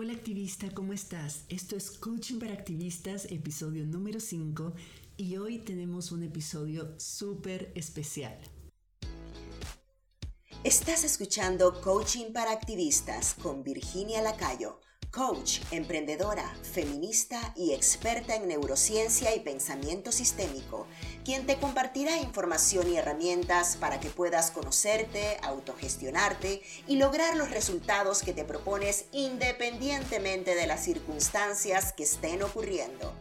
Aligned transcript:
Hola 0.00 0.12
activista, 0.12 0.70
¿cómo 0.72 0.92
estás? 0.92 1.42
Esto 1.48 1.74
es 1.74 1.90
Coaching 1.90 2.38
para 2.38 2.52
Activistas, 2.52 3.24
episodio 3.32 3.84
número 3.84 4.20
5 4.20 4.72
y 5.16 5.38
hoy 5.38 5.58
tenemos 5.58 6.12
un 6.12 6.22
episodio 6.22 6.94
súper 7.00 7.72
especial. 7.74 8.38
Estás 10.62 11.02
escuchando 11.02 11.80
Coaching 11.80 12.32
para 12.32 12.52
Activistas 12.52 13.34
con 13.34 13.64
Virginia 13.64 14.22
Lacayo 14.22 14.78
coach, 15.10 15.60
emprendedora, 15.70 16.54
feminista 16.62 17.52
y 17.56 17.72
experta 17.72 18.34
en 18.36 18.48
neurociencia 18.48 19.34
y 19.34 19.40
pensamiento 19.40 20.12
sistémico, 20.12 20.86
quien 21.24 21.46
te 21.46 21.56
compartirá 21.56 22.18
información 22.18 22.92
y 22.92 22.96
herramientas 22.96 23.76
para 23.76 24.00
que 24.00 24.10
puedas 24.10 24.50
conocerte, 24.50 25.38
autogestionarte 25.42 26.62
y 26.86 26.96
lograr 26.96 27.36
los 27.36 27.50
resultados 27.50 28.22
que 28.22 28.32
te 28.32 28.44
propones 28.44 29.06
independientemente 29.12 30.54
de 30.54 30.66
las 30.66 30.84
circunstancias 30.84 31.92
que 31.92 32.04
estén 32.04 32.42
ocurriendo. 32.42 33.14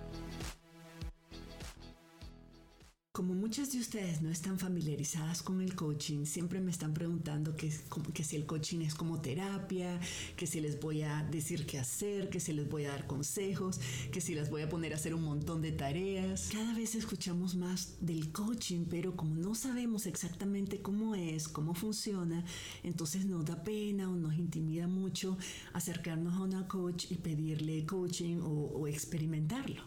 Como 3.18 3.34
muchas 3.34 3.72
de 3.74 3.80
ustedes 3.80 4.22
no 4.22 4.30
están 4.30 4.60
familiarizadas 4.60 5.42
con 5.42 5.60
el 5.60 5.74
coaching, 5.74 6.26
siempre 6.26 6.60
me 6.60 6.70
están 6.70 6.94
preguntando 6.94 7.56
que, 7.56 7.74
que, 8.14 8.24
si 8.24 8.36
el 8.36 8.46
coaching 8.46 8.82
es 8.82 8.94
como 8.94 9.22
terapia, 9.22 10.00
que 10.36 10.46
si 10.46 10.62
les 10.62 10.80
voy 10.80 11.02
a 11.02 11.24
decir 11.24 11.66
qué 11.66 11.80
hacer, 11.80 12.30
que 12.30 12.40
si 12.40 12.54
les 12.54 12.70
voy 12.70 12.86
a 12.86 12.90
dar 12.90 13.08
consejos, 13.08 13.80
que 14.12 14.22
si 14.22 14.36
las 14.36 14.52
voy 14.52 14.62
a 14.62 14.70
poner 14.70 14.94
a 14.94 14.98
hacer 14.98 15.16
un 15.16 15.24
montón 15.24 15.64
de 15.64 15.72
tareas. 15.72 16.50
Cada 16.52 16.76
vez 16.76 16.94
escuchamos 16.94 17.56
más 17.56 17.96
del 18.02 18.32
coaching, 18.32 18.86
pero 18.88 19.16
como 19.16 19.34
no 19.36 19.56
sabemos 19.56 20.06
exactamente 20.06 20.84
cómo 20.84 21.16
es, 21.16 21.48
cómo 21.48 21.74
funciona, 21.74 22.46
entonces 22.84 23.26
nos 23.26 23.46
da 23.46 23.64
pena 23.64 24.12
o 24.12 24.16
nos 24.16 24.36
intimida 24.36 24.88
mucho 24.88 25.40
acercarnos 25.74 26.36
a 26.36 26.42
una 26.42 26.68
coach 26.68 27.08
y 27.10 27.16
pedirle 27.16 27.84
coaching 27.84 28.42
o, 28.42 28.74
o 28.76 28.88
experimentarlo. 28.88 29.82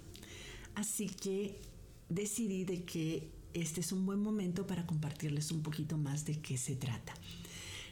Así 0.75 1.07
que 1.07 1.70
decidí 2.11 2.65
de 2.65 2.85
que 2.85 3.31
este 3.55 3.81
es 3.81 3.93
un 3.93 4.05
buen 4.05 4.21
momento 4.21 4.67
para 4.67 4.87
compartirles 4.87 5.51
un 5.51 5.63
poquito 5.63 5.97
más 5.97 6.25
de 6.27 6.41
qué 6.41 6.59
se 6.59 6.77
trata. 6.77 7.15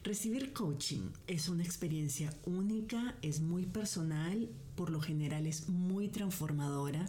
Recibir 0.05 0.53
coaching 0.53 1.11
es 1.27 1.49
una 1.49 1.65
experiencia 1.65 2.33
única, 2.45 3.17
es 3.21 3.41
muy 3.41 3.67
personal, 3.67 4.49
por 4.77 4.91
lo 4.91 5.01
general 5.01 5.47
es 5.47 5.69
muy 5.69 6.09
transformadora. 6.09 7.05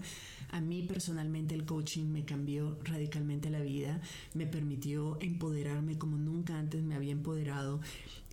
A 0.52 0.60
mí 0.60 0.82
personalmente 0.82 1.54
el 1.54 1.66
coaching 1.66 2.06
me 2.06 2.26
cambió 2.26 2.80
radicalmente 2.84 3.52
la 3.52 3.62
vida, 3.62 4.02
me 4.34 4.48
permitió 4.48 5.22
empoderarme 5.22 6.00
como 6.00 6.18
nunca 6.18 6.58
antes 6.58 6.82
me 6.82 6.96
había 6.96 7.12
empoderado 7.12 7.80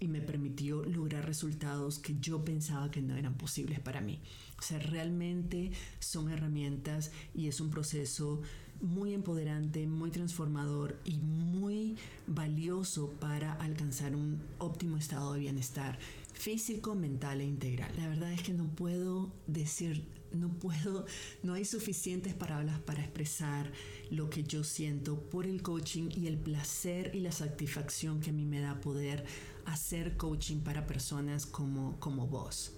y 0.00 0.08
me 0.08 0.22
permitió 0.22 0.82
lograr 0.84 1.26
resultados 1.26 1.98
que 1.98 2.16
yo 2.18 2.42
pensaba 2.42 2.90
que 2.90 3.02
no 3.02 3.14
eran 3.14 3.36
posibles 3.36 3.78
para 3.80 4.00
mí. 4.00 4.20
O 4.58 4.62
sea, 4.62 4.78
realmente 4.78 5.70
son 5.98 6.30
herramientas 6.30 7.12
y 7.34 7.48
es 7.48 7.60
un 7.60 7.68
proceso 7.68 8.40
muy 8.80 9.14
empoderante, 9.14 9.86
muy 9.86 10.10
transformador 10.10 11.00
y 11.04 11.18
muy 11.18 11.96
valioso 12.26 13.10
para 13.20 13.52
alcanzar 13.54 14.14
un 14.14 14.42
óptimo 14.58 14.96
estado 14.96 15.32
de 15.34 15.40
bienestar 15.40 15.98
físico, 16.32 16.94
mental 16.94 17.40
e 17.40 17.44
integral. 17.44 17.90
La 17.96 18.08
verdad 18.08 18.32
es 18.32 18.42
que 18.42 18.52
no 18.52 18.68
puedo 18.68 19.32
decir, 19.46 20.04
no 20.32 20.48
puedo, 20.48 21.06
no 21.42 21.54
hay 21.54 21.64
suficientes 21.64 22.34
palabras 22.34 22.78
para 22.80 23.02
expresar 23.02 23.72
lo 24.10 24.28
que 24.30 24.44
yo 24.44 24.64
siento 24.64 25.18
por 25.30 25.46
el 25.46 25.62
coaching 25.62 26.10
y 26.14 26.26
el 26.26 26.36
placer 26.36 27.12
y 27.14 27.20
la 27.20 27.32
satisfacción 27.32 28.20
que 28.20 28.30
a 28.30 28.32
mí 28.32 28.44
me 28.44 28.60
da 28.60 28.80
poder 28.80 29.24
hacer 29.64 30.16
coaching 30.16 30.60
para 30.60 30.86
personas 30.86 31.46
como, 31.46 31.98
como 31.98 32.26
vos. 32.26 32.72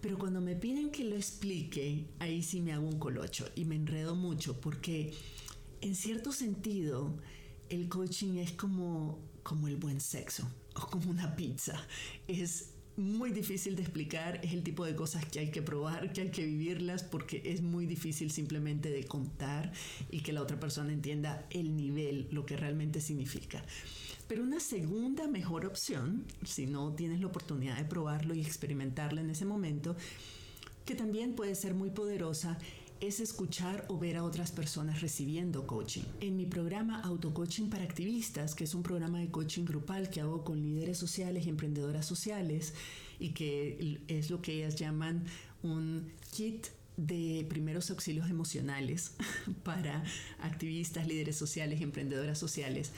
Pero 0.00 0.18
cuando 0.18 0.40
me 0.40 0.56
piden 0.56 0.90
que 0.90 1.04
lo 1.04 1.16
explique, 1.16 2.06
ahí 2.18 2.42
sí 2.42 2.60
me 2.60 2.72
hago 2.72 2.86
un 2.86 2.98
colocho 2.98 3.46
y 3.54 3.64
me 3.64 3.76
enredo 3.76 4.14
mucho 4.14 4.60
porque 4.60 5.12
en 5.80 5.94
cierto 5.94 6.32
sentido 6.32 7.18
el 7.68 7.88
coaching 7.88 8.38
es 8.38 8.52
como, 8.52 9.18
como 9.42 9.68
el 9.68 9.76
buen 9.76 10.00
sexo 10.00 10.48
o 10.74 10.86
como 10.86 11.10
una 11.10 11.36
pizza. 11.36 11.86
Es 12.28 12.70
muy 12.96 13.30
difícil 13.30 13.76
de 13.76 13.82
explicar, 13.82 14.40
es 14.42 14.52
el 14.52 14.62
tipo 14.62 14.84
de 14.84 14.94
cosas 14.94 15.24
que 15.24 15.40
hay 15.40 15.50
que 15.50 15.62
probar, 15.62 16.12
que 16.12 16.22
hay 16.22 16.30
que 16.30 16.44
vivirlas 16.44 17.02
porque 17.02 17.42
es 17.44 17.62
muy 17.62 17.86
difícil 17.86 18.30
simplemente 18.30 18.90
de 18.90 19.04
contar 19.04 19.72
y 20.10 20.20
que 20.20 20.32
la 20.32 20.42
otra 20.42 20.58
persona 20.58 20.92
entienda 20.92 21.46
el 21.50 21.76
nivel, 21.76 22.28
lo 22.30 22.44
que 22.46 22.56
realmente 22.56 23.00
significa. 23.00 23.64
Pero 24.30 24.44
una 24.44 24.60
segunda 24.60 25.26
mejor 25.26 25.66
opción, 25.66 26.24
si 26.44 26.68
no 26.68 26.94
tienes 26.94 27.18
la 27.20 27.26
oportunidad 27.26 27.76
de 27.76 27.84
probarlo 27.84 28.32
y 28.32 28.40
experimentarlo 28.40 29.20
en 29.20 29.28
ese 29.28 29.44
momento, 29.44 29.96
que 30.84 30.94
también 30.94 31.34
puede 31.34 31.56
ser 31.56 31.74
muy 31.74 31.90
poderosa, 31.90 32.56
es 33.00 33.18
escuchar 33.18 33.86
o 33.88 33.98
ver 33.98 34.16
a 34.16 34.22
otras 34.22 34.52
personas 34.52 35.00
recibiendo 35.00 35.66
coaching. 35.66 36.04
En 36.20 36.36
mi 36.36 36.46
programa 36.46 37.00
Autocoaching 37.00 37.70
para 37.70 37.82
Activistas, 37.82 38.54
que 38.54 38.62
es 38.62 38.74
un 38.76 38.84
programa 38.84 39.18
de 39.18 39.32
coaching 39.32 39.64
grupal 39.64 40.10
que 40.10 40.20
hago 40.20 40.44
con 40.44 40.62
líderes 40.62 40.96
sociales 40.96 41.44
y 41.44 41.48
emprendedoras 41.48 42.06
sociales, 42.06 42.74
y 43.18 43.30
que 43.30 43.98
es 44.06 44.30
lo 44.30 44.40
que 44.40 44.52
ellas 44.52 44.76
llaman 44.76 45.24
un 45.64 46.08
kit 46.30 46.68
de 46.96 47.44
primeros 47.48 47.90
auxilios 47.90 48.30
emocionales 48.30 49.12
para 49.64 50.04
activistas, 50.40 51.08
líderes 51.08 51.34
sociales 51.34 51.80
emprendedoras 51.80 52.38
sociales 52.38 52.92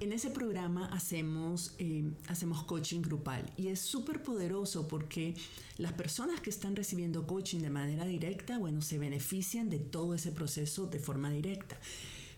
en 0.00 0.12
ese 0.12 0.30
programa 0.30 0.86
hacemos, 0.86 1.74
eh, 1.78 2.04
hacemos 2.28 2.64
coaching 2.64 3.00
grupal 3.00 3.50
y 3.56 3.68
es 3.68 3.80
súper 3.80 4.22
poderoso 4.22 4.88
porque 4.88 5.34
las 5.78 5.92
personas 5.92 6.40
que 6.40 6.50
están 6.50 6.76
recibiendo 6.76 7.26
coaching 7.26 7.60
de 7.60 7.70
manera 7.70 8.04
directa, 8.04 8.58
bueno, 8.58 8.82
se 8.82 8.98
benefician 8.98 9.70
de 9.70 9.78
todo 9.78 10.14
ese 10.14 10.32
proceso 10.32 10.86
de 10.86 10.98
forma 10.98 11.30
directa. 11.30 11.78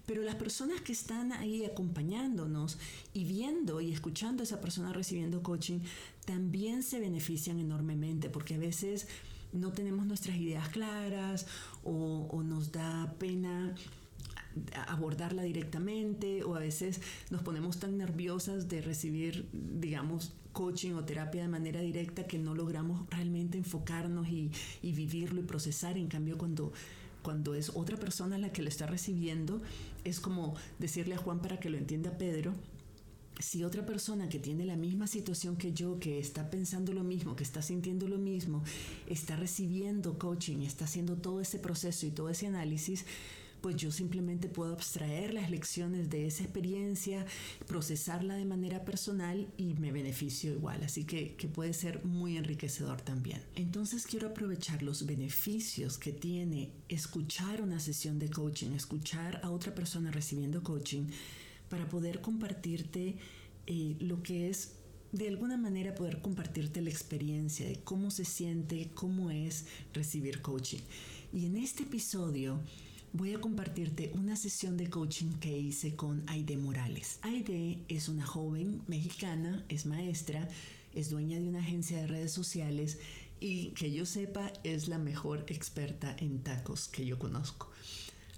Pero 0.06 0.22
las 0.22 0.36
personas 0.36 0.80
que 0.82 0.92
están 0.92 1.32
ahí 1.32 1.64
acompañándonos 1.64 2.78
y 3.12 3.24
viendo 3.24 3.80
y 3.80 3.92
escuchando 3.92 4.42
a 4.42 4.44
esa 4.44 4.60
persona 4.60 4.92
recibiendo 4.92 5.42
coaching 5.42 5.80
también 6.24 6.84
se 6.84 7.00
benefician 7.00 7.58
enormemente 7.58 8.30
porque 8.30 8.54
a 8.54 8.58
veces 8.58 9.08
no 9.52 9.72
tenemos 9.72 10.06
nuestras 10.06 10.36
ideas 10.36 10.68
claras 10.68 11.46
o, 11.82 12.28
o 12.30 12.42
nos 12.44 12.70
da 12.70 13.14
pena 13.18 13.74
abordarla 14.88 15.42
directamente 15.42 16.44
o 16.44 16.54
a 16.54 16.60
veces 16.60 17.00
nos 17.30 17.42
ponemos 17.42 17.78
tan 17.78 17.98
nerviosas 17.98 18.68
de 18.68 18.80
recibir, 18.80 19.48
digamos, 19.52 20.32
coaching 20.52 20.92
o 20.92 21.04
terapia 21.04 21.42
de 21.42 21.48
manera 21.48 21.80
directa 21.80 22.26
que 22.26 22.38
no 22.38 22.54
logramos 22.54 23.08
realmente 23.10 23.58
enfocarnos 23.58 24.28
y, 24.28 24.50
vivirlo 24.82 25.40
y 25.40 25.44
procesar. 25.44 25.98
En 25.98 26.08
cambio, 26.08 26.38
cuando 26.38 26.72
cuando 27.22 27.54
es 27.56 27.72
otra 27.74 27.96
persona 27.96 28.38
la 28.38 28.52
que 28.52 28.62
lo 28.62 28.68
está 28.68 28.86
recibiendo, 28.86 29.60
es 30.04 30.20
como 30.20 30.54
decirle 30.78 31.16
a 31.16 31.18
Juan 31.18 31.40
para 31.40 31.58
que 31.58 31.68
lo 31.68 31.76
entienda 31.76 32.16
Pedro, 32.16 32.54
si 33.38 33.64
otra 33.64 33.84
persona 33.84 34.28
que 34.28 34.38
tiene 34.38 34.64
la 34.64 34.76
misma 34.76 35.06
situación 35.06 35.56
que 35.56 35.72
yo, 35.72 35.98
que 35.98 36.18
está 36.18 36.48
pensando 36.50 36.92
lo 36.92 37.04
mismo, 37.04 37.36
que 37.36 37.42
está 37.42 37.62
sintiendo 37.62 38.08
lo 38.08 38.18
mismo, 38.18 38.62
está 39.06 39.36
recibiendo 39.36 40.18
coaching, 40.18 40.62
está 40.62 40.86
haciendo 40.86 41.16
todo 41.16 41.40
ese 41.40 41.58
proceso 41.58 42.06
y 42.06 42.10
todo 42.10 42.30
ese 42.30 42.46
análisis, 42.46 43.04
pues 43.60 43.76
yo 43.76 43.90
simplemente 43.90 44.48
puedo 44.48 44.72
abstraer 44.72 45.34
las 45.34 45.50
lecciones 45.50 46.10
de 46.10 46.26
esa 46.26 46.44
experiencia, 46.44 47.26
procesarla 47.66 48.34
de 48.34 48.44
manera 48.44 48.84
personal 48.84 49.48
y 49.56 49.74
me 49.74 49.92
beneficio 49.92 50.52
igual. 50.52 50.82
Así 50.82 51.04
que, 51.04 51.34
que 51.36 51.48
puede 51.48 51.72
ser 51.72 52.04
muy 52.04 52.36
enriquecedor 52.36 53.00
también. 53.00 53.42
Entonces 53.54 54.06
quiero 54.06 54.28
aprovechar 54.28 54.82
los 54.82 55.06
beneficios 55.06 55.98
que 55.98 56.12
tiene 56.12 56.72
escuchar 56.88 57.62
una 57.62 57.80
sesión 57.80 58.18
de 58.18 58.30
coaching, 58.30 58.72
escuchar 58.72 59.40
a 59.42 59.50
otra 59.50 59.74
persona 59.74 60.10
recibiendo 60.10 60.62
coaching 60.62 61.06
para 61.68 61.88
poder 61.88 62.20
compartirte 62.20 63.16
eh, 63.66 63.96
lo 63.98 64.22
que 64.22 64.48
es 64.48 64.72
de 65.12 65.28
alguna 65.28 65.56
manera 65.56 65.94
poder 65.94 66.20
compartirte 66.20 66.82
la 66.82 66.90
experiencia 66.90 67.66
de 67.66 67.80
cómo 67.80 68.10
se 68.10 68.24
siente, 68.24 68.90
cómo 68.94 69.30
es 69.30 69.66
recibir 69.92 70.42
coaching. 70.42 70.80
Y 71.32 71.46
en 71.46 71.56
este 71.56 71.84
episodio 71.84 72.60
voy 73.12 73.34
a 73.34 73.40
compartirte 73.40 74.12
una 74.14 74.36
sesión 74.36 74.76
de 74.76 74.88
coaching 74.90 75.32
que 75.40 75.56
hice 75.56 75.96
con 75.96 76.22
Aide 76.28 76.56
Morales. 76.56 77.18
Aide 77.22 77.78
es 77.88 78.08
una 78.08 78.26
joven 78.26 78.82
mexicana, 78.86 79.64
es 79.68 79.86
maestra, 79.86 80.48
es 80.94 81.10
dueña 81.10 81.38
de 81.38 81.48
una 81.48 81.60
agencia 81.60 81.98
de 81.98 82.06
redes 82.06 82.32
sociales 82.32 82.98
y 83.40 83.68
que 83.70 83.92
yo 83.92 84.06
sepa 84.06 84.52
es 84.64 84.88
la 84.88 84.98
mejor 84.98 85.44
experta 85.48 86.14
en 86.18 86.42
tacos 86.42 86.88
que 86.88 87.04
yo 87.04 87.18
conozco. 87.18 87.70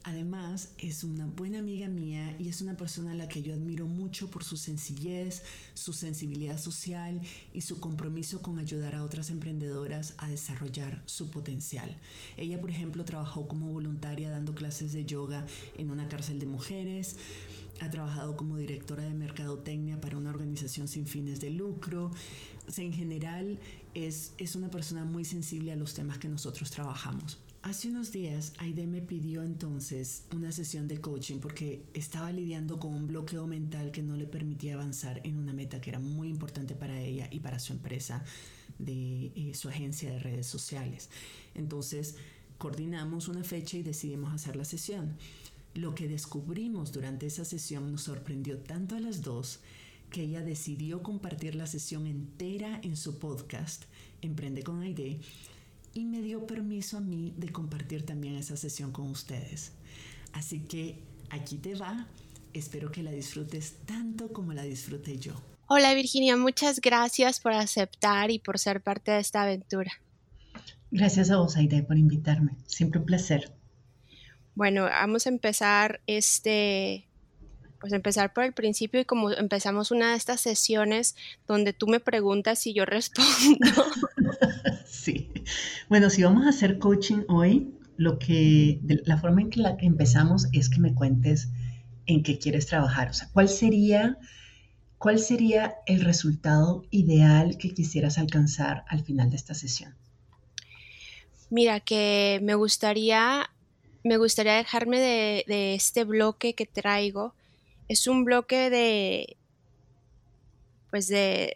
Además, 0.04 0.70
es 0.78 1.04
una 1.04 1.26
buena 1.26 1.58
amiga 1.58 1.88
mía 1.88 2.34
y 2.38 2.48
es 2.48 2.60
una 2.60 2.76
persona 2.76 3.12
a 3.12 3.14
la 3.14 3.28
que 3.28 3.42
yo 3.42 3.52
admiro 3.52 3.86
mucho 3.86 4.30
por 4.30 4.44
su 4.44 4.56
sencillez, 4.56 5.42
su 5.74 5.92
sensibilidad 5.92 6.58
social 6.58 7.20
y 7.52 7.62
su 7.62 7.80
compromiso 7.80 8.40
con 8.40 8.58
ayudar 8.58 8.94
a 8.94 9.04
otras 9.04 9.30
emprendedoras 9.30 10.14
a 10.18 10.28
desarrollar 10.28 11.02
su 11.06 11.30
potencial. 11.30 11.96
Ella, 12.36 12.60
por 12.60 12.70
ejemplo, 12.70 13.04
trabajó 13.04 13.48
como 13.48 13.72
voluntaria 13.72 14.30
dando 14.30 14.54
clases 14.54 14.92
de 14.92 15.04
yoga 15.04 15.46
en 15.76 15.90
una 15.90 16.08
cárcel 16.08 16.38
de 16.38 16.46
mujeres. 16.46 17.16
ha 17.80 17.90
trabajado 17.90 18.36
como 18.36 18.56
directora 18.56 19.04
de 19.04 19.14
mercadotecnia 19.14 20.00
para 20.00 20.16
una 20.16 20.30
organización 20.30 20.88
sin 20.88 21.06
fines 21.06 21.40
de 21.40 21.50
lucro. 21.50 22.10
en 22.76 22.92
general 22.92 23.58
es, 23.94 24.32
es 24.38 24.56
una 24.56 24.70
persona 24.70 25.04
muy 25.04 25.24
sensible 25.24 25.72
a 25.72 25.76
los 25.76 25.94
temas 25.94 26.18
que 26.18 26.28
nosotros 26.28 26.70
trabajamos. 26.70 27.38
Hace 27.62 27.88
unos 27.88 28.12
días 28.12 28.52
Aide 28.58 28.87
me 28.87 29.02
pidió 29.02 29.43
entonces 29.43 30.22
una 30.32 30.52
sesión 30.52 30.87
de 30.87 31.00
coaching 31.00 31.38
porque 31.40 31.82
estaba 31.93 32.31
lidiando 32.31 32.78
con 32.78 32.94
un 32.94 33.08
bloqueo 33.08 33.49
mental 33.49 33.90
que 33.90 34.00
no 34.00 34.16
le 34.16 34.26
permitía 34.26 34.75
avanzar 34.75 35.20
en 35.25 35.37
una 35.37 35.52
meta 35.52 35.81
que 35.81 35.90
era 35.90 35.99
muy 35.99 36.28
importante 36.28 36.76
para 36.76 37.00
ella 37.00 37.28
y 37.32 37.40
para 37.40 37.58
su 37.58 37.72
empresa 37.72 38.25
de 38.78 39.32
eh, 39.34 39.55
su 39.55 39.69
agencia 39.69 40.08
de 40.08 40.20
redes 40.20 40.46
sociales. 40.46 41.10
Entonces 41.56 42.14
coordinamos 42.58 43.26
una 43.26 43.43
fecha 43.43 43.76
y 43.76 43.82
decidimos 43.82 44.32
hacer 44.32 44.55
la 44.55 44.64
sesión. 44.64 45.16
Lo 45.75 45.96
que 45.96 46.06
descubrimos 46.06 46.93
durante 46.93 47.26
esa 47.26 47.44
sesión 47.44 47.90
nos 47.90 48.02
sorprendió 48.02 48.58
tanto 48.58 48.94
a 48.94 49.00
las 49.00 49.22
dos 49.22 49.58
que 50.10 50.22
ella 50.22 50.43
decidió 50.43 51.02
compartir 51.02 51.56
la 51.56 51.66
sesión 51.66 52.06
entera 52.06 52.81
en 52.84 52.96
su 52.96 53.19
podcast 53.19 53.84
Emprende 54.22 54.62
con 54.62 54.81
Aide 54.81 55.19
y 55.98 56.04
me 56.04 56.22
dio 56.22 56.46
permiso 56.46 56.98
a 56.98 57.00
mí 57.00 57.34
de 57.36 57.50
compartir 57.50 58.06
también 58.06 58.36
esa 58.36 58.56
sesión 58.56 58.92
con 58.92 59.10
ustedes. 59.10 59.72
Así 60.32 60.60
que 60.60 61.02
aquí 61.30 61.56
te 61.56 61.74
va. 61.74 62.06
Espero 62.52 62.90
que 62.92 63.02
la 63.02 63.10
disfrutes 63.10 63.78
tanto 63.84 64.32
como 64.32 64.52
la 64.52 64.62
disfruté 64.62 65.18
yo. 65.18 65.32
Hola 65.66 65.92
Virginia, 65.94 66.36
muchas 66.36 66.80
gracias 66.80 67.40
por 67.40 67.52
aceptar 67.52 68.30
y 68.30 68.38
por 68.38 68.58
ser 68.58 68.80
parte 68.80 69.10
de 69.10 69.18
esta 69.18 69.42
aventura. 69.42 69.90
Gracias 70.90 71.30
a 71.30 71.36
vos, 71.36 71.56
Aide, 71.56 71.82
por 71.82 71.98
invitarme. 71.98 72.56
Siempre 72.66 73.00
un 73.00 73.06
placer. 73.06 73.52
Bueno, 74.54 74.84
vamos 74.84 75.26
a 75.26 75.28
empezar 75.28 76.00
este, 76.06 77.06
pues 77.80 77.92
empezar 77.92 78.32
por 78.32 78.44
el 78.44 78.54
principio 78.54 79.00
y 79.00 79.04
como 79.04 79.30
empezamos 79.30 79.90
una 79.90 80.12
de 80.12 80.16
estas 80.16 80.40
sesiones 80.40 81.16
donde 81.46 81.72
tú 81.72 81.86
me 81.86 82.00
preguntas 82.00 82.66
y 82.66 82.72
yo 82.72 82.86
respondo. 82.86 83.26
Sí. 84.88 85.31
Bueno, 85.88 86.11
si 86.11 86.23
vamos 86.23 86.46
a 86.46 86.50
hacer 86.50 86.79
coaching 86.79 87.25
hoy, 87.29 87.75
lo 87.96 88.19
que, 88.19 88.81
la 89.05 89.19
forma 89.19 89.43
en 89.43 89.50
que 89.50 89.61
la 89.61 89.76
empezamos 89.81 90.46
es 90.52 90.69
que 90.69 90.81
me 90.81 90.94
cuentes 90.94 91.49
en 92.06 92.23
qué 92.23 92.38
quieres 92.38 92.67
trabajar. 92.67 93.11
O 93.11 93.12
sea, 93.12 93.29
¿cuál 93.32 93.49
sería, 93.49 94.19
cuál 94.96 95.19
sería 95.19 95.75
el 95.87 96.00
resultado 96.00 96.85
ideal 96.90 97.58
que 97.58 97.75
quisieras 97.75 98.19
alcanzar 98.19 98.85
al 98.88 99.05
final 99.05 99.31
de 99.31 99.37
esta 99.37 99.55
sesión? 99.55 99.94
Mira, 101.50 101.81
que 101.81 102.41
me 102.43 102.55
gustaría, 102.55 103.50
me 104.05 104.17
gustaría 104.17 104.55
dejarme 104.55 105.00
de, 105.00 105.44
de 105.46 105.75
este 105.75 106.05
bloque 106.05 106.55
que 106.55 106.67
traigo. 106.67 107.34
Es 107.88 108.06
un 108.06 108.25
bloque 108.25 108.70
de, 108.70 109.37
pues 110.91 111.08
de, 111.08 111.52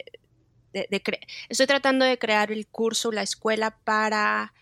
estoy 1.49 1.67
tratando 1.67 2.05
de 2.05 2.19
crear 2.19 2.53
el 2.53 2.67
curso, 2.67 3.13
la 3.13 3.23
escuela 3.23 3.77
para, 3.85 4.53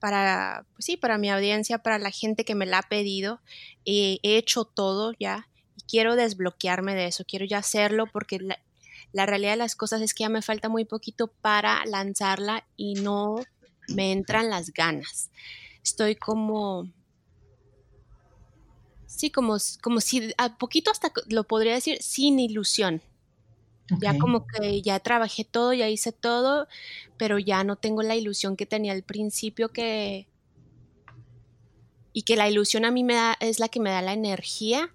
para, 0.00 0.64
pues 0.72 0.84
sí, 0.86 0.96
para 0.96 1.18
mi 1.18 1.30
audiencia, 1.30 1.78
para 1.78 1.98
la 1.98 2.10
gente 2.10 2.44
que 2.44 2.54
me 2.54 2.66
la 2.66 2.78
ha 2.78 2.82
pedido. 2.82 3.40
he 3.84 4.18
hecho 4.22 4.64
todo 4.64 5.12
ya 5.18 5.48
y 5.76 5.82
quiero 5.82 6.16
desbloquearme 6.16 6.94
de 6.94 7.06
eso, 7.06 7.24
quiero 7.26 7.44
ya 7.44 7.58
hacerlo 7.58 8.06
porque 8.06 8.38
la, 8.38 8.58
la 9.12 9.26
realidad 9.26 9.52
de 9.52 9.56
las 9.56 9.76
cosas 9.76 10.02
es 10.02 10.14
que 10.14 10.24
ya 10.24 10.28
me 10.28 10.42
falta 10.42 10.68
muy 10.68 10.84
poquito 10.84 11.28
para 11.28 11.84
lanzarla 11.86 12.66
y 12.76 12.94
no 12.94 13.36
me 13.88 14.12
entran 14.12 14.50
las 14.50 14.72
ganas. 14.72 15.30
Estoy 15.82 16.16
como, 16.16 16.88
sí, 19.06 19.30
como, 19.30 19.56
como 19.82 20.00
si 20.00 20.34
a 20.36 20.58
poquito 20.58 20.90
hasta 20.90 21.12
lo 21.28 21.44
podría 21.44 21.74
decir 21.74 22.02
sin 22.02 22.38
ilusión. 22.38 23.02
Ya 24.00 24.18
como 24.18 24.46
que 24.46 24.82
ya 24.82 24.98
trabajé 24.98 25.44
todo, 25.44 25.72
ya 25.72 25.88
hice 25.88 26.10
todo, 26.10 26.66
pero 27.16 27.38
ya 27.38 27.62
no 27.62 27.76
tengo 27.76 28.02
la 28.02 28.16
ilusión 28.16 28.56
que 28.56 28.66
tenía 28.66 28.92
al 28.92 29.02
principio 29.02 29.68
que... 29.68 30.26
Y 32.12 32.22
que 32.22 32.36
la 32.36 32.48
ilusión 32.48 32.84
a 32.84 32.90
mí 32.90 33.04
me 33.04 33.14
da, 33.14 33.36
es 33.40 33.60
la 33.60 33.68
que 33.68 33.78
me 33.78 33.90
da 33.90 34.02
la 34.02 34.14
energía 34.14 34.90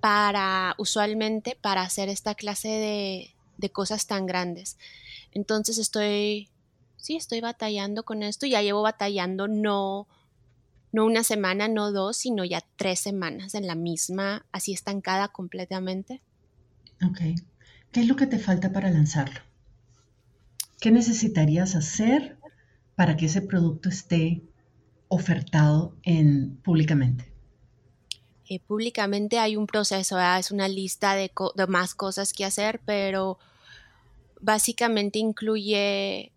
para, 0.00 0.74
usualmente, 0.78 1.56
para 1.60 1.82
hacer 1.82 2.08
esta 2.08 2.34
clase 2.34 2.68
de, 2.68 3.34
de 3.56 3.70
cosas 3.70 4.06
tan 4.06 4.26
grandes. 4.26 4.76
Entonces 5.32 5.78
estoy, 5.78 6.50
sí, 6.96 7.16
estoy 7.16 7.40
batallando 7.40 8.04
con 8.04 8.22
esto. 8.22 8.46
Ya 8.46 8.62
llevo 8.62 8.82
batallando 8.82 9.48
no, 9.48 10.06
no 10.92 11.04
una 11.06 11.24
semana, 11.24 11.66
no 11.66 11.92
dos, 11.92 12.18
sino 12.18 12.44
ya 12.44 12.62
tres 12.76 13.00
semanas 13.00 13.54
en 13.54 13.66
la 13.66 13.74
misma, 13.74 14.44
así 14.52 14.72
estancada 14.72 15.28
completamente. 15.28 16.20
Ok. 17.02 17.20
¿Qué 17.92 18.00
es 18.00 18.06
lo 18.06 18.16
que 18.16 18.26
te 18.26 18.38
falta 18.38 18.72
para 18.72 18.90
lanzarlo? 18.90 19.40
¿Qué 20.80 20.90
necesitarías 20.92 21.74
hacer 21.74 22.38
para 22.94 23.16
que 23.16 23.26
ese 23.26 23.42
producto 23.42 23.88
esté 23.88 24.42
ofertado 25.08 25.96
en, 26.04 26.56
públicamente? 26.58 27.32
Eh, 28.48 28.60
públicamente 28.60 29.38
hay 29.38 29.56
un 29.56 29.66
proceso, 29.66 30.18
es 30.20 30.50
una 30.50 30.68
lista 30.68 31.14
de, 31.14 31.32
más 31.68 31.94
cosas 31.94 32.32
que 32.32 32.44
hacer, 32.44 32.80
pero 32.84 33.38
básicamente 34.40 35.18
incluye 35.18 36.32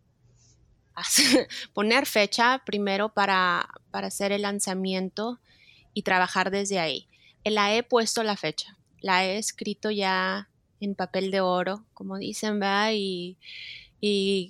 poner 1.73 2.05
fecha 2.07 2.63
primero 2.65 3.13
para, 3.13 3.69
para 3.91 4.07
hacer 4.07 4.31
el 4.31 4.41
lanzamiento 4.41 5.39
y 5.93 6.01
trabajar 6.01 6.49
desde 6.49 6.79
ahí. 6.79 7.07
La 7.45 7.75
he 7.75 7.83
puesto 7.83 8.23
la 8.23 8.37
fecha, 8.37 8.77
la 9.01 9.25
he 9.25 9.37
escrito 9.37 9.91
ya 9.91 10.49
en 10.83 10.95
papel 10.95 11.31
de 11.31 11.41
oro, 11.41 11.85
como 11.93 12.17
dicen, 12.17 12.59
¿verdad? 12.59 12.91
Y, 12.93 13.37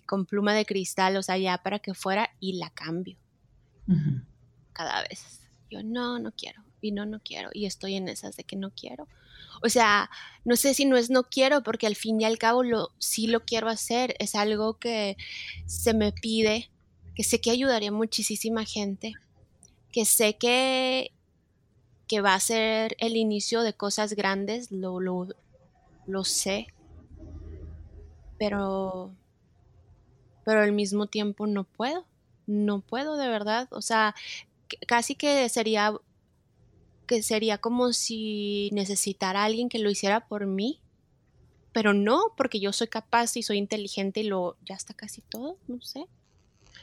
con 0.08 0.26
pluma 0.26 0.54
de 0.54 0.66
cristal, 0.66 1.16
o 1.16 1.24
sea, 1.24 1.38
ya 1.38 1.60
para 1.60 1.80
que 1.80 1.94
fuera 1.94 2.32
y 2.40 2.54
la 2.54 2.72
cambio. 2.72 3.18
Cada 4.74 5.04
vez. 5.04 5.42
Yo 5.70 5.84
no, 5.84 6.20
no 6.20 6.32
quiero. 6.32 6.64
Y 6.82 6.92
no, 6.92 7.06
no 7.06 7.20
quiero. 7.20 7.50
Y 7.54 7.66
estoy 7.66 7.96
en 7.96 8.08
esas 8.08 8.36
de 8.36 8.44
que 8.44 8.56
no 8.56 8.72
quiero. 8.72 9.08
O 9.62 9.70
sea, 9.70 10.10
no 10.44 10.56
sé 10.56 10.74
si 10.74 10.86
no 10.86 10.98
es 10.98 11.10
no 11.10 11.24
quiero, 11.24 11.64
porque 11.64 11.88
al 11.88 11.96
fin 11.96 12.20
y 12.20 12.26
al 12.26 12.38
cabo 12.38 12.64
lo, 12.64 12.92
sí 13.00 13.28
lo 13.28 13.46
quiero 13.46 13.70
hacer. 13.70 14.16
Es 14.20 14.36
algo 14.36 14.78
que 14.78 15.18
se 15.66 15.94
me 15.94 16.12
pide, 16.12 16.70
que 17.16 17.24
sé 17.24 17.40
que 17.40 17.52
ayudaría 17.52 17.92
muchísima 17.92 18.66
gente, 18.66 19.14
que 19.92 20.06
sé 20.06 20.36
que, 20.38 21.12
que 22.08 22.22
va 22.22 22.34
a 22.34 22.40
ser 22.40 22.96
el 23.00 23.16
inicio 23.16 23.62
de 23.62 23.74
cosas 23.74 24.14
grandes, 24.14 24.72
lo, 24.72 25.00
lo, 25.00 25.28
lo 26.08 26.24
sé, 26.24 26.68
pero, 28.38 29.12
pero 30.44 30.62
al 30.62 30.72
mismo 30.72 31.08
tiempo 31.08 31.48
no 31.48 31.64
puedo, 31.64 32.06
no 32.48 32.82
puedo 32.82 33.18
de 33.18 33.28
verdad, 33.28 33.68
o 33.72 33.82
sea, 33.82 34.16
casi 34.88 35.16
que 35.16 35.48
sería 35.50 35.94
que 37.08 37.22
sería 37.22 37.58
como 37.58 37.92
si 37.94 38.70
necesitara 38.72 39.42
a 39.42 39.46
alguien 39.46 39.70
que 39.70 39.80
lo 39.80 39.90
hiciera 39.90 40.28
por 40.28 40.46
mí, 40.46 40.80
pero 41.74 41.94
no, 41.94 42.34
porque 42.38 42.60
yo 42.60 42.72
soy 42.72 42.88
capaz 42.88 43.36
y 43.36 43.44
soy 43.44 43.58
inteligente 43.58 44.22
y 44.22 44.24
lo 44.24 44.58
ya 44.66 44.76
está 44.76 44.94
casi 44.94 45.22
todo, 45.22 45.58
no 45.68 45.82
sé. 45.82 46.06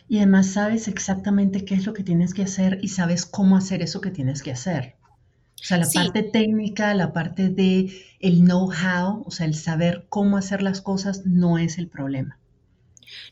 Y 0.09 0.19
además 0.19 0.49
sabes 0.49 0.89
exactamente 0.89 1.65
qué 1.65 1.75
es 1.75 1.87
lo 1.87 1.93
que 1.93 2.03
tienes 2.03 2.35
que 2.35 2.43
hacer 2.43 2.79
y 2.83 2.89
sabes 2.89 3.25
cómo 3.27 3.57
hacer 3.57 3.83
eso 3.83 4.01
que 4.01 4.11
tienes 4.11 4.43
que 4.43 4.51
hacer. 4.51 4.97
O 5.61 5.65
sea, 5.65 5.79
la 5.79 5.89
parte 5.91 6.23
técnica, 6.23 6.95
la 6.95 7.13
parte 7.13 7.49
de 7.49 8.17
el 8.21 8.41
know-how, 8.41 9.23
o 9.27 9.31
sea, 9.31 9.47
el 9.47 9.55
saber 9.55 10.07
cómo 10.09 10.37
hacer 10.37 10.63
las 10.63 10.81
cosas 10.81 11.27
no 11.27 11.59
es 11.59 11.79
el 11.79 11.89
problema. 11.89 12.39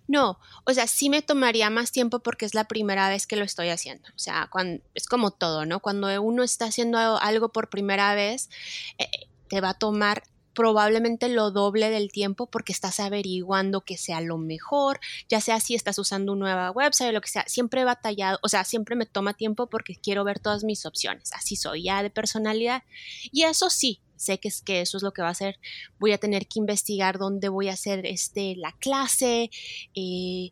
No, 0.08 0.38
o 0.64 0.72
sea, 0.72 0.86
sí 0.86 1.08
me 1.08 1.22
tomaría 1.22 1.70
más 1.70 1.92
tiempo 1.92 2.18
porque 2.20 2.44
es 2.44 2.54
la 2.54 2.64
primera 2.64 3.08
vez 3.08 3.26
que 3.26 3.36
lo 3.36 3.44
estoy 3.44 3.68
haciendo. 3.68 4.08
O 4.08 4.18
sea, 4.18 4.48
cuando, 4.50 4.82
es 4.94 5.06
como 5.06 5.30
todo, 5.30 5.66
¿no? 5.66 5.80
Cuando 5.80 6.20
uno 6.20 6.42
está 6.42 6.66
haciendo 6.66 6.98
algo 6.98 7.50
por 7.50 7.70
primera 7.70 8.14
vez, 8.14 8.50
eh, 8.98 9.08
te 9.48 9.60
va 9.60 9.70
a 9.70 9.74
tomar 9.74 10.22
probablemente 10.58 11.28
lo 11.28 11.52
doble 11.52 11.88
del 11.88 12.10
tiempo 12.10 12.46
porque 12.46 12.72
estás 12.72 12.98
averiguando 12.98 13.82
que 13.82 13.96
sea 13.96 14.20
lo 14.20 14.38
mejor, 14.38 14.98
ya 15.28 15.40
sea 15.40 15.60
si 15.60 15.76
estás 15.76 16.00
usando 16.00 16.32
una 16.32 16.46
nueva 16.46 16.72
website 16.72 17.10
o 17.10 17.12
lo 17.12 17.20
que 17.20 17.28
sea. 17.28 17.44
Siempre 17.46 17.82
he 17.82 17.84
batallado, 17.84 18.40
o 18.42 18.48
sea, 18.48 18.64
siempre 18.64 18.96
me 18.96 19.06
toma 19.06 19.34
tiempo 19.34 19.68
porque 19.68 19.94
quiero 19.94 20.24
ver 20.24 20.40
todas 20.40 20.64
mis 20.64 20.84
opciones. 20.84 21.32
Así 21.32 21.54
soy 21.54 21.84
ya 21.84 22.02
de 22.02 22.10
personalidad. 22.10 22.82
Y 23.30 23.44
eso 23.44 23.70
sí, 23.70 24.00
sé 24.16 24.38
que, 24.38 24.48
es, 24.48 24.60
que 24.60 24.80
eso 24.80 24.96
es 24.96 25.04
lo 25.04 25.12
que 25.12 25.22
va 25.22 25.28
a 25.28 25.30
hacer. 25.30 25.60
Voy 26.00 26.10
a 26.10 26.18
tener 26.18 26.48
que 26.48 26.58
investigar 26.58 27.18
dónde 27.18 27.48
voy 27.48 27.68
a 27.68 27.74
hacer 27.74 28.04
este, 28.04 28.56
la 28.56 28.72
clase. 28.72 29.52
Eh, 29.94 30.50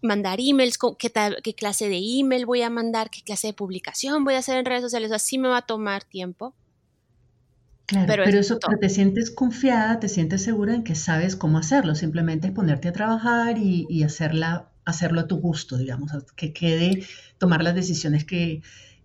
mandar 0.00 0.38
emails, 0.40 0.78
qué, 0.98 1.12
qué 1.42 1.54
clase 1.54 1.90
de 1.90 1.98
email 1.98 2.46
voy 2.46 2.62
a 2.62 2.70
mandar, 2.70 3.10
qué 3.10 3.20
clase 3.20 3.48
de 3.48 3.52
publicación 3.52 4.24
voy 4.24 4.36
a 4.36 4.38
hacer 4.38 4.56
en 4.56 4.64
redes 4.64 4.80
sociales, 4.80 5.12
así 5.12 5.36
me 5.36 5.48
va 5.48 5.58
a 5.58 5.66
tomar 5.66 6.04
tiempo. 6.04 6.54
Claro, 7.88 8.12
pero, 8.22 8.38
eso, 8.38 8.58
te 8.58 8.88
sientes 8.90 9.30
confiada, 9.30 9.98
te 9.98 10.10
sientes 10.10 10.42
segura 10.42 10.74
en 10.74 10.84
que 10.84 10.94
sabes 10.94 11.36
cómo 11.36 11.56
hacerlo, 11.56 11.94
simplemente 11.94 12.48
es 12.48 12.52
ponerte 12.52 12.88
a 12.88 12.92
trabajar 12.92 13.56
y, 13.56 14.02
hacerla, 14.02 14.70
hacerlo 14.84 15.20
a 15.20 15.26
tu 15.26 15.38
gusto, 15.38 15.78
digamos, 15.78 16.12
que 16.36 16.52
quede, 16.52 17.02
tomar 17.38 17.62
las 17.62 17.74
decisiones 17.74 18.26
que, 18.26 18.60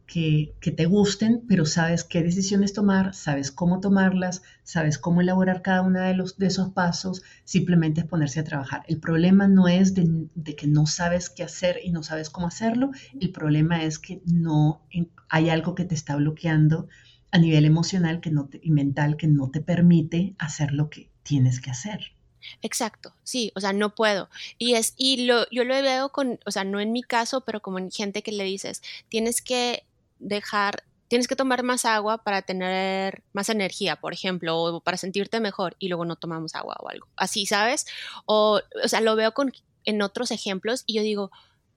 que, 0.06 0.74
te 0.76 0.86
gusten, 0.86 1.44
pero 1.48 1.66
sabes 1.66 2.04
qué 2.04 2.22
decisiones 2.24 2.74
tomar, 2.74 3.14
sabes 3.14 3.54
cómo 3.54 3.80
tomarlas, 3.80 4.42
sabes 4.64 4.98
cómo 4.98 5.22
elaborar 5.22 5.62
cada 5.62 5.82
uno 5.82 6.02
de, 6.02 6.14
los, 6.14 6.38
de 6.38 6.48
esos 6.48 6.74
pasos, 6.74 7.24
simplemente 7.46 8.02
es 8.02 8.08
ponerse 8.08 8.42
a 8.42 8.44
trabajar. 8.44 8.84
El 8.90 9.00
problema 9.00 9.48
no 9.48 9.70
es 9.70 9.94
de, 9.94 10.28
que 10.58 10.68
no 10.68 10.88
sabes 10.88 11.30
qué 11.30 11.44
hacer 11.44 11.80
y 11.82 11.92
no 11.92 12.04
sabes 12.04 12.30
cómo 12.30 12.48
hacerlo, 12.48 12.92
el 13.18 13.32
problema 13.32 13.82
es 13.82 13.98
que 13.98 14.22
no 14.26 14.82
hay 15.30 15.50
algo 15.50 15.74
que 15.74 15.86
te 15.86 15.96
está 15.96 16.18
bloqueando 16.18 16.90
a 17.34 17.40
nivel 17.40 17.66
emocional 17.66 18.22
que 18.22 18.30
no 18.30 18.48
y 18.62 18.70
mental 18.70 19.18
que 19.18 19.26
no 19.26 19.50
te 19.50 19.60
permite 19.60 20.36
hacer 20.38 20.72
lo 20.72 20.92
que 20.92 21.10
tienes 21.24 21.60
que 21.60 21.72
hacer. 21.72 22.14
Exacto, 22.62 23.16
sí, 23.24 23.52
o 23.56 23.60
sea, 23.60 23.74
no 23.74 23.96
puedo. 23.96 24.30
Y 24.60 24.76
es, 24.76 24.94
y 24.98 25.26
lo, 25.26 25.50
yo 25.50 25.64
lo 25.64 25.74
veo 25.74 26.10
con, 26.10 26.40
o 26.46 26.52
sea, 26.52 26.64
no 26.64 26.80
en 26.80 26.92
mi 26.92 27.02
caso, 27.02 27.42
pero 27.42 27.60
como 27.60 27.80
en 27.80 27.90
gente 27.90 28.22
que 28.22 28.32
le 28.32 28.44
dices, 28.44 28.84
tienes 29.10 29.42
que 29.42 29.84
dejar, 30.20 30.84
tienes 31.08 31.28
que 31.28 31.36
tomar 31.36 31.64
más 31.64 31.86
agua 31.86 32.20
para 32.20 32.44
tener 32.44 33.24
más 33.34 33.50
energía, 33.50 33.96
por 33.96 34.14
ejemplo, 34.14 34.62
o 34.62 34.82
para 34.82 34.98
sentirte 34.98 35.40
mejor, 35.40 35.76
y 35.80 35.88
luego 35.88 36.06
no 36.06 36.18
tomamos 36.18 36.54
agua 36.54 36.76
o 36.82 36.90
algo. 36.90 37.08
Así, 37.16 37.48
¿sabes? 37.48 37.88
O, 38.28 38.62
o 38.84 38.88
sea, 38.88 39.02
lo 39.02 39.16
veo 39.16 39.34
con, 39.34 39.52
en 39.86 40.04
otros 40.04 40.30
ejemplos 40.30 40.84
y 40.86 40.94
yo 40.94 41.02
digo, 41.02 41.32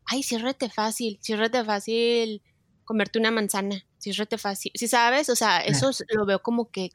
ay, 0.05 0.21
rete 0.39 0.69
fácil, 0.69 1.19
rete 1.27 1.65
fácil 1.65 2.43
comerte 2.87 3.19
una 3.19 3.31
manzana, 3.31 3.85
sí 3.99 4.11
es 4.11 4.17
rete 4.17 4.39
fácil, 4.39 4.73
sí 4.75 4.89
sabes, 4.89 5.29
o 5.29 5.37
sea, 5.37 5.59
eso 5.61 5.91
lo 6.15 6.25
veo 6.25 6.41
como 6.41 6.71
que 6.71 6.91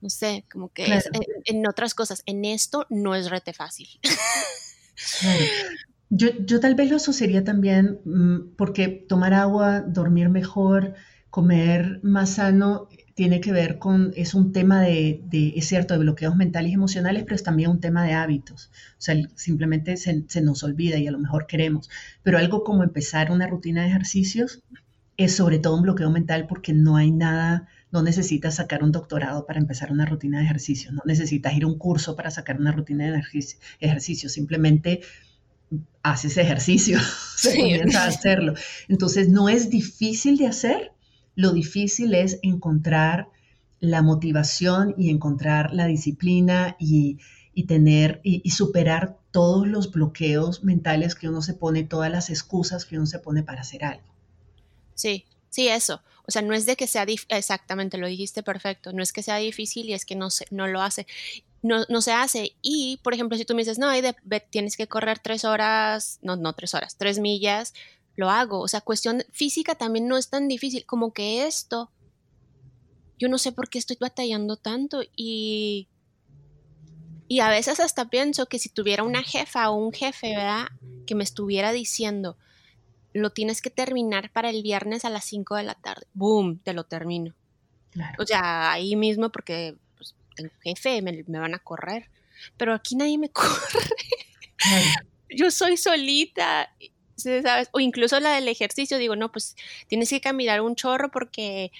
no 0.00 0.10
sé, 0.10 0.44
como 0.50 0.70
que 0.70 1.00
en, 1.44 1.66
otras 1.68 1.94
cosas. 1.94 2.24
En 2.26 2.44
esto 2.44 2.86
no 2.90 3.14
es 3.14 3.30
rete 3.30 3.52
fácil. 3.52 3.88
Yo, 6.14 6.28
yo, 6.44 6.60
tal 6.60 6.74
vez 6.74 6.90
lo 6.90 6.96
asociaría 6.96 7.42
también 7.42 8.00
mm, 8.04 8.56
porque 8.58 8.88
tomar 8.88 9.32
agua, 9.32 9.80
dormir 9.80 10.28
mejor, 10.28 10.94
comer 11.30 12.00
más 12.02 12.34
sano, 12.34 12.90
tiene 13.14 13.40
que 13.40 13.52
ver 13.52 13.78
con, 13.78 14.12
es 14.16 14.34
un 14.34 14.52
tema 14.52 14.80
de, 14.80 15.20
de, 15.28 15.52
es 15.56 15.66
cierto, 15.66 15.94
de 15.94 16.00
bloqueos 16.00 16.36
mentales 16.36 16.70
y 16.70 16.74
emocionales, 16.74 17.24
pero 17.24 17.36
es 17.36 17.42
también 17.42 17.70
un 17.70 17.80
tema 17.80 18.04
de 18.04 18.12
hábitos. 18.12 18.70
O 18.98 19.00
sea, 19.02 19.16
simplemente 19.34 19.96
se, 19.96 20.24
se 20.28 20.40
nos 20.40 20.62
olvida 20.62 20.98
y 20.98 21.06
a 21.06 21.12
lo 21.12 21.18
mejor 21.18 21.46
queremos. 21.46 21.90
Pero 22.22 22.38
algo 22.38 22.64
como 22.64 22.82
empezar 22.82 23.30
una 23.30 23.46
rutina 23.46 23.82
de 23.82 23.88
ejercicios 23.88 24.62
es 25.16 25.36
sobre 25.36 25.58
todo 25.58 25.76
un 25.76 25.82
bloqueo 25.82 26.10
mental 26.10 26.46
porque 26.48 26.72
no 26.72 26.96
hay 26.96 27.10
nada 27.10 27.68
no 27.92 28.02
necesitas 28.02 28.56
sacar 28.56 28.82
un 28.82 28.90
doctorado 28.90 29.46
para 29.46 29.60
empezar 29.60 29.92
una 29.92 30.06
rutina 30.06 30.38
de 30.38 30.46
ejercicio, 30.46 30.90
no 30.92 31.02
necesitas 31.04 31.54
ir 31.54 31.64
a 31.64 31.66
un 31.66 31.76
curso 31.76 32.16
para 32.16 32.30
sacar 32.30 32.58
una 32.58 32.72
rutina 32.72 33.04
de 33.04 33.22
ejercicio, 33.80 34.30
simplemente 34.30 35.02
haces 36.02 36.38
ejercicio, 36.38 36.98
se 37.36 37.56
comienza 37.56 38.04
a 38.04 38.08
hacerlo. 38.08 38.54
Entonces, 38.88 39.28
no 39.28 39.48
es 39.48 39.68
difícil 39.68 40.38
de 40.38 40.46
hacer, 40.46 40.92
lo 41.34 41.52
difícil 41.52 42.14
es 42.14 42.38
encontrar 42.42 43.28
la 43.80 44.00
motivación 44.00 44.94
y 44.96 45.10
encontrar 45.10 45.74
la 45.74 45.86
disciplina 45.86 46.76
y, 46.78 47.18
tener 47.66 48.20
y, 48.22 48.48
superar 48.50 49.18
todos 49.32 49.66
los 49.66 49.90
bloqueos 49.90 50.62
mentales 50.62 51.14
que 51.14 51.28
uno 51.28 51.42
se 51.42 51.54
pone, 51.54 51.82
todas 51.82 52.10
las 52.10 52.30
excusas 52.30 52.84
que 52.84 52.96
uno 52.96 53.06
se 53.06 53.18
pone 53.18 53.42
para 53.42 53.62
hacer 53.62 53.84
algo. 53.84 54.06
Sí, 54.94 55.24
sí, 55.50 55.68
eso. 55.68 56.00
O 56.28 56.30
sea, 56.30 56.42
no 56.42 56.54
es 56.54 56.64
de 56.64 56.76
que 56.76 56.86
sea 56.86 57.04
exactamente, 57.28 57.98
lo 57.98 58.06
dijiste 58.06 58.44
perfecto, 58.44 58.92
no 58.92 59.02
es 59.02 59.12
que 59.12 59.24
sea 59.24 59.36
difícil 59.38 59.88
y 59.88 59.94
es 59.94 60.04
que 60.04 60.14
no, 60.14 60.30
se, 60.30 60.46
no 60.50 60.68
lo 60.68 60.80
hace. 60.80 61.06
No, 61.62 61.84
no, 61.88 62.02
se 62.02 62.12
hace. 62.12 62.52
Y, 62.62 63.00
por 63.02 63.14
ejemplo, 63.14 63.36
si 63.36 63.44
tú 63.44 63.54
me 63.54 63.62
dices, 63.62 63.78
no, 63.78 63.88
tienes 64.50 64.76
que 64.76 64.86
correr 64.86 65.18
tres 65.18 65.44
horas, 65.44 66.18
no, 66.22 66.36
no 66.36 66.52
tres 66.52 66.74
horas, 66.74 66.96
tres 66.96 67.18
millas, 67.18 67.74
lo 68.16 68.30
hago. 68.30 68.60
O 68.60 68.68
sea, 68.68 68.80
cuestión 68.80 69.24
física 69.32 69.74
también 69.74 70.08
no 70.08 70.16
es 70.16 70.28
tan 70.28 70.48
difícil 70.48 70.84
como 70.86 71.12
que 71.12 71.46
esto. 71.46 71.90
Yo 73.18 73.28
no 73.28 73.38
sé 73.38 73.52
por 73.52 73.68
qué 73.68 73.78
estoy 73.78 73.96
batallando 74.00 74.56
tanto 74.56 75.02
y, 75.16 75.88
y 77.28 77.40
a 77.40 77.48
veces 77.48 77.80
hasta 77.80 78.10
pienso 78.10 78.46
que 78.46 78.58
si 78.58 78.68
tuviera 78.68 79.04
una 79.04 79.22
jefa 79.22 79.70
o 79.70 79.76
un 79.76 79.92
jefe, 79.92 80.30
¿verdad? 80.36 80.66
Que 81.06 81.14
me 81.14 81.24
estuviera 81.24 81.72
diciendo, 81.72 82.36
lo 83.12 83.30
tienes 83.30 83.62
que 83.62 83.70
terminar 83.70 84.30
para 84.32 84.50
el 84.50 84.62
viernes 84.62 85.04
a 85.04 85.10
las 85.10 85.24
5 85.24 85.56
de 85.56 85.62
la 85.62 85.74
tarde. 85.74 86.06
¡Boom! 86.14 86.58
Te 86.58 86.72
lo 86.72 86.84
termino. 86.84 87.34
O 88.18 88.26
sea, 88.26 88.72
ahí 88.72 88.96
mismo 88.96 89.30
porque 89.30 89.76
pues, 89.96 90.14
tengo 90.34 90.50
jefe, 90.62 91.02
me, 91.02 91.22
van 91.22 91.54
a 91.54 91.58
correr. 91.58 92.08
Pero 92.56 92.74
aquí 92.74 92.96
nadie 92.96 93.18
me 93.18 93.28
corre. 93.30 93.56
Yo 95.28 95.50
soy 95.50 95.76
solita. 95.76 96.74
¿Sabes? 97.22 97.68
O 97.72 97.80
incluso 97.80 98.18
la 98.20 98.34
del 98.34 98.48
ejercicio, 98.48 98.98
digo, 98.98 99.16
no, 99.16 99.32
pues 99.32 99.56
tienes 99.88 100.10
que 100.10 100.20
caminar 100.20 100.60
un 100.60 100.74
chorro 100.74 101.10
porque 101.10 101.72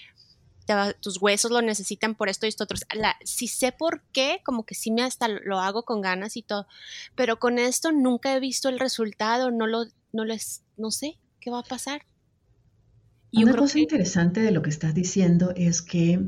tus 1.00 1.20
huesos 1.20 1.50
lo 1.50 1.60
necesitan 1.60 2.14
por 2.14 2.28
esto 2.28 2.46
y 2.46 2.48
esto 2.48 2.64
otro. 2.64 2.78
si 3.24 3.48
sé 3.48 3.72
por 3.72 4.02
qué, 4.12 4.40
como 4.44 4.64
que 4.64 4.74
sí 4.74 4.90
me 4.90 5.02
hasta 5.02 5.28
lo 5.28 5.58
hago 5.58 5.82
con 5.82 6.00
ganas 6.00 6.36
y 6.36 6.42
todo, 6.42 6.66
pero 7.14 7.38
con 7.38 7.58
esto 7.58 7.92
nunca 7.92 8.34
he 8.34 8.40
visto 8.40 8.68
el 8.68 8.78
resultado, 8.78 9.50
no 9.50 9.66
lo, 9.66 9.84
no 10.12 10.24
les, 10.24 10.62
no 10.76 10.90
sé, 10.90 11.18
¿Qué 11.42 11.50
va 11.50 11.58
a 11.58 11.64
pasar? 11.64 12.02
Y 13.32 13.42
Una 13.42 13.56
cosa 13.56 13.80
interesante 13.80 14.40
de 14.40 14.52
lo 14.52 14.62
que 14.62 14.70
estás 14.70 14.94
diciendo 14.94 15.52
es 15.56 15.82
que 15.82 16.20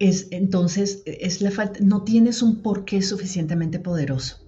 es 0.00 0.26
entonces 0.32 1.02
es 1.06 1.40
la 1.40 1.52
falta, 1.52 1.78
no 1.80 2.02
tienes 2.02 2.42
un 2.42 2.62
porqué 2.62 3.00
suficientemente 3.00 3.78
poderoso. 3.78 4.44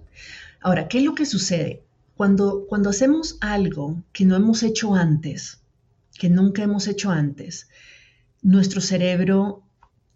Ahora, 0.59 0.89
¿qué 0.89 0.97
es 0.97 1.05
lo 1.05 1.15
que 1.15 1.25
sucede? 1.25 1.86
Cuando, 2.17 2.65
cuando 2.67 2.89
hacemos 2.89 3.37
algo 3.39 4.03
que 4.11 4.25
no 4.25 4.35
hemos 4.35 4.63
hecho 4.63 4.95
antes, 4.95 5.61
que 6.19 6.29
nunca 6.29 6.63
hemos 6.63 6.87
hecho 6.87 7.11
antes, 7.11 7.69
nuestro 8.41 8.81
cerebro 8.81 9.63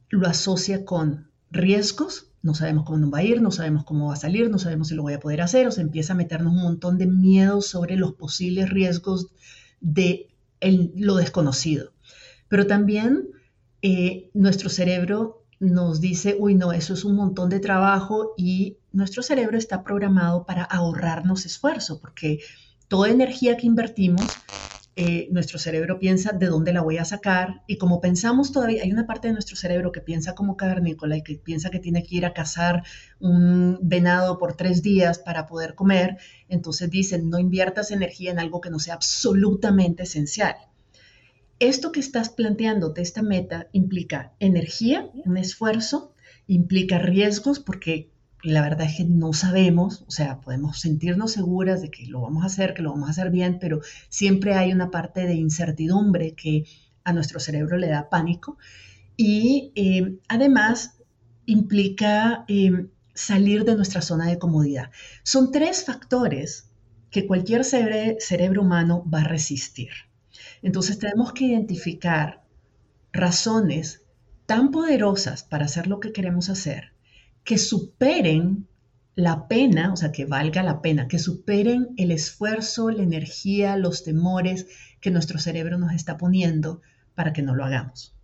lo 0.09 0.27
asocia 0.27 0.83
con 0.83 1.29
riesgos 1.51 2.31
no 2.43 2.55
sabemos 2.55 2.85
cómo 2.85 2.97
nos 2.97 3.13
va 3.13 3.19
a 3.19 3.23
ir, 3.23 3.41
no 3.41 3.51
sabemos 3.51 3.83
cómo 3.83 4.07
va 4.07 4.13
a 4.13 4.17
salir, 4.17 4.49
no 4.49 4.57
sabemos 4.57 4.87
si 4.87 4.95
lo 4.95 5.03
voy 5.03 5.13
a 5.13 5.19
poder 5.19 5.41
hacer, 5.41 5.67
o 5.67 5.71
se 5.71 5.81
empieza 5.81 6.13
a 6.13 6.15
meternos 6.15 6.53
un 6.53 6.61
montón 6.61 6.97
de 6.97 7.05
miedo 7.05 7.61
sobre 7.61 7.97
los 7.97 8.13
posibles 8.13 8.69
riesgos 8.69 9.27
de 9.79 10.29
lo 10.95 11.15
desconocido. 11.15 11.91
Pero 12.47 12.67
también 12.67 13.29
eh, 13.81 14.29
nuestro 14.33 14.69
cerebro 14.69 15.43
nos 15.59 16.01
dice, 16.01 16.35
uy, 16.39 16.55
no, 16.55 16.73
eso 16.73 16.95
es 16.95 17.05
un 17.05 17.15
montón 17.15 17.49
de 17.49 17.59
trabajo 17.59 18.33
y 18.37 18.77
nuestro 18.91 19.23
cerebro 19.23 19.57
está 19.57 19.83
programado 19.83 20.45
para 20.45 20.63
ahorrarnos 20.63 21.45
esfuerzo, 21.45 21.99
porque 21.99 22.39
toda 22.87 23.09
energía 23.09 23.57
que 23.57 23.67
invertimos 23.67 24.25
eh, 24.97 25.29
nuestro 25.31 25.57
cerebro 25.57 25.99
piensa 25.99 26.33
de 26.33 26.47
dónde 26.47 26.73
la 26.73 26.81
voy 26.81 26.97
a 26.97 27.05
sacar 27.05 27.63
y 27.65 27.77
como 27.77 28.01
pensamos 28.01 28.51
todavía, 28.51 28.83
hay 28.83 28.91
una 28.91 29.07
parte 29.07 29.29
de 29.29 29.33
nuestro 29.33 29.55
cerebro 29.55 29.93
que 29.93 30.01
piensa 30.01 30.35
como 30.35 30.57
cavernícola 30.57 31.15
y 31.15 31.23
que 31.23 31.35
piensa 31.35 31.69
que 31.69 31.79
tiene 31.79 32.03
que 32.03 32.17
ir 32.17 32.25
a 32.25 32.33
cazar 32.33 32.83
un 33.19 33.79
venado 33.81 34.37
por 34.37 34.57
tres 34.57 34.83
días 34.83 35.17
para 35.17 35.45
poder 35.45 35.75
comer, 35.75 36.17
entonces 36.49 36.89
dicen, 36.89 37.29
no 37.29 37.39
inviertas 37.39 37.91
energía 37.91 38.31
en 38.31 38.39
algo 38.39 38.59
que 38.59 38.69
no 38.69 38.79
sea 38.79 38.95
absolutamente 38.95 40.03
esencial. 40.03 40.55
Esto 41.59 41.93
que 41.93 42.01
estás 42.01 42.29
planteándote, 42.29 43.01
esta 43.01 43.21
meta, 43.21 43.69
implica 43.71 44.33
energía, 44.39 45.09
un 45.25 45.37
esfuerzo, 45.37 46.13
implica 46.47 46.97
riesgos 46.97 47.61
porque 47.61 48.11
la 48.43 48.61
verdad 48.61 48.87
es 48.87 48.97
que 48.97 49.03
no 49.03 49.33
sabemos, 49.33 50.03
o 50.07 50.11
sea, 50.11 50.41
podemos 50.41 50.79
sentirnos 50.79 51.33
seguras 51.33 51.81
de 51.81 51.91
que 51.91 52.07
lo 52.07 52.21
vamos 52.21 52.43
a 52.43 52.47
hacer, 52.47 52.73
que 52.73 52.81
lo 52.81 52.91
vamos 52.91 53.07
a 53.07 53.11
hacer 53.11 53.29
bien, 53.29 53.59
pero 53.59 53.81
siempre 54.09 54.55
hay 54.55 54.71
una 54.73 54.89
parte 54.89 55.25
de 55.25 55.35
incertidumbre 55.35 56.33
que 56.33 56.65
a 57.03 57.13
nuestro 57.13 57.39
cerebro 57.39 57.77
le 57.77 57.87
da 57.87 58.09
pánico 58.09 58.57
y 59.15 59.71
eh, 59.75 60.17
además 60.27 60.97
implica 61.45 62.45
eh, 62.47 62.87
salir 63.13 63.63
de 63.65 63.75
nuestra 63.75 64.01
zona 64.01 64.27
de 64.27 64.39
comodidad. 64.39 64.91
Son 65.23 65.51
tres 65.51 65.85
factores 65.85 66.69
que 67.09 67.27
cualquier 67.27 67.63
cerebro 67.65 68.61
humano 68.61 69.03
va 69.11 69.19
a 69.19 69.25
resistir. 69.25 69.89
Entonces 70.61 70.97
tenemos 70.97 71.33
que 71.33 71.45
identificar 71.45 72.43
razones 73.11 74.03
tan 74.45 74.71
poderosas 74.71 75.43
para 75.43 75.65
hacer 75.65 75.87
lo 75.87 75.99
que 75.99 76.13
queremos 76.13 76.49
hacer 76.49 76.93
que 77.43 77.57
superen 77.57 78.67
la 79.15 79.47
pena, 79.47 79.91
o 79.91 79.95
sea, 79.95 80.11
que 80.11 80.25
valga 80.25 80.63
la 80.63 80.81
pena, 80.81 81.07
que 81.07 81.19
superen 81.19 81.89
el 81.97 82.11
esfuerzo, 82.11 82.89
la 82.91 83.03
energía, 83.03 83.75
los 83.75 84.03
temores 84.03 84.67
que 84.99 85.11
nuestro 85.11 85.39
cerebro 85.39 85.77
nos 85.77 85.93
está 85.93 86.17
poniendo 86.17 86.81
para 87.15 87.33
que 87.33 87.41
no 87.41 87.55
lo 87.55 87.65
hagamos. 87.65 88.15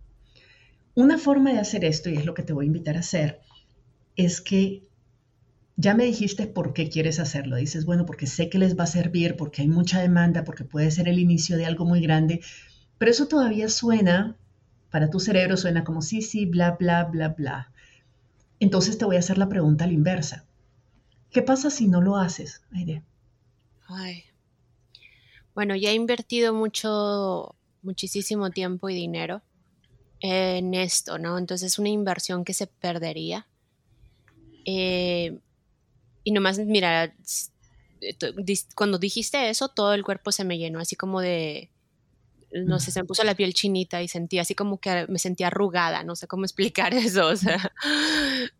Una 0.94 1.18
forma 1.18 1.52
de 1.52 1.58
hacer 1.58 1.84
esto, 1.84 2.10
y 2.10 2.16
es 2.16 2.24
lo 2.24 2.34
que 2.34 2.42
te 2.42 2.52
voy 2.52 2.64
a 2.64 2.68
invitar 2.68 2.96
a 2.96 3.00
hacer, 3.00 3.40
es 4.16 4.40
que 4.40 4.88
ya 5.76 5.94
me 5.94 6.04
dijiste 6.04 6.48
por 6.48 6.72
qué 6.72 6.88
quieres 6.88 7.20
hacerlo. 7.20 7.56
Dices, 7.56 7.84
bueno, 7.84 8.04
porque 8.04 8.26
sé 8.26 8.48
que 8.48 8.58
les 8.58 8.76
va 8.76 8.84
a 8.84 8.88
servir, 8.88 9.36
porque 9.36 9.62
hay 9.62 9.68
mucha 9.68 10.00
demanda, 10.00 10.42
porque 10.42 10.64
puede 10.64 10.90
ser 10.90 11.08
el 11.08 11.20
inicio 11.20 11.56
de 11.56 11.66
algo 11.66 11.84
muy 11.84 12.00
grande, 12.00 12.40
pero 12.98 13.12
eso 13.12 13.28
todavía 13.28 13.68
suena, 13.68 14.36
para 14.90 15.08
tu 15.08 15.20
cerebro 15.20 15.56
suena 15.56 15.84
como 15.84 16.02
sí, 16.02 16.20
sí, 16.20 16.46
bla, 16.46 16.72
bla, 16.72 17.04
bla, 17.04 17.28
bla. 17.28 17.72
Entonces 18.60 18.98
te 18.98 19.04
voy 19.04 19.16
a 19.16 19.20
hacer 19.20 19.38
la 19.38 19.48
pregunta 19.48 19.84
a 19.84 19.86
la 19.86 19.92
inversa. 19.92 20.44
¿Qué 21.30 21.42
pasa 21.42 21.70
si 21.70 21.88
no 21.88 22.00
lo 22.00 22.16
haces, 22.16 22.62
Aide? 22.72 23.02
Ay. 23.86 24.24
Bueno, 25.54 25.76
ya 25.76 25.90
he 25.90 25.94
invertido 25.94 26.54
mucho, 26.54 27.54
muchísimo 27.82 28.50
tiempo 28.50 28.88
y 28.88 28.94
dinero 28.94 29.42
en 30.20 30.74
esto, 30.74 31.18
¿no? 31.18 31.38
Entonces 31.38 31.72
es 31.72 31.78
una 31.78 31.88
inversión 31.88 32.44
que 32.44 32.54
se 32.54 32.66
perdería. 32.66 33.46
Eh, 34.64 35.38
y 36.24 36.32
nomás, 36.32 36.58
mira, 36.58 37.14
cuando 38.74 38.98
dijiste 38.98 39.48
eso, 39.48 39.68
todo 39.68 39.94
el 39.94 40.04
cuerpo 40.04 40.32
se 40.32 40.44
me 40.44 40.58
llenó, 40.58 40.80
así 40.80 40.96
como 40.96 41.20
de, 41.20 41.70
no 42.52 42.80
sé, 42.80 42.90
se 42.90 43.00
me 43.00 43.06
puso 43.06 43.24
la 43.24 43.34
piel 43.34 43.54
chinita 43.54 44.02
y 44.02 44.08
sentí 44.08 44.38
así 44.38 44.54
como 44.54 44.78
que 44.78 45.06
me 45.08 45.18
sentía 45.18 45.48
arrugada, 45.48 46.02
no 46.04 46.16
sé 46.16 46.26
cómo 46.26 46.44
explicar 46.46 46.94
eso, 46.94 47.26
o 47.26 47.36
sea, 47.36 47.72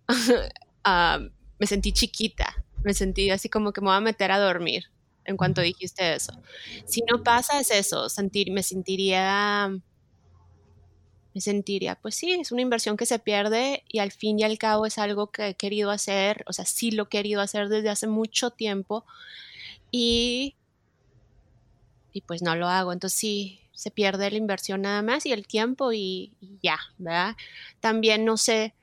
ah, 0.85 1.21
me 1.59 1.67
sentí 1.67 1.93
chiquita, 1.93 2.65
me 2.85 2.95
sentí 2.95 3.31
así 3.31 3.49
como 3.49 3.73
que 3.73 3.81
me 3.81 3.89
voy 3.89 3.97
a 3.97 4.01
meter 4.01 4.31
a 4.31 4.39
dormir 4.39 4.85
en 5.25 5.37
cuanto 5.37 5.61
dijiste 5.61 6.15
eso. 6.15 6.33
Si 6.87 7.03
no 7.03 7.23
pasa 7.23 7.61
es 7.61 7.71
eso, 7.71 8.09
sentir, 8.09 8.51
me 8.51 8.63
sentiría, 8.63 9.69
me 11.35 11.41
sentiría, 11.41 11.97
pues 11.97 12.15
sí, 12.15 12.33
es 12.33 12.51
una 12.51 12.63
inversión 12.63 12.97
que 12.97 13.05
se 13.05 13.19
pierde 13.19 13.85
y 13.89 13.99
al 13.99 14.11
fin 14.11 14.39
y 14.39 14.45
al 14.45 14.57
cabo 14.57 14.87
es 14.87 14.97
algo 14.97 15.31
que 15.31 15.49
he 15.49 15.55
querido 15.55 15.91
hacer, 15.91 16.45
o 16.47 16.53
sea, 16.53 16.65
sí 16.65 16.93
lo 16.93 17.05
he 17.05 17.09
querido 17.09 17.43
hacer 17.43 17.69
desde 17.69 17.91
hace 17.91 18.07
mucho 18.07 18.51
tiempo 18.51 19.05
y, 19.91 20.57
y 22.13 22.23
pues 22.23 22.41
no 22.41 22.57
lo 22.57 22.69
hago, 22.69 22.93
entonces 22.95 23.19
sí, 23.19 23.61
se 23.79 23.93
pierde 23.93 24.29
la 24.29 24.37
inversión 24.37 24.83
nada 24.83 25.03
más 25.03 25.25
y 25.25 25.31
el 25.31 25.47
tiempo 25.47 25.93
y, 25.93 26.33
ya, 26.61 26.79
¿verdad? 26.99 27.37
También 27.79 28.25
no 28.25 28.37
sé, 28.37 28.75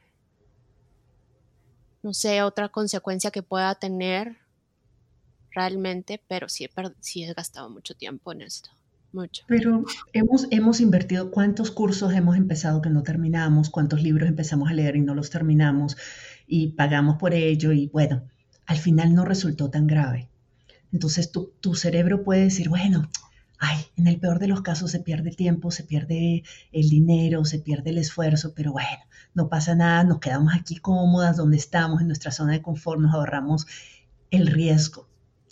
no 2.02 2.14
sé, 2.14 2.42
otra 2.44 2.70
consecuencia 2.70 3.30
que 3.30 3.44
pueda 3.44 3.76
tener 3.76 4.38
realmente, 5.52 6.22
pero 6.30 6.48
sí 6.48 6.64
he, 6.64 7.24
he 7.30 7.34
gastado 7.34 7.70
mucho 7.70 7.94
tiempo 7.94 8.32
en 8.32 8.44
esto. 8.44 8.70
Mucho. 9.12 9.44
Pero 9.50 9.84
hemos, 10.14 10.48
hemos 10.50 10.80
invertido, 10.80 11.30
¿cuántos 11.30 11.72
cursos 11.72 12.14
hemos 12.14 12.38
empezado 12.38 12.82
que 12.82 12.90
no 12.90 13.04
terminamos? 13.04 13.70
¿Cuántos 13.70 14.02
libros 14.02 14.30
empezamos 14.30 14.70
a 14.70 14.74
leer 14.74 14.96
y 14.96 15.02
no 15.02 15.14
los 15.14 15.30
terminamos? 15.30 15.98
Y 16.48 16.70
pagamos 16.70 17.18
por 17.18 17.34
ello 17.34 17.74
y 17.74 17.88
bueno, 17.88 18.24
al 18.66 18.78
final 18.78 19.14
no 19.14 19.26
resultó 19.26 19.70
tan 19.70 19.88
grave. 19.88 20.30
Entonces 20.94 21.34
tu, 21.34 21.52
tu 21.60 21.76
cerebro 21.76 22.24
puede 22.24 22.44
decir, 22.44 22.70
bueno, 22.70 23.10
ay, 23.60 23.86
en 23.96 24.08
el 24.08 24.20
peor 24.20 24.40
de 24.40 24.48
los 24.48 24.62
casos 24.62 24.92
se 24.92 25.00
pierde 25.00 25.30
el 25.30 25.36
tiempo, 25.36 25.72
se 25.72 25.84
pierde 25.84 26.44
el 26.72 26.90
dinero, 26.90 27.46
se 27.46 27.60
pierde 27.60 27.92
el 27.92 27.98
esfuerzo, 27.98 28.54
pero 28.56 28.72
bueno, 28.72 29.04
no 29.34 29.50
pasa 29.50 29.76
nada, 29.76 30.04
nos 30.04 30.20
quedamos 30.20 30.54
aquí 30.54 30.78
cómodas 30.78 31.38
donde 31.38 31.58
estamos, 31.58 32.02
en 32.02 32.08
nuestra 32.08 32.32
zona 32.32 32.54
de 32.54 32.62
confort, 32.62 33.00
nos 33.00 33.14
ahorramos 33.14 33.68
el 34.32 34.48
riesgo 34.48 35.08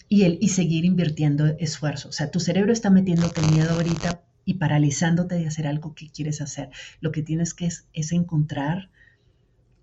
y, 0.09 0.23
el, 0.23 0.37
y 0.41 0.49
seguir 0.49 0.85
invirtiendo 0.85 1.45
esfuerzo. 1.45 2.09
O 2.09 2.11
sea, 2.11 2.31
tu 2.31 2.39
cerebro 2.39 2.71
está 2.71 2.89
metiéndote 2.89 3.41
miedo 3.41 3.71
ahorita 3.71 4.23
y 4.45 4.55
paralizándote 4.55 5.35
de 5.35 5.47
hacer 5.47 5.67
algo 5.67 5.95
que 5.95 6.09
quieres 6.09 6.41
hacer. 6.41 6.69
Lo 6.99 7.11
que 7.11 7.23
tienes 7.23 7.53
que 7.53 7.65
es, 7.65 7.87
es 7.93 8.11
encontrar 8.11 8.89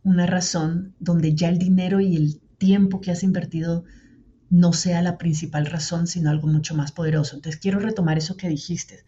una 0.03 0.27
razón 0.27 0.95
donde 0.99 1.35
ya 1.35 1.49
el 1.49 1.59
dinero 1.59 2.01
y 2.01 2.17
el 2.17 2.41
tiempo 2.59 3.01
que 3.01 3.11
has 3.11 3.23
invertido 3.23 3.85
no 4.51 4.73
sea 4.73 5.01
la 5.01 5.17
principal 5.17 5.67
razón, 5.67 6.09
sino 6.09 6.29
algo 6.29 6.49
mucho 6.49 6.75
más 6.75 6.93
poderoso. 6.93 7.37
Entonces 7.37 7.61
quiero 7.61 7.79
retomar 7.79 8.19
eso 8.19 8.37
que 8.37 8.49
dijiste. 8.49 9.05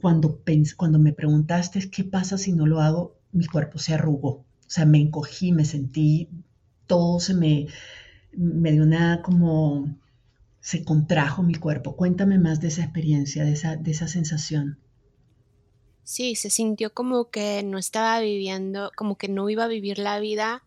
Cuando, 0.00 0.42
cuando 0.76 0.98
me 0.98 1.14
preguntaste 1.14 1.90
qué 1.90 2.04
pasa 2.04 2.36
si 2.36 2.52
no 2.52 2.66
lo 2.66 2.80
hago, 2.82 3.16
mi 3.32 3.46
cuerpo 3.46 3.78
se 3.78 3.94
arrugó. 3.94 4.28
O 4.28 4.68
sea, 4.68 4.84
me 4.84 4.98
encogí, 4.98 5.52
me 5.52 5.64
sentí, 5.64 6.28
todo 6.86 7.18
se 7.20 7.32
me, 7.32 7.66
me 8.32 8.72
dio 8.72 8.82
una 8.82 9.22
como, 9.22 9.96
se 10.60 10.84
contrajo 10.84 11.42
mi 11.42 11.54
cuerpo. 11.54 11.96
Cuéntame 11.96 12.38
más 12.38 12.60
de 12.60 12.68
esa 12.68 12.82
experiencia, 12.82 13.44
de 13.44 13.52
esa, 13.52 13.76
de 13.76 13.90
esa 13.90 14.08
sensación. 14.08 14.78
Sí, 16.04 16.36
se 16.36 16.50
sintió 16.50 16.92
como 16.92 17.30
que 17.30 17.62
no 17.62 17.78
estaba 17.78 18.20
viviendo, 18.20 18.92
como 18.94 19.16
que 19.16 19.28
no 19.28 19.48
iba 19.48 19.64
a 19.64 19.68
vivir 19.68 19.98
la 19.98 20.20
vida 20.20 20.62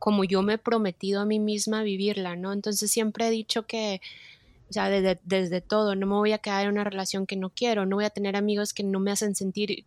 como 0.00 0.24
yo 0.24 0.40
me 0.42 0.54
he 0.54 0.58
prometido 0.58 1.20
a 1.20 1.26
mí 1.26 1.38
misma 1.38 1.82
vivirla, 1.82 2.34
¿no? 2.34 2.54
Entonces 2.54 2.90
siempre 2.90 3.28
he 3.28 3.30
dicho 3.30 3.66
que, 3.66 4.00
o 4.70 4.72
sea, 4.72 4.88
desde, 4.88 5.20
desde, 5.24 5.60
todo, 5.60 5.94
no 5.94 6.06
me 6.06 6.14
voy 6.14 6.32
a 6.32 6.38
quedar 6.38 6.64
en 6.64 6.72
una 6.72 6.84
relación 6.84 7.26
que 7.26 7.36
no 7.36 7.50
quiero, 7.50 7.84
no 7.84 7.96
voy 7.96 8.06
a 8.06 8.10
tener 8.10 8.34
amigos 8.34 8.72
que 8.72 8.82
no 8.82 8.98
me 8.98 9.12
hacen 9.12 9.34
sentir 9.34 9.84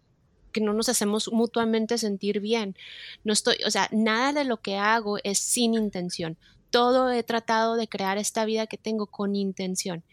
que 0.54 0.62
no 0.62 0.72
nos 0.72 0.88
hacemos 0.88 1.34
mutuamente 1.34 1.98
sentir 1.98 2.40
bien. 2.42 2.78
No 3.24 3.34
estoy, 3.34 3.56
o 3.66 3.72
sea, 3.72 3.90
nada 3.92 4.34
de 4.34 4.44
lo 4.44 4.58
que 4.58 4.78
hago 4.78 5.18
es 5.24 5.40
sin 5.40 5.74
intención. 5.74 6.38
Todo 6.70 7.10
he 7.10 7.24
tratado 7.24 7.76
de 7.76 7.88
crear 7.88 8.20
esta 8.20 8.46
vida 8.46 8.68
que 8.68 8.78
tengo 8.78 9.08
con 9.08 9.36
intención. 9.36 10.04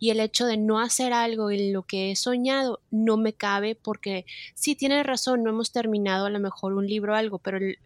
Y 0.00 0.10
el 0.10 0.18
hecho 0.18 0.44
de 0.46 0.56
no 0.56 0.80
hacer 0.80 1.12
algo 1.12 1.52
en 1.52 1.72
lo 1.72 1.84
que 1.84 2.10
he 2.10 2.16
soñado 2.16 2.80
no 2.90 3.16
me 3.16 3.32
cabe 3.32 3.76
porque 3.76 4.26
sí 4.54 4.74
tienes 4.74 5.06
razón, 5.06 5.44
no 5.44 5.50
hemos 5.50 5.70
terminado 5.70 6.26
a 6.26 6.30
lo 6.30 6.40
mejor 6.40 6.74
un 6.74 6.88
libro 6.88 7.12
o 7.12 7.16
algo, 7.16 7.38
pero 7.38 7.58
el, 7.58 7.78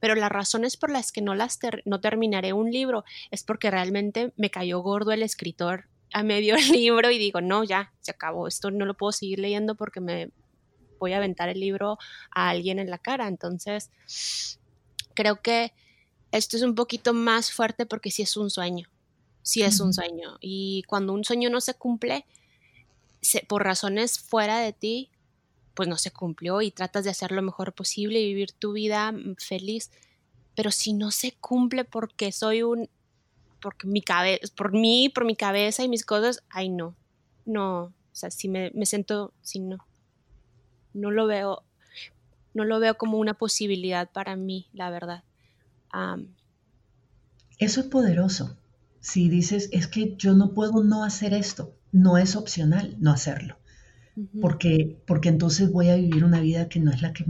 pero 0.00 0.14
las 0.14 0.32
razones 0.32 0.76
por 0.76 0.90
las 0.90 1.12
que 1.12 1.20
no, 1.20 1.34
las 1.34 1.58
no 1.84 2.00
terminaré 2.00 2.52
un 2.52 2.70
libro 2.70 3.04
es 3.30 3.44
porque 3.44 3.70
realmente 3.70 4.32
me 4.36 4.50
cayó 4.50 4.80
gordo 4.80 5.12
el 5.12 5.22
escritor 5.22 5.88
a 6.12 6.22
medio 6.22 6.56
libro 6.72 7.10
y 7.10 7.18
digo, 7.18 7.40
no, 7.40 7.64
ya, 7.64 7.92
se 8.00 8.10
acabó, 8.10 8.48
esto 8.48 8.70
no 8.70 8.86
lo 8.86 8.94
puedo 8.94 9.12
seguir 9.12 9.38
leyendo 9.38 9.74
porque 9.74 10.00
me 10.00 10.30
voy 10.98 11.12
a 11.12 11.18
aventar 11.18 11.48
el 11.48 11.60
libro 11.60 11.98
a 12.30 12.50
alguien 12.50 12.78
en 12.78 12.90
la 12.90 12.98
cara. 12.98 13.28
Entonces, 13.28 13.90
creo 15.14 15.40
que 15.40 15.72
esto 16.32 16.56
es 16.56 16.62
un 16.62 16.74
poquito 16.74 17.12
más 17.12 17.52
fuerte 17.52 17.86
porque 17.86 18.10
sí 18.10 18.22
es 18.22 18.36
un 18.36 18.50
sueño, 18.50 18.88
sí 19.42 19.62
es 19.62 19.80
un 19.80 19.92
sueño. 19.92 20.38
Y 20.40 20.84
cuando 20.86 21.12
un 21.12 21.24
sueño 21.24 21.50
no 21.50 21.60
se 21.60 21.74
cumple, 21.74 22.26
por 23.48 23.64
razones 23.64 24.18
fuera 24.18 24.60
de 24.60 24.72
ti, 24.72 25.10
pues 25.80 25.88
no 25.88 25.96
se 25.96 26.10
cumplió 26.10 26.60
y 26.60 26.72
tratas 26.72 27.04
de 27.04 27.10
hacer 27.10 27.32
lo 27.32 27.40
mejor 27.40 27.72
posible 27.72 28.20
y 28.20 28.26
vivir 28.26 28.52
tu 28.52 28.74
vida 28.74 29.12
mm, 29.12 29.36
feliz. 29.38 29.90
Pero 30.54 30.70
si 30.70 30.92
no 30.92 31.10
se 31.10 31.32
cumple 31.40 31.86
porque 31.86 32.32
soy 32.32 32.62
un, 32.62 32.90
porque 33.62 33.86
mi 33.86 34.02
cabeza, 34.02 34.46
por 34.54 34.72
mí, 34.72 35.08
por 35.08 35.24
mi 35.24 35.36
cabeza 35.36 35.82
y 35.82 35.88
mis 35.88 36.04
cosas, 36.04 36.42
ay 36.50 36.68
no, 36.68 36.94
no, 37.46 37.84
o 37.84 37.94
sea, 38.12 38.30
si 38.30 38.50
me, 38.50 38.70
me 38.74 38.84
siento, 38.84 39.32
si 39.40 39.58
no, 39.58 39.78
no 40.92 41.10
lo 41.10 41.26
veo, 41.26 41.62
no 42.52 42.66
lo 42.66 42.78
veo 42.78 42.98
como 42.98 43.16
una 43.16 43.32
posibilidad 43.32 44.12
para 44.12 44.36
mí, 44.36 44.68
la 44.74 44.90
verdad. 44.90 45.24
Eso 47.56 47.80
es 47.80 47.86
poderoso. 47.86 48.58
Si 49.00 49.30
dices, 49.30 49.70
es 49.72 49.86
que 49.86 50.14
yo 50.18 50.34
no 50.34 50.52
puedo 50.52 50.84
no 50.84 51.04
hacer 51.04 51.32
esto, 51.32 51.74
no 51.90 52.18
es 52.18 52.36
opcional 52.36 52.96
no 52.98 53.12
hacerlo 53.12 53.56
porque, 54.40 54.96
porque 55.06 55.28
entonces 55.28 55.70
voy 55.70 55.88
a 55.88 55.96
vivir 55.96 56.24
una 56.24 56.40
vida 56.40 56.68
que 56.68 56.80
no 56.80 56.90
es 56.90 57.02
la 57.02 57.12
que 57.12 57.24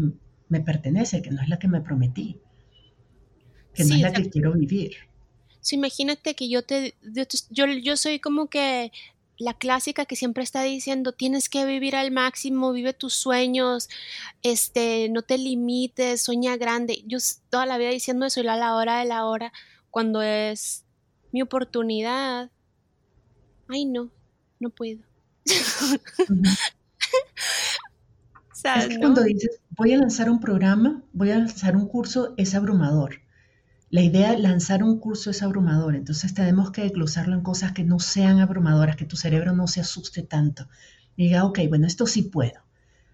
me 0.49 0.61
pertenece, 0.61 1.23
que 1.23 1.31
no 1.31 1.43
es 1.43 1.49
la 1.49 1.59
que 1.59 1.69
me 1.69 1.81
prometí, 1.81 2.41
que 3.75 3.85
no 3.85 3.95
es 3.95 4.01
la 4.01 4.13
que 4.13 4.29
quiero 4.29 4.53
vivir. 4.53 4.93
Sí, 5.61 5.77
imagínate 5.77 6.35
que 6.35 6.49
yo 6.49 6.63
te, 6.63 6.95
yo, 7.51 7.67
yo 7.67 7.97
soy 7.97 8.19
como 8.19 8.49
que 8.49 8.93
la 9.41 9.55
clásica 9.55 10.05
que 10.05 10.17
siempre 10.17 10.43
está 10.43 10.63
diciendo, 10.63 11.13
tienes 11.13 11.49
que 11.49 11.65
vivir 11.65 11.97
al 11.97 12.11
máximo, 12.11 12.73
vive 12.73 12.93
tus 12.93 13.15
sueños, 13.15 13.89
este, 14.43 15.09
no 15.09 15.23
te 15.23 15.39
limites, 15.39 16.23
sueña 16.23 16.57
grande. 16.59 17.03
Yo 17.07 17.19
toda 17.49 17.65
la 17.65 17.79
vida 17.79 17.89
diciendo 17.89 18.27
eso 18.27 18.43
y 18.43 18.47
a 18.47 18.57
la 18.57 18.75
hora 18.77 18.99
de 18.99 19.07
la 19.07 19.25
hora, 19.25 19.53
cuando 19.91 20.21
es 20.21 20.85
mi 21.33 21.41
oportunidad, 21.41 22.51
ay 23.69 23.87
no, 23.87 24.11
no 24.59 24.71
puedo. 24.71 25.10
es 28.77 28.89
que 28.89 28.99
cuando 28.99 29.23
dices, 29.23 29.61
voy 29.71 29.93
a 29.93 29.99
lanzar 29.99 30.31
un 30.31 30.41
programa, 30.41 31.03
voy 31.13 31.31
a 31.31 31.39
lanzar 31.39 31.77
un 31.77 31.89
curso, 31.89 32.35
es 32.37 32.55
abrumador. 32.55 33.21
La 33.91 34.03
idea 34.03 34.33
de 34.33 34.39
lanzar 34.39 34.85
un 34.85 35.01
curso 35.01 35.31
es 35.31 35.43
abrumador, 35.43 35.97
entonces 35.97 36.33
tenemos 36.35 36.71
que 36.71 36.83
desglosarlo 36.83 37.35
en 37.35 37.43
cosas 37.43 37.73
que 37.73 37.83
no 37.83 37.99
sean 37.99 38.39
abrumadoras, 38.39 38.97
que 38.97 39.05
tu 39.05 39.17
cerebro 39.17 39.53
no 39.53 39.67
se 39.67 39.81
asuste 39.81 40.23
tanto. 40.23 40.69
Y 41.17 41.25
diga, 41.25 41.45
ok, 41.45 41.61
bueno, 41.69 41.87
esto 41.87 42.07
sí 42.07 42.23
puedo. 42.23 42.61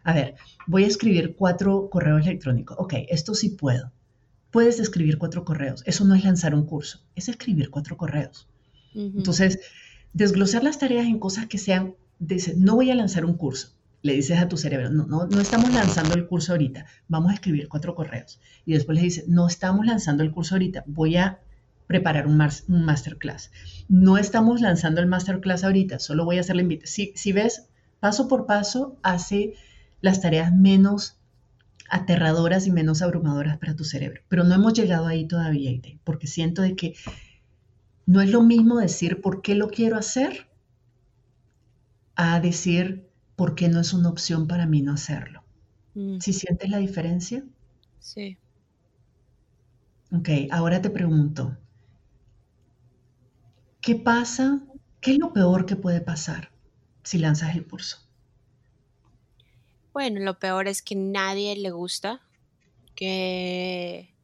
A 0.05 0.13
ver, 0.13 0.35
voy 0.67 0.85
a 0.85 0.87
escribir 0.87 1.35
cuatro 1.35 1.89
correos 1.91 2.27
electrónicos. 2.27 2.77
Ok, 2.79 2.95
esto 3.09 3.35
sí 3.35 3.51
puedo. 3.51 3.91
Puedes 4.51 4.79
escribir 4.79 5.19
cuatro 5.19 5.45
correos. 5.45 5.83
Eso 5.87 6.05
no 6.05 6.15
es 6.15 6.25
lanzar 6.25 6.55
un 6.55 6.67
curso, 6.67 7.01
es 7.15 7.29
escribir 7.29 7.71
cuatro 7.71 7.97
correos. 7.97 8.49
Entonces, 8.95 9.59
desglosar 10.13 10.63
las 10.63 10.79
tareas 10.79 11.07
en 11.07 11.19
cosas 11.19 11.47
que 11.47 11.59
sean 11.59 11.95
dices, 12.19 12.57
no 12.57 12.75
voy 12.75 12.91
a 12.91 12.95
lanzar 12.95 13.25
un 13.25 13.35
curso. 13.35 13.73
Le 14.03 14.13
dices 14.13 14.39
a 14.39 14.49
tu 14.49 14.57
cerebro, 14.57 14.91
no, 14.91 15.07
no, 15.07 15.27
no 15.27 15.41
estamos 15.41 15.73
lanzando 15.73 16.15
el 16.15 16.27
curso 16.27 16.53
ahorita, 16.53 16.87
vamos 17.09 17.33
a 17.33 17.35
escribir 17.35 17.69
cuatro 17.69 17.95
correos. 17.95 18.41
Y 18.65 18.75
después 18.75 18.97
le 18.97 19.03
dices, 19.03 19.29
no 19.29 19.47
estamos 19.47 19.85
lanzando 19.87 20.23
el 20.23 20.31
curso 20.31 20.55
ahorita, 20.55 20.85
voy 20.87 21.17
a 21.17 21.41
preparar 21.87 22.27
un, 22.27 22.41
un 22.69 22.85
masterclass. 22.85 23.51
No 23.89 24.19
estamos 24.19 24.61
lanzando 24.61 25.01
el 25.01 25.07
masterclass 25.07 25.65
ahorita, 25.65 25.99
solo 25.99 26.25
voy 26.25 26.39
a 26.39 26.41
hacer 26.41 26.57
la 26.57 26.63
invitación. 26.63 26.93
Si, 26.93 27.13
si 27.17 27.33
ves, 27.33 27.67
paso 28.01 28.29
por 28.29 28.47
paso, 28.47 28.97
hace 29.03 29.55
las 30.01 30.21
tareas 30.21 30.55
menos 30.55 31.19
aterradoras 31.89 32.67
y 32.67 32.73
menos 32.73 33.03
abrumadoras 33.03 33.59
para 33.59 33.77
tu 33.77 33.85
cerebro. 33.85 34.23
Pero 34.29 34.45
no 34.45 34.55
hemos 34.55 34.75
llegado 34.75 35.07
ahí 35.07 35.27
todavía, 35.27 35.71
porque 36.05 36.27
siento 36.27 36.63
de 36.63 36.77
que 36.77 36.95
no 38.07 38.21
es 38.21 38.31
lo 38.31 38.43
mismo 38.43 38.79
decir 38.79 39.21
por 39.21 39.43
qué 39.43 39.55
lo 39.55 39.69
quiero 39.69 39.97
hacer 39.97 40.49
a 42.17 42.41
decir 42.41 43.09
por 43.37 43.55
qué 43.55 43.69
no 43.69 43.81
es 43.81 43.93
una 43.93 44.09
opción 44.09 44.49
para 44.49 44.67
mí 44.67 44.83
no 44.83 44.93
hacerlo. 44.93 45.45
Mm. 45.95 46.19
¿Si 46.21 46.33
sientes 46.33 46.71
la 46.71 46.79
diferencia? 46.79 47.45
Sí. 48.01 48.39
Ok, 50.13 50.29
ahora 50.51 50.81
te 50.81 50.91
pregunto, 50.91 51.57
¿qué 53.81 53.97
pasa? 53.97 54.61
¿Qué 55.01 55.13
es 55.13 55.19
lo 55.19 55.33
peor 55.33 55.67
que 55.67 55.77
puede 55.77 56.01
pasar 56.01 56.51
si 57.03 57.19
lanzas 57.19 57.55
el 57.55 57.67
curso? 57.67 57.99
Bueno, 59.93 60.21
lo 60.21 60.39
peor 60.39 60.69
es 60.69 60.83
que 60.83 60.95
nadie 60.95 61.57
le 61.57 61.71
gusta, 61.71 62.21
que 62.95 64.17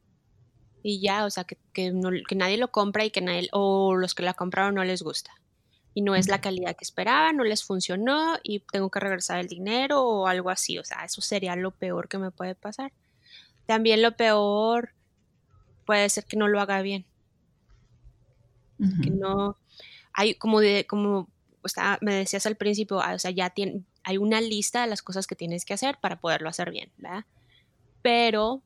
y 0.83 1.01
ya, 1.01 1.25
o 1.25 1.31
sea, 1.31 1.45
que, 1.45 1.59
que, 1.73 1.93
nadie 2.35 2.57
lo 2.57 2.73
compra 2.73 3.05
y 3.05 3.11
que 3.11 3.21
nadie, 3.21 3.49
o 3.53 3.95
los 3.95 4.15
que 4.15 4.23
la 4.23 4.35
compraron 4.35 4.75
no 4.75 4.85
les 4.85 5.03
gusta. 5.03 5.31
Y 5.95 6.03
no 6.03 6.15
es 6.15 6.29
la 6.29 6.41
calidad 6.41 6.75
que 6.75 6.85
esperaban, 6.85 7.37
no 7.37 7.45
les 7.45 7.65
funcionó 7.65 8.39
y 8.43 8.61
tengo 8.61 8.91
que 8.91 9.01
regresar 9.01 9.41
el 9.41 9.49
dinero 9.49 10.03
o 10.03 10.27
algo 10.27 10.49
así. 10.49 10.79
O 10.79 10.85
sea, 10.85 11.05
eso 11.05 11.21
sería 11.21 11.55
lo 11.55 11.71
peor 11.71 12.09
que 12.09 12.19
me 12.19 12.31
puede 12.31 12.55
pasar. 12.55 12.93
También 13.67 14.01
lo 14.01 14.17
peor 14.17 14.95
puede 15.85 16.09
ser 16.09 16.25
que 16.25 16.37
no 16.37 16.49
lo 16.49 16.61
haga 16.61 16.81
bien. 16.83 17.05
Que 19.03 19.11
no, 19.11 19.57
hay 20.13 20.35
como 20.35 20.61
de, 20.61 20.87
como 20.87 21.29
me 22.01 22.15
decías 22.15 22.47
al 22.47 22.57
principio, 22.57 23.01
ah, 23.01 23.15
o 23.15 23.19
sea, 23.19 23.31
ya 23.31 23.51
tiene, 23.51 23.85
hay 24.03 24.19
una 24.19 24.41
lista 24.41 24.83
de 24.83 24.89
las 24.89 25.03
cosas 25.03 25.27
que 25.27 25.37
tienes 25.37 25.65
que 25.65 25.75
hacer 25.75 25.99
para 26.01 26.21
poderlo 26.21 26.49
hacer 26.49 26.71
bien, 26.71 26.91
¿verdad? 26.97 27.25
Pero 28.03 28.63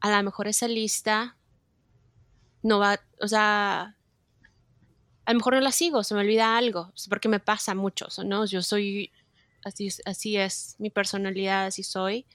a 0.00 0.10
lo 0.10 0.22
mejor 0.22 0.48
esa 0.48 0.68
lista 0.68 1.36
no 2.62 2.78
va, 2.78 3.00
o 3.20 3.28
sea, 3.28 3.96
a 5.26 5.32
lo 5.32 5.38
mejor 5.38 5.54
no 5.54 5.60
la 5.60 5.72
sigo, 5.72 6.04
se 6.04 6.14
me 6.14 6.20
olvida 6.20 6.56
algo, 6.56 6.92
porque 7.08 7.28
me 7.28 7.40
pasa 7.40 7.74
mucho, 7.74 8.06
¿no? 8.24 8.44
Yo 8.44 8.62
soy, 8.62 9.10
así, 9.64 9.88
así 10.04 10.36
es 10.36 10.76
mi 10.78 10.90
personalidad, 10.90 11.66
así 11.66 11.82
soy. 11.82 12.26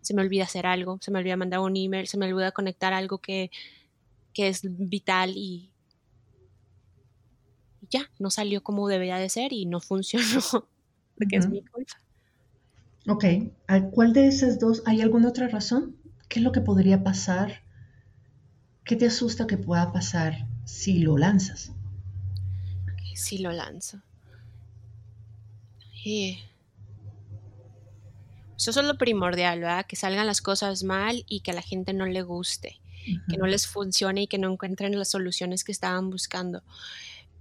Se 0.00 0.14
me 0.14 0.22
olvida 0.22 0.44
hacer 0.44 0.66
algo, 0.66 0.98
se 1.00 1.10
me 1.10 1.18
olvida 1.18 1.36
mandar 1.36 1.60
un 1.60 1.76
email, 1.76 2.06
se 2.06 2.16
me 2.16 2.26
olvida 2.26 2.52
conectar 2.52 2.92
algo 2.92 3.18
que, 3.18 3.50
es 4.34 4.62
vital 4.62 5.34
y, 5.36 5.70
ya, 7.90 8.10
no 8.18 8.30
salió 8.30 8.62
como 8.62 8.88
debería 8.88 9.16
de 9.16 9.28
ser 9.28 9.52
y 9.52 9.66
no 9.66 9.80
funcionó, 9.80 10.40
porque 11.18 11.36
es 11.36 11.48
mi 11.48 11.62
culpa. 11.62 11.94
Ok, 13.08 13.24
¿cuál 13.90 14.12
de 14.12 14.28
esas 14.28 14.58
dos? 14.58 14.82
¿Hay 14.86 15.02
alguna 15.02 15.28
otra 15.28 15.48
razón? 15.48 15.96
¿Qué 16.28 16.38
es 16.38 16.44
lo 16.44 16.52
que 16.52 16.60
podría 16.60 17.02
pasar? 17.02 17.64
¿Qué 18.84 18.96
te 18.96 19.06
asusta 19.06 19.46
que 19.46 19.58
pueda 19.58 19.92
pasar 19.92 20.48
si 20.64 21.00
lo 21.00 21.18
lanzas? 21.18 21.72
Si 23.14 23.38
lo 23.38 23.52
lanzo. 23.52 24.00
Eso 28.58 28.80
es 28.80 28.86
lo 28.86 28.98
primordial, 28.98 29.60
¿verdad? 29.60 29.86
Que 29.86 29.96
salgan 29.96 30.26
las 30.26 30.40
cosas 30.40 30.82
mal 30.82 31.24
y 31.28 31.40
que 31.40 31.50
a 31.50 31.54
la 31.54 31.62
gente 31.62 31.92
no 31.92 32.06
le 32.06 32.22
guste, 32.22 32.80
que 33.28 33.36
no 33.36 33.46
les 33.46 33.66
funcione 33.66 34.22
y 34.22 34.26
que 34.26 34.38
no 34.38 34.50
encuentren 34.50 34.98
las 34.98 35.10
soluciones 35.10 35.64
que 35.64 35.72
estaban 35.72 36.10
buscando 36.10 36.62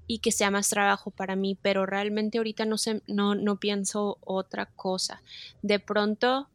y 0.07 0.19
que 0.19 0.31
sea 0.31 0.51
más 0.51 0.69
trabajo 0.69 1.11
para 1.11 1.35
mí, 1.35 1.57
pero 1.61 1.85
realmente 1.85 2.37
ahorita 2.37 2.65
no, 2.65 2.77
sé, 2.77 3.01
no, 3.07 3.35
no 3.35 3.59
pienso 3.59 4.17
otra 4.21 4.65
cosa. 4.65 5.21
De 5.61 5.79
pronto 5.79 6.49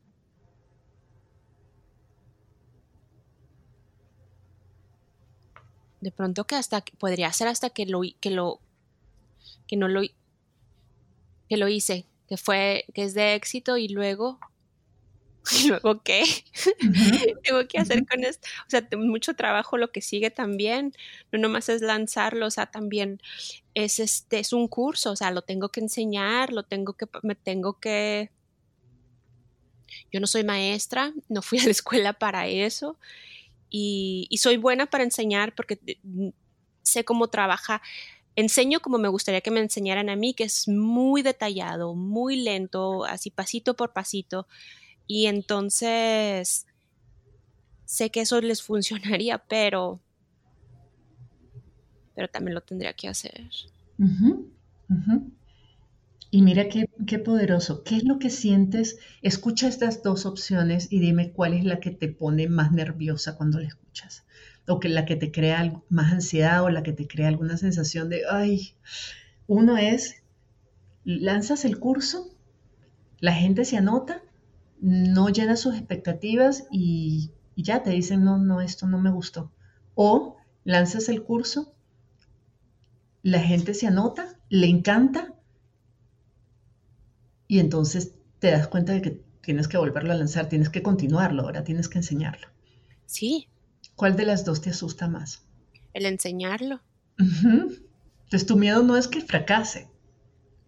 de 6.00 6.12
pronto 6.12 6.46
que 6.46 6.54
hasta 6.54 6.84
podría 6.98 7.32
ser 7.32 7.48
hasta 7.48 7.70
que 7.70 7.86
lo 7.86 8.02
que 8.20 8.30
lo 8.30 8.60
que 9.66 9.76
no 9.76 9.88
lo 9.88 10.02
que 11.48 11.56
lo 11.56 11.68
hice, 11.68 12.06
que 12.28 12.36
fue 12.36 12.84
que 12.94 13.04
es 13.04 13.14
de 13.14 13.34
éxito 13.34 13.76
y 13.76 13.88
luego 13.88 14.38
y 15.52 15.68
luego 15.68 16.02
qué 16.02 16.24
tengo 17.44 17.68
que 17.68 17.78
hacer 17.78 18.04
con 18.04 18.24
esto 18.24 18.48
o 18.66 18.70
sea 18.70 18.88
mucho 18.98 19.34
trabajo 19.34 19.78
lo 19.78 19.92
que 19.92 20.00
sigue 20.00 20.32
también 20.32 20.92
no 21.30 21.38
nomás 21.38 21.68
es 21.68 21.82
lanzarlo 21.82 22.46
o 22.46 22.50
sea 22.50 22.66
también 22.66 23.20
es 23.74 24.00
este 24.00 24.40
es 24.40 24.52
un 24.52 24.66
curso 24.66 25.12
o 25.12 25.16
sea 25.16 25.30
lo 25.30 25.42
tengo 25.42 25.68
que 25.68 25.78
enseñar 25.78 26.52
lo 26.52 26.64
tengo 26.64 26.94
que 26.94 27.06
me 27.22 27.36
tengo 27.36 27.78
que 27.78 28.32
yo 30.12 30.18
no 30.18 30.26
soy 30.26 30.42
maestra 30.42 31.12
no 31.28 31.42
fui 31.42 31.60
a 31.60 31.64
la 31.64 31.70
escuela 31.70 32.12
para 32.12 32.48
eso 32.48 32.98
y, 33.70 34.28
soy 34.38 34.56
buena 34.56 34.86
para 34.86 35.04
enseñar 35.04 35.54
porque 35.54 35.78
mm, 36.02 36.28
sé 36.82 37.04
cómo 37.04 37.28
trabaja. 37.28 37.82
Enseño 38.36 38.80
como 38.80 38.98
me 38.98 39.08
gustaría 39.08 39.40
que 39.40 39.50
me 39.50 39.60
enseñaran 39.60 40.10
a 40.10 40.16
mí, 40.16 40.34
que 40.34 40.44
es 40.44 40.68
muy 40.68 41.22
detallado, 41.22 41.94
muy 41.94 42.36
lento, 42.36 43.06
así 43.06 43.30
pasito 43.30 43.74
por 43.74 43.94
pasito. 43.94 44.46
Y 45.06 45.26
entonces 45.26 46.66
sé 47.86 48.10
que 48.10 48.20
eso 48.20 48.40
les 48.42 48.62
funcionaría, 48.62 49.38
pero, 49.38 50.00
pero 52.14 52.28
también 52.28 52.54
lo 52.54 52.60
tendría 52.60 52.92
que 52.92 53.08
hacer. 53.08 53.48
Y 56.30 56.42
mira 56.42 56.68
qué, 56.68 56.90
qué, 57.06 57.18
poderoso. 57.18 57.84
¿Qué 57.84 57.96
es 57.96 58.04
lo 58.04 58.18
que 58.18 58.28
sientes? 58.28 58.98
Escucha 59.22 59.66
estas 59.66 60.02
dos 60.02 60.26
opciones 60.26 60.88
y 60.90 61.00
dime 61.00 61.32
cuál 61.32 61.54
es 61.54 61.64
la 61.64 61.80
que 61.80 61.90
te 61.90 62.08
pone 62.08 62.48
más 62.48 62.72
nerviosa 62.72 63.38
cuando 63.38 63.60
la 63.60 63.68
escuchas. 63.68 64.25
O 64.68 64.80
que 64.80 64.88
la 64.88 65.04
que 65.04 65.16
te 65.16 65.30
crea 65.30 65.80
más 65.88 66.12
ansiedad 66.12 66.62
o 66.62 66.70
la 66.70 66.82
que 66.82 66.92
te 66.92 67.06
crea 67.06 67.28
alguna 67.28 67.56
sensación 67.56 68.08
de, 68.08 68.22
ay, 68.30 68.74
uno 69.46 69.76
es, 69.76 70.22
lanzas 71.04 71.64
el 71.64 71.78
curso, 71.78 72.34
la 73.20 73.32
gente 73.32 73.64
se 73.64 73.76
anota, 73.76 74.22
no 74.80 75.28
llena 75.28 75.56
sus 75.56 75.74
expectativas 75.74 76.66
y, 76.70 77.30
y 77.54 77.62
ya 77.62 77.82
te 77.82 77.90
dicen, 77.90 78.24
no, 78.24 78.38
no, 78.38 78.60
esto 78.60 78.86
no 78.86 78.98
me 78.98 79.10
gustó. 79.10 79.52
O 79.94 80.36
lanzas 80.64 81.08
el 81.08 81.22
curso, 81.22 81.74
la 83.22 83.40
gente 83.40 83.74
se 83.74 83.86
anota, 83.86 84.38
le 84.48 84.66
encanta, 84.66 85.34
y 87.48 87.60
entonces 87.60 88.14
te 88.38 88.50
das 88.50 88.68
cuenta 88.68 88.92
de 88.92 89.02
que 89.02 89.22
tienes 89.40 89.68
que 89.68 89.78
volverlo 89.78 90.12
a 90.12 90.16
lanzar, 90.16 90.48
tienes 90.48 90.68
que 90.68 90.82
continuarlo, 90.82 91.42
ahora 91.42 91.64
tienes 91.64 91.88
que 91.88 91.98
enseñarlo. 91.98 92.48
Sí. 93.06 93.48
¿Cuál 93.96 94.14
de 94.14 94.26
las 94.26 94.44
dos 94.44 94.60
te 94.60 94.70
asusta 94.70 95.08
más? 95.08 95.42
El 95.94 96.06
enseñarlo. 96.06 96.80
Entonces 97.18 98.46
tu 98.46 98.56
miedo 98.56 98.82
no 98.82 98.96
es 98.96 99.08
que 99.08 99.22
fracase. 99.22 99.88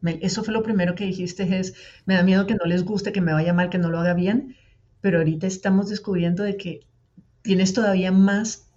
eso 0.02 0.42
fue 0.42 0.54
lo 0.54 0.62
primero 0.62 0.94
que 0.94 1.04
dijiste, 1.04 1.58
es, 1.58 1.74
me 2.06 2.14
da 2.14 2.22
miedo 2.22 2.46
que 2.46 2.54
no 2.54 2.64
les 2.64 2.84
guste, 2.84 3.12
que 3.12 3.20
me 3.20 3.34
vaya 3.34 3.52
mal, 3.52 3.68
que 3.68 3.78
no 3.78 3.90
lo 3.90 3.98
haga 3.98 4.14
bien, 4.14 4.56
pero 5.00 5.18
ahorita 5.18 5.46
estamos 5.46 5.88
descubriendo 5.90 6.42
de 6.42 6.56
que 6.56 6.80
tienes 7.42 7.74
todavía 7.74 8.12
más 8.12 8.68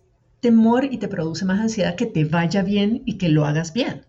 temor 0.42 0.86
y 0.86 0.98
te 0.98 1.08
produce 1.08 1.46
más 1.46 1.60
ansiedad 1.60 1.96
que 1.96 2.06
te 2.06 2.26
vaya 2.26 2.62
bien 2.64 3.04
y 3.06 3.18
que 3.18 3.30
lo 3.30 3.46
hagas 3.46 3.72
bien. 3.72 4.06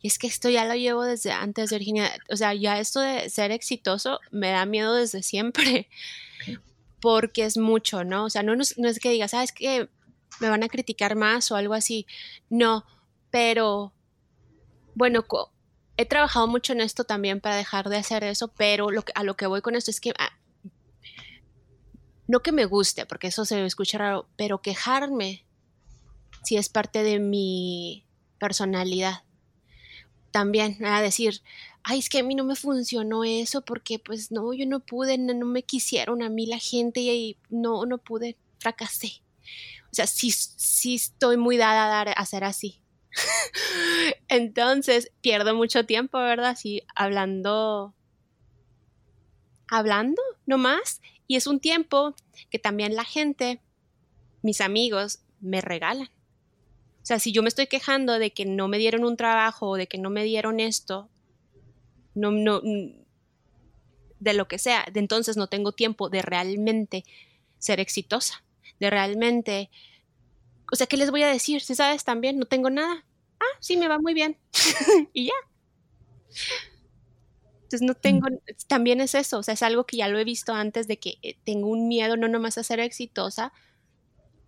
Y 0.00 0.08
es 0.08 0.18
que 0.18 0.26
esto 0.26 0.48
ya 0.48 0.64
lo 0.64 0.74
llevo 0.74 1.04
desde 1.04 1.30
antes, 1.30 1.70
Virginia. 1.70 2.10
O 2.30 2.36
sea, 2.36 2.54
ya 2.54 2.80
esto 2.80 3.00
de 3.00 3.28
ser 3.30 3.52
exitoso 3.52 4.18
me 4.30 4.50
da 4.50 4.66
miedo 4.66 4.94
desde 4.94 5.22
siempre. 5.22 5.88
Porque 7.02 7.44
es 7.44 7.58
mucho, 7.58 8.04
¿no? 8.04 8.24
O 8.24 8.30
sea, 8.30 8.42
no, 8.42 8.56
no, 8.56 8.62
es 8.62 8.98
que 8.98 9.10
digas, 9.10 9.32
¿sabes 9.32 9.52
que 9.52 9.90
me 10.40 10.48
van 10.48 10.62
a 10.62 10.68
criticar 10.68 11.16
más 11.16 11.50
o 11.50 11.56
algo 11.56 11.74
así? 11.74 12.06
No, 12.48 12.86
pero 13.30 13.92
bueno, 14.94 15.24
he 15.96 16.06
trabajado 16.06 16.46
mucho 16.46 16.72
en 16.72 16.80
esto 16.80 17.04
también 17.04 17.40
para 17.40 17.56
dejar 17.56 17.88
de 17.88 17.96
hacer 17.96 18.24
eso, 18.24 18.48
pero 18.48 18.88
a 19.14 19.24
lo 19.24 19.36
que 19.36 19.46
voy 19.46 19.60
con 19.60 19.74
esto 19.74 19.90
es 19.90 20.00
que 20.00 20.14
ah, 20.18 20.38
no 22.28 22.40
que 22.40 22.52
me 22.52 22.64
guste, 22.64 23.04
porque 23.04 23.26
eso 23.26 23.44
se 23.44 23.66
escucha 23.66 23.98
raro, 23.98 24.28
pero 24.36 24.62
quejarme 24.62 25.44
si 26.44 26.56
es 26.56 26.68
parte 26.68 27.02
de 27.02 27.18
mi 27.18 28.06
personalidad 28.38 29.24
también 30.30 30.84
a 30.84 31.00
decir, 31.02 31.42
ay, 31.84 31.98
es 31.98 32.08
que 32.08 32.18
a 32.18 32.22
mí 32.22 32.34
no 32.34 32.44
me 32.44 32.56
funcionó 32.56 33.24
eso 33.24 33.62
porque 33.62 33.98
pues 33.98 34.30
no, 34.30 34.52
yo 34.52 34.66
no 34.66 34.80
pude, 34.80 35.18
no, 35.18 35.46
me 35.46 35.62
quisieron 35.62 36.22
a 36.22 36.28
mí 36.28 36.46
la 36.46 36.58
gente 36.58 37.00
y 37.00 37.36
no, 37.50 37.86
no 37.86 37.98
pude, 37.98 38.36
fracasé. 38.58 39.22
O 39.90 39.94
sea, 39.94 40.06
sí, 40.06 40.30
sí 40.30 40.94
estoy 40.94 41.36
muy 41.36 41.56
dada 41.56 41.86
a, 41.86 41.88
dar, 41.88 42.14
a 42.16 42.26
ser 42.26 42.44
así. 42.44 42.80
Entonces, 44.28 45.10
pierdo 45.20 45.54
mucho 45.54 45.84
tiempo, 45.84 46.18
¿verdad? 46.18 46.56
Sí, 46.58 46.82
hablando, 46.94 47.94
hablando 49.68 50.22
nomás. 50.46 51.00
Y 51.26 51.36
es 51.36 51.46
un 51.46 51.60
tiempo 51.60 52.14
que 52.50 52.58
también 52.58 52.94
la 52.94 53.04
gente, 53.04 53.60
mis 54.42 54.60
amigos, 54.60 55.20
me 55.40 55.60
regalan. 55.60 56.08
O 57.02 57.04
sea, 57.04 57.18
si 57.18 57.32
yo 57.32 57.42
me 57.42 57.48
estoy 57.48 57.66
quejando 57.66 58.18
de 58.18 58.32
que 58.32 58.46
no 58.46 58.68
me 58.68 58.78
dieron 58.78 59.04
un 59.04 59.16
trabajo 59.16 59.70
o 59.70 59.76
de 59.76 59.88
que 59.88 59.98
no 59.98 60.08
me 60.08 60.22
dieron 60.24 60.60
esto, 60.60 61.10
no, 62.14 62.30
no, 62.30 62.60
de 64.20 64.34
lo 64.34 64.46
que 64.46 64.58
sea, 64.58 64.86
de 64.92 65.00
entonces 65.00 65.36
no 65.36 65.48
tengo 65.48 65.72
tiempo 65.72 66.08
de 66.08 66.22
realmente 66.22 67.04
ser 67.58 67.80
exitosa, 67.80 68.44
de 68.78 68.90
realmente, 68.90 69.70
o 70.72 70.76
sea, 70.76 70.86
¿qué 70.86 70.96
les 70.96 71.10
voy 71.10 71.22
a 71.22 71.28
decir? 71.28 71.60
Si 71.60 71.74
sabes 71.74 72.04
también, 72.04 72.38
no 72.38 72.46
tengo 72.46 72.70
nada. 72.70 73.04
ah, 73.40 73.56
sí, 73.60 73.76
me 73.76 73.88
va 73.88 73.98
muy 73.98 74.14
bien. 74.14 74.38
y 75.12 75.26
ya. 75.26 75.32
Entonces 77.62 77.82
no 77.82 77.94
tengo, 77.94 78.28
también 78.68 79.00
es 79.00 79.14
eso, 79.14 79.38
o 79.38 79.42
sea, 79.42 79.54
es 79.54 79.62
algo 79.62 79.86
que 79.86 79.96
ya 79.96 80.08
lo 80.08 80.18
he 80.18 80.24
visto 80.24 80.54
antes 80.54 80.86
de 80.86 80.98
que 80.98 81.18
eh, 81.22 81.36
tengo 81.44 81.68
un 81.68 81.88
miedo 81.88 82.16
no 82.16 82.28
nomás 82.28 82.58
a 82.58 82.62
ser 82.62 82.80
exitosa, 82.80 83.52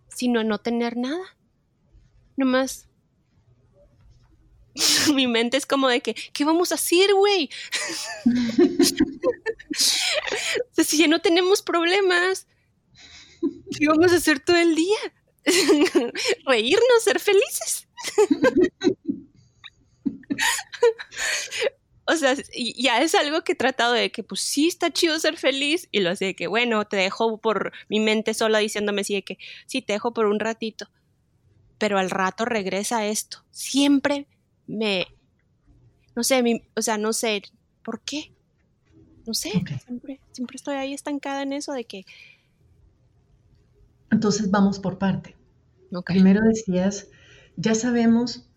sino 0.07 0.39
a 0.39 0.43
no 0.43 0.59
tener 0.59 0.95
nada. 0.95 1.23
Nomás 2.37 2.87
mi 5.13 5.27
mente 5.27 5.57
es 5.57 5.65
como 5.65 5.87
de 5.87 6.01
que, 6.01 6.15
¿qué 6.33 6.45
vamos 6.45 6.71
a 6.71 6.75
hacer, 6.75 7.13
güey? 7.13 7.49
si 10.85 10.97
ya 10.97 11.07
no 11.07 11.19
tenemos 11.19 11.61
problemas, 11.61 12.47
¿qué 13.77 13.87
vamos 13.87 14.11
a 14.11 14.17
hacer 14.17 14.39
todo 14.39 14.57
el 14.57 14.75
día? 14.75 14.97
Reírnos, 16.45 17.03
ser 17.03 17.19
felices. 17.19 17.87
o 22.05 22.15
sea, 22.15 22.35
ya 22.77 23.01
es 23.01 23.15
algo 23.15 23.43
que 23.43 23.53
he 23.53 23.55
tratado 23.55 23.93
de 23.93 24.11
que, 24.11 24.23
pues 24.23 24.41
sí, 24.41 24.67
está 24.67 24.91
chido 24.91 25.17
ser 25.19 25.37
feliz, 25.37 25.87
y 25.91 26.01
lo 26.01 26.09
hace 26.09 26.35
que, 26.35 26.47
bueno, 26.47 26.85
te 26.85 26.97
dejo 26.97 27.39
por 27.39 27.71
mi 27.87 27.99
mente 27.99 28.33
sola 28.33 28.59
diciéndome 28.59 29.01
así 29.01 29.13
de 29.13 29.23
que, 29.23 29.37
sí, 29.67 29.81
te 29.81 29.93
dejo 29.93 30.13
por 30.13 30.25
un 30.25 30.39
ratito, 30.39 30.89
pero 31.77 31.97
al 31.97 32.09
rato 32.09 32.45
regresa 32.45 33.05
esto. 33.05 33.45
Siempre 33.51 34.27
me, 34.67 35.07
no 36.15 36.23
sé, 36.23 36.63
o 36.75 36.81
sea, 36.81 36.97
no 36.97 37.13
sé, 37.13 37.41
¿por 37.83 38.01
qué? 38.01 38.31
No 39.25 39.33
sé, 39.33 39.51
siempre, 39.83 40.19
siempre 40.31 40.55
estoy 40.55 40.75
ahí 40.75 40.93
estancada 40.93 41.41
en 41.41 41.53
eso 41.53 41.73
de 41.73 41.85
que... 41.85 42.05
Entonces 44.11 44.51
vamos 44.51 44.79
por 44.79 44.97
parte. 44.97 45.35
Primero 46.05 46.41
decías, 46.41 47.07
ya 47.57 47.75
sabemos 47.75 48.47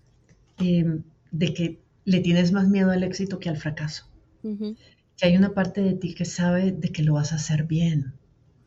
em, 0.59 1.03
de 1.31 1.55
que 1.55 1.81
le 2.05 2.21
tienes 2.21 2.53
más 2.53 2.68
miedo 2.68 2.90
al 2.90 3.03
éxito 3.03 3.38
que 3.38 3.49
al 3.49 3.57
fracaso. 3.57 4.07
Que 4.42 5.27
hay 5.27 5.37
una 5.37 5.53
parte 5.53 5.83
de 5.83 5.94
ti 5.94 6.14
que 6.14 6.25
sabe 6.25 6.73
de 6.73 6.90
que 6.90 7.03
lo 7.03 7.14
vas 7.14 7.33
a 7.33 7.37
hacer 7.37 7.64
bien, 7.64 8.14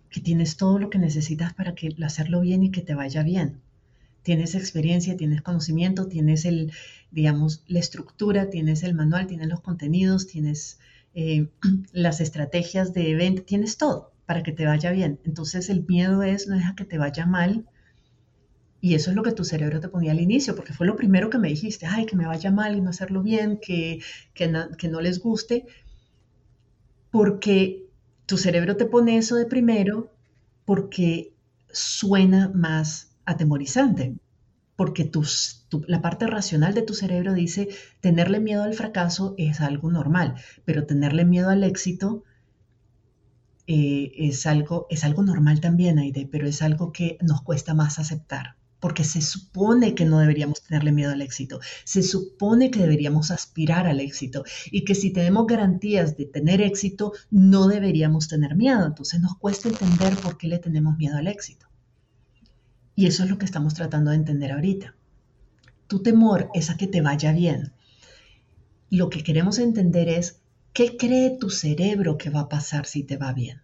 que 0.09 0.21
tienes 0.21 0.57
todo 0.57 0.79
lo 0.79 0.89
que 0.89 0.99
necesitas 0.99 1.53
para 1.53 1.73
que, 1.73 1.95
hacerlo 2.03 2.41
bien 2.41 2.63
y 2.63 2.71
que 2.71 2.81
te 2.81 2.93
vaya 2.93 3.23
bien. 3.23 3.61
Tienes 4.23 4.55
experiencia, 4.55 5.17
tienes 5.17 5.41
conocimiento, 5.41 6.07
tienes 6.07 6.45
el, 6.45 6.71
digamos, 7.11 7.63
la 7.67 7.79
estructura, 7.79 8.49
tienes 8.49 8.83
el 8.83 8.93
manual, 8.93 9.27
tienes 9.27 9.47
los 9.47 9.61
contenidos, 9.61 10.27
tienes 10.27 10.79
eh, 11.13 11.47
las 11.91 12.21
estrategias 12.21 12.93
de 12.93 13.11
evento, 13.11 13.43
tienes 13.43 13.77
todo 13.77 14.11
para 14.25 14.43
que 14.43 14.51
te 14.51 14.65
vaya 14.65 14.91
bien. 14.91 15.19
Entonces 15.25 15.69
el 15.69 15.85
miedo 15.85 16.23
es 16.23 16.47
no 16.47 16.55
deja 16.55 16.75
que 16.75 16.85
te 16.85 16.97
vaya 16.97 17.25
mal 17.25 17.65
y 18.81 18.95
eso 18.95 19.11
es 19.11 19.15
lo 19.15 19.21
que 19.21 19.31
tu 19.31 19.43
cerebro 19.43 19.79
te 19.79 19.89
ponía 19.89 20.11
al 20.11 20.19
inicio, 20.19 20.55
porque 20.55 20.73
fue 20.73 20.87
lo 20.87 20.95
primero 20.95 21.29
que 21.29 21.37
me 21.37 21.49
dijiste, 21.49 21.85
ay, 21.85 22.07
que 22.07 22.15
me 22.15 22.25
vaya 22.25 22.49
mal 22.49 22.75
y 22.75 22.81
no 22.81 22.89
hacerlo 22.89 23.21
bien, 23.21 23.59
que, 23.61 24.01
que, 24.33 24.47
no, 24.47 25.01
les 25.01 25.19
guste, 25.19 25.67
porque 27.11 27.85
tu 28.25 28.37
cerebro 28.37 28.75
te 28.77 28.85
pone 28.85 29.17
eso 29.17 29.35
de 29.35 29.45
primero 29.45 30.11
porque 30.65 31.35
suena 31.71 32.49
más 32.49 33.10
atemorizante, 33.31 34.15
porque 34.75 35.11
la 35.87 36.01
parte 36.01 36.27
racional 36.27 36.73
de 36.73 36.81
tu 36.81 36.93
cerebro 36.93 37.33
dice, 37.33 37.69
tenerle 37.99 38.39
miedo 38.39 38.63
al 38.63 38.73
fracaso 38.73 39.35
es 39.37 39.61
algo 39.61 39.91
normal, 39.91 40.35
pero 40.65 40.85
tenerle 40.85 41.25
miedo 41.25 41.49
al 41.49 41.63
éxito 41.63 42.23
eh, 43.67 44.11
es, 44.15 44.45
algo, 44.47 44.87
es 44.89 45.03
algo 45.03 45.23
normal 45.23 45.61
también, 45.61 45.99
Aide, 45.99 46.27
pero 46.31 46.47
es 46.47 46.61
algo 46.61 46.91
que 46.91 47.17
nos 47.21 47.41
cuesta 47.41 47.73
más 47.73 47.99
aceptar 47.99 48.55
porque 48.81 49.03
se 49.03 49.21
supone 49.21 49.95
que 49.95 50.05
no 50.05 50.19
deberíamos 50.19 50.63
tenerle 50.63 50.91
miedo 50.91 51.11
al 51.11 51.21
éxito, 51.21 51.61
se 51.85 52.01
supone 52.03 52.71
que 52.71 52.79
deberíamos 52.79 53.31
aspirar 53.31 53.85
al 53.87 53.99
éxito 54.01 54.43
y 54.71 54.83
que 54.83 54.95
si 54.95 55.13
tenemos 55.13 55.45
garantías 55.45 56.17
de 56.17 56.25
tener 56.25 56.61
éxito, 56.61 57.13
no 57.29 57.67
deberíamos 57.67 58.27
tener 58.27 58.55
miedo. 58.55 58.83
Entonces 58.85 59.21
nos 59.21 59.37
cuesta 59.37 59.69
entender 59.69 60.15
por 60.17 60.37
qué 60.37 60.47
le 60.47 60.57
tenemos 60.57 60.97
miedo 60.97 61.15
al 61.15 61.27
éxito. 61.27 61.67
Y 62.95 63.07
eso 63.07 63.23
es 63.23 63.29
lo 63.29 63.37
que 63.37 63.45
estamos 63.45 63.73
tratando 63.73 64.11
de 64.11 64.17
entender 64.17 64.51
ahorita. 64.51 64.95
Tu 65.87 66.01
temor 66.01 66.49
es 66.53 66.69
a 66.69 66.77
que 66.77 66.87
te 66.87 67.01
vaya 67.01 67.31
bien. 67.33 67.73
Lo 68.89 69.09
que 69.09 69.23
queremos 69.23 69.59
entender 69.59 70.09
es 70.09 70.41
qué 70.73 70.97
cree 70.97 71.37
tu 71.37 71.49
cerebro 71.49 72.17
que 72.17 72.29
va 72.29 72.41
a 72.41 72.49
pasar 72.49 72.85
si 72.85 73.03
te 73.03 73.17
va 73.17 73.33
bien. 73.33 73.61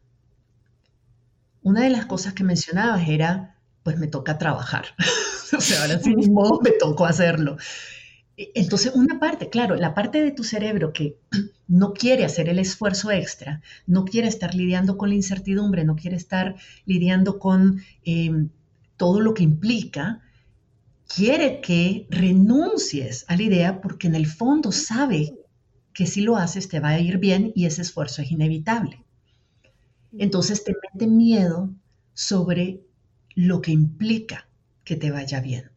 Una 1.62 1.84
de 1.84 1.90
las 1.90 2.06
cosas 2.06 2.34
que 2.34 2.44
mencionabas 2.44 3.08
era 3.08 3.58
pues 3.84 3.98
me 3.98 4.08
toca 4.08 4.38
trabajar. 4.38 4.88
o 5.58 5.62
sea, 5.62 5.82
ahora 5.82 6.00
sí 6.00 6.14
mismo 6.14 6.60
me 6.62 6.72
tocó 6.72 7.06
hacerlo. 7.06 7.56
E, 8.36 8.52
entonces, 8.56 8.94
una 8.94 9.18
parte, 9.18 9.50
claro, 9.50 9.76
la 9.76 9.94
parte 9.94 10.22
de 10.22 10.32
tu 10.32 10.44
cerebro 10.44 10.92
que 10.92 11.18
no 11.68 11.94
quiere 11.94 12.26
hacer 12.26 12.50
el 12.50 12.60
esfuerzo 12.60 13.12
extra, 13.12 13.62
no 13.86 14.04
quiere 14.04 14.28
estar 14.28 14.54
lidiando 14.56 14.98
con 14.98 15.08
la 15.08 15.16
incertidumbre, 15.16 15.86
no 15.86 15.96
quiere 15.96 16.18
estar 16.18 16.56
lidiando 16.86 17.40
con 17.40 17.82
em, 18.04 18.50
todo 18.98 19.22
lo 19.22 19.34
que 19.34 19.44
implica, 19.44 20.22
quiere 21.08 21.62
que 21.62 22.08
renuncies 22.10 23.26
a 23.28 23.36
la 23.36 23.44
idea 23.44 23.82
porque 23.82 24.08
en 24.08 24.16
el 24.16 24.28
fondo 24.28 24.72
sabe 24.72 25.34
que 25.94 26.06
si 26.06 26.22
lo 26.22 26.36
haces 26.36 26.68
te 26.68 26.80
va 26.80 26.90
a 26.90 27.00
ir 27.00 27.18
bien 27.18 27.52
y 27.56 27.66
ese 27.66 27.82
esfuerzo 27.82 28.22
es 28.22 28.32
inevitable. 28.32 29.04
Entonces 30.18 30.64
te 30.64 30.74
mete 30.94 31.08
miedo 31.08 31.74
sobre 32.14 32.82
lo 33.36 33.62
que 33.62 33.72
implica 33.72 34.48
que 34.84 34.96
te 34.96 35.12
vaya 35.12 35.42
bien. 35.42 35.72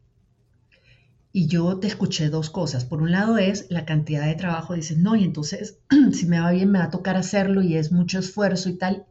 Y 1.32 1.46
yo 1.46 1.78
te 1.78 1.86
escuché 1.86 2.28
dos 2.28 2.50
cosas. 2.50 2.84
Por 2.84 3.02
un 3.02 3.12
lado 3.12 3.38
es 3.38 3.66
la 3.70 3.84
cantidad 3.84 4.26
de 4.26 4.34
trabajo. 4.34 4.74
Dices, 4.74 4.98
no, 4.98 5.14
y 5.14 5.24
entonces 5.24 5.78
si 6.12 6.26
me 6.26 6.40
va 6.40 6.50
bien 6.50 6.70
me 6.70 6.80
va 6.80 6.86
a 6.86 6.90
tocar 6.90 7.16
hacerlo 7.16 7.62
y 7.62 7.76
es 7.76 7.92
mucho 7.92 8.18
esfuerzo 8.18 8.68
y 8.68 8.74
tal. 8.74 9.06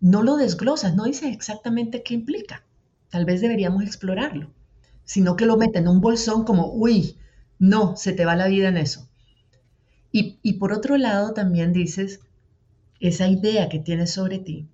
No 0.00 0.22
lo 0.22 0.36
desglosas, 0.36 0.94
no 0.94 1.04
dices 1.04 1.34
exactamente 1.34 2.02
qué 2.02 2.14
implica. 2.14 2.64
Tal 3.14 3.24
vez 3.24 3.40
deberíamos 3.40 3.84
explorarlo. 3.84 4.50
Sino 5.04 5.36
que 5.36 5.46
lo 5.46 5.56
meten 5.56 5.84
en 5.84 5.88
un 5.88 6.00
bolsón 6.00 6.44
como, 6.44 6.72
uy, 6.72 7.16
no, 7.60 7.96
se 7.96 8.12
te 8.12 8.24
va 8.24 8.34
la 8.34 8.48
vida 8.48 8.68
en 8.68 8.76
eso. 8.76 9.08
Y, 10.10 10.40
y 10.42 10.54
por 10.54 10.72
otro 10.72 10.96
lado 10.96 11.32
también 11.32 11.72
dices, 11.72 12.18
esa 12.98 13.28
idea 13.28 13.68
que 13.68 13.78
tienes 13.78 14.10
sobre 14.10 14.40
ti 14.40 14.68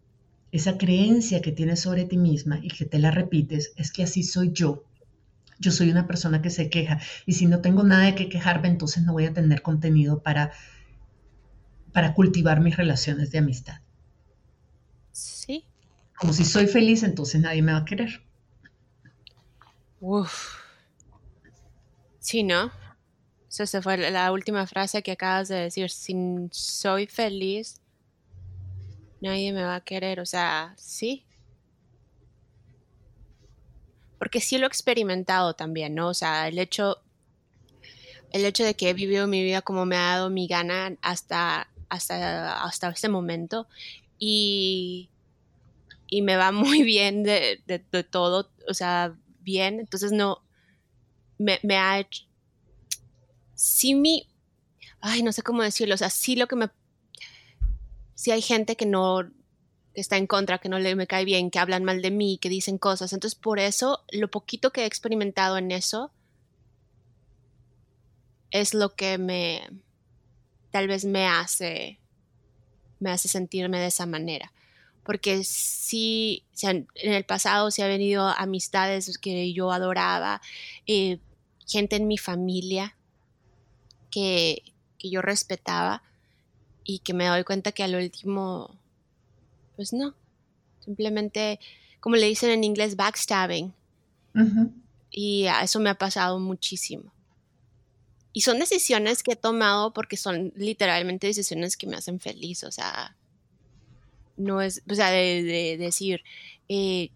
esa 0.52 0.78
creencia 0.78 1.42
que 1.42 1.52
tienes 1.52 1.80
sobre 1.80 2.04
ti 2.04 2.16
misma 2.16 2.58
y 2.62 2.68
que 2.68 2.84
te 2.84 2.98
la 2.98 3.10
repites, 3.10 3.72
es 3.76 3.92
que 3.92 4.02
así 4.02 4.22
soy 4.22 4.52
yo. 4.52 4.84
Yo 5.58 5.70
soy 5.70 5.90
una 5.90 6.06
persona 6.06 6.42
que 6.42 6.50
se 6.50 6.70
queja 6.70 7.00
y 7.26 7.34
si 7.34 7.46
no 7.46 7.60
tengo 7.60 7.82
nada 7.82 8.06
de 8.06 8.14
que 8.14 8.28
quejarme, 8.28 8.68
entonces 8.68 9.04
no 9.04 9.12
voy 9.12 9.26
a 9.26 9.34
tener 9.34 9.62
contenido 9.62 10.22
para, 10.22 10.52
para 11.92 12.14
cultivar 12.14 12.60
mis 12.60 12.76
relaciones 12.76 13.30
de 13.30 13.38
amistad. 13.38 13.80
Sí. 15.12 15.64
Como 16.18 16.32
si 16.32 16.44
soy 16.44 16.66
feliz, 16.66 17.02
entonces 17.02 17.40
nadie 17.40 17.62
me 17.62 17.72
va 17.72 17.78
a 17.78 17.84
querer. 17.84 18.22
Uf. 20.00 20.58
Sí, 22.18 22.42
¿no? 22.42 22.70
Esa 23.58 23.82
fue 23.82 23.96
la 23.96 24.32
última 24.32 24.66
frase 24.66 25.02
que 25.02 25.12
acabas 25.12 25.48
de 25.48 25.56
decir. 25.56 25.90
Si 25.90 26.14
soy 26.52 27.06
feliz, 27.06 27.80
nadie 29.20 29.52
me 29.52 29.64
va 29.64 29.76
a 29.76 29.80
querer, 29.84 30.20
o 30.20 30.26
sea, 30.26 30.74
sí. 30.76 31.24
Porque 34.18 34.40
sí 34.40 34.58
lo 34.58 34.66
he 34.66 34.68
experimentado 34.68 35.54
también, 35.54 35.94
¿no? 35.94 36.08
O 36.08 36.14
sea, 36.14 36.48
el 36.48 36.58
hecho, 36.58 36.98
el 38.32 38.44
hecho 38.44 38.64
de 38.64 38.74
que 38.74 38.90
he 38.90 38.94
vivido 38.94 39.26
mi 39.26 39.42
vida 39.42 39.62
como 39.62 39.86
me 39.86 39.96
ha 39.96 40.14
dado 40.16 40.30
mi 40.30 40.46
gana 40.46 40.96
hasta, 41.02 41.68
hasta, 41.88 42.62
hasta 42.62 42.90
este 42.90 43.08
momento 43.08 43.66
y, 44.18 45.10
y 46.06 46.22
me 46.22 46.36
va 46.36 46.52
muy 46.52 46.82
bien 46.82 47.22
de, 47.24 47.62
de, 47.66 48.04
todo, 48.04 48.50
o 48.68 48.74
sea, 48.74 49.16
bien, 49.42 49.80
entonces 49.80 50.12
no, 50.12 50.42
me, 51.38 51.58
ha 51.76 52.00
hecho, 52.00 52.24
mi, 53.96 54.28
ay, 55.00 55.22
no 55.22 55.32
sé 55.32 55.42
cómo 55.42 55.62
decirlo, 55.62 55.94
o 55.94 55.98
sea, 55.98 56.10
sí 56.10 56.36
lo 56.36 56.46
que 56.46 56.56
me 56.56 56.70
si 58.14 58.30
hay 58.30 58.42
gente 58.42 58.76
que 58.76 58.84
no 58.84 59.30
que 59.94 60.00
está 60.00 60.18
en 60.18 60.26
contra, 60.26 60.58
que 60.58 60.68
no 60.68 60.78
le 60.78 60.94
me 60.94 61.06
cae 61.06 61.24
bien, 61.24 61.50
que 61.50 61.58
hablan 61.58 61.84
mal 61.84 62.02
de 62.02 62.10
mí, 62.10 62.38
que 62.38 62.48
dicen 62.48 62.78
cosas. 62.78 63.12
Entonces, 63.12 63.38
por 63.38 63.58
eso, 63.58 64.04
lo 64.12 64.30
poquito 64.30 64.72
que 64.72 64.82
he 64.82 64.86
experimentado 64.86 65.56
en 65.56 65.72
eso 65.72 66.12
es 68.50 68.74
lo 68.74 68.94
que 68.94 69.18
me 69.18 69.62
tal 70.70 70.86
vez 70.86 71.04
me 71.04 71.26
hace 71.26 71.98
me 73.00 73.10
hace 73.10 73.28
sentirme 73.28 73.80
de 73.80 73.86
esa 73.86 74.06
manera. 74.06 74.52
Porque 75.04 75.44
sí, 75.44 76.44
en 76.62 76.86
el 77.00 77.24
pasado 77.24 77.70
se 77.70 77.82
ha 77.82 77.88
venido 77.88 78.26
amistades 78.28 79.18
que 79.18 79.52
yo 79.52 79.72
adoraba, 79.72 80.40
eh, 80.86 81.18
gente 81.66 81.96
en 81.96 82.06
mi 82.06 82.18
familia 82.18 82.96
que, 84.10 84.62
que 84.98 85.10
yo 85.10 85.22
respetaba, 85.22 86.02
y 86.82 87.00
que 87.00 87.14
me 87.14 87.26
doy 87.26 87.44
cuenta 87.44 87.72
que 87.72 87.84
al 87.84 87.94
último, 87.94 88.76
pues 89.76 89.92
no, 89.92 90.14
simplemente, 90.84 91.60
como 92.00 92.16
le 92.16 92.26
dicen 92.26 92.50
en 92.50 92.64
inglés, 92.64 92.96
backstabbing. 92.96 93.72
Y 95.10 95.46
a 95.46 95.62
eso 95.62 95.78
me 95.78 95.90
ha 95.90 95.94
pasado 95.94 96.38
muchísimo. 96.40 97.12
y 98.32 98.42
son 98.42 98.58
decisiones 98.58 99.22
que 99.22 99.32
he 99.32 99.36
tomado 99.36 99.92
porque 99.92 100.16
son 100.16 100.52
literalmente 100.54 101.26
decisiones 101.26 101.76
que 101.76 101.86
me 101.86 101.96
hacen 101.96 102.20
feliz, 102.20 102.64
o 102.64 102.70
sea, 102.70 103.16
no 104.40 104.60
es, 104.60 104.82
o 104.90 104.94
sea, 104.94 105.10
de, 105.10 105.76
decir, 105.78 106.22
eh, 106.68 107.10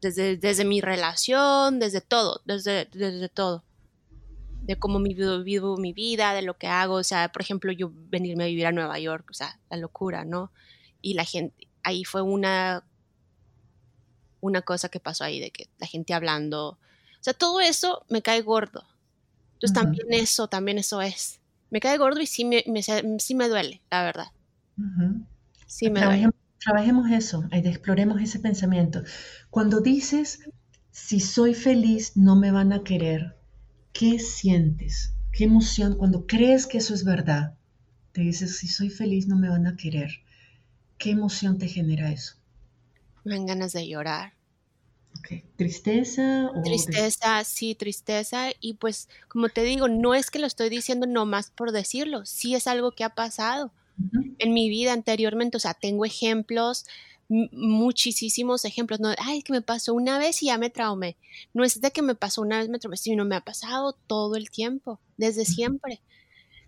desde, 0.00 0.36
desde, 0.36 0.64
mi 0.64 0.80
relación, 0.80 1.78
desde 1.78 2.00
todo, 2.00 2.42
desde, 2.44 2.86
desde 2.86 3.28
todo, 3.28 3.64
de 4.62 4.76
cómo 4.78 5.00
vivo, 5.00 5.42
vivo 5.42 5.76
mi 5.76 5.92
vida, 5.92 6.34
de 6.34 6.42
lo 6.42 6.56
que 6.56 6.66
hago, 6.66 6.94
o 6.94 7.04
sea, 7.04 7.30
por 7.30 7.42
ejemplo, 7.42 7.72
yo 7.72 7.90
venirme 7.92 8.44
a 8.44 8.48
vivir 8.48 8.66
a 8.66 8.72
Nueva 8.72 8.98
York, 8.98 9.28
o 9.30 9.34
sea, 9.34 9.58
la 9.70 9.76
locura, 9.76 10.24
¿no? 10.24 10.50
Y 11.00 11.14
la 11.14 11.24
gente, 11.24 11.68
ahí 11.82 12.04
fue 12.04 12.22
una, 12.22 12.84
una 14.40 14.62
cosa 14.62 14.88
que 14.88 15.00
pasó 15.00 15.24
ahí, 15.24 15.40
de 15.40 15.50
que 15.50 15.68
la 15.78 15.86
gente 15.86 16.14
hablando, 16.14 16.70
o 16.70 16.78
sea, 17.22 17.34
todo 17.34 17.60
eso 17.60 18.04
me 18.08 18.22
cae 18.22 18.42
gordo, 18.42 18.84
entonces 19.58 19.74
también 19.74 20.06
eso, 20.12 20.46
también 20.46 20.78
eso 20.78 21.02
es. 21.02 21.40
Me 21.70 21.80
cae 21.80 21.98
gordo 21.98 22.20
y 22.20 22.26
sí 22.26 22.44
me, 22.44 22.62
sí 23.18 23.34
me 23.34 23.48
duele, 23.48 23.82
la 23.90 24.04
verdad. 24.04 24.28
Sí 25.68 25.90
me 25.90 26.00
trabajemos. 26.00 26.34
Trabajemos 26.58 27.08
eso, 27.12 27.44
exploremos 27.52 28.20
ese 28.20 28.40
pensamiento. 28.40 29.04
Cuando 29.48 29.80
dices, 29.80 30.40
si 30.90 31.20
soy 31.20 31.54
feliz, 31.54 32.16
no 32.16 32.34
me 32.34 32.50
van 32.50 32.72
a 32.72 32.82
querer, 32.82 33.36
¿qué 33.92 34.18
sientes? 34.18 35.14
¿Qué 35.30 35.44
emoción? 35.44 35.96
Cuando 35.96 36.26
crees 36.26 36.66
que 36.66 36.78
eso 36.78 36.94
es 36.94 37.04
verdad, 37.04 37.54
te 38.10 38.22
dices, 38.22 38.58
si 38.58 38.66
soy 38.66 38.90
feliz, 38.90 39.28
no 39.28 39.36
me 39.36 39.48
van 39.48 39.68
a 39.68 39.76
querer. 39.76 40.10
¿Qué 40.98 41.10
emoción 41.10 41.58
te 41.58 41.68
genera 41.68 42.10
eso? 42.10 42.34
Me 43.22 43.36
dan 43.36 43.46
ganas 43.46 43.72
de 43.72 43.86
llorar. 43.86 44.32
¿Tristeza? 45.56 46.50
tristeza, 46.64 47.44
sí, 47.44 47.74
tristeza. 47.74 48.48
Y 48.60 48.74
pues, 48.74 49.08
como 49.28 49.48
te 49.48 49.62
digo, 49.62 49.88
no 49.88 50.14
es 50.14 50.30
que 50.30 50.38
lo 50.38 50.46
estoy 50.46 50.70
diciendo 50.70 51.06
nomás 51.06 51.50
por 51.50 51.72
decirlo, 51.72 52.24
sí 52.24 52.54
es 52.54 52.66
algo 52.66 52.92
que 52.92 53.04
ha 53.04 53.14
pasado 53.14 53.72
en 54.38 54.52
mi 54.52 54.68
vida 54.68 54.92
anteriormente. 54.92 55.56
O 55.56 55.60
sea, 55.60 55.74
tengo 55.74 56.04
ejemplos, 56.04 56.86
muchísimos 57.28 58.64
ejemplos. 58.64 59.00
No, 59.00 59.10
ay, 59.18 59.42
que 59.42 59.52
me 59.52 59.62
pasó 59.62 59.94
una 59.94 60.18
vez 60.18 60.42
y 60.42 60.46
ya 60.46 60.58
me 60.58 60.70
traumé. 60.70 61.16
No 61.52 61.64
es 61.64 61.80
de 61.80 61.90
que 61.90 62.02
me 62.02 62.14
pasó 62.14 62.42
una 62.42 62.58
vez, 62.58 62.68
me 62.68 62.78
traumé, 62.78 62.96
sino 62.96 63.24
me 63.24 63.36
ha 63.36 63.40
pasado 63.40 63.92
todo 64.06 64.36
el 64.36 64.50
tiempo, 64.50 65.00
desde 65.16 65.44
siempre. 65.44 66.00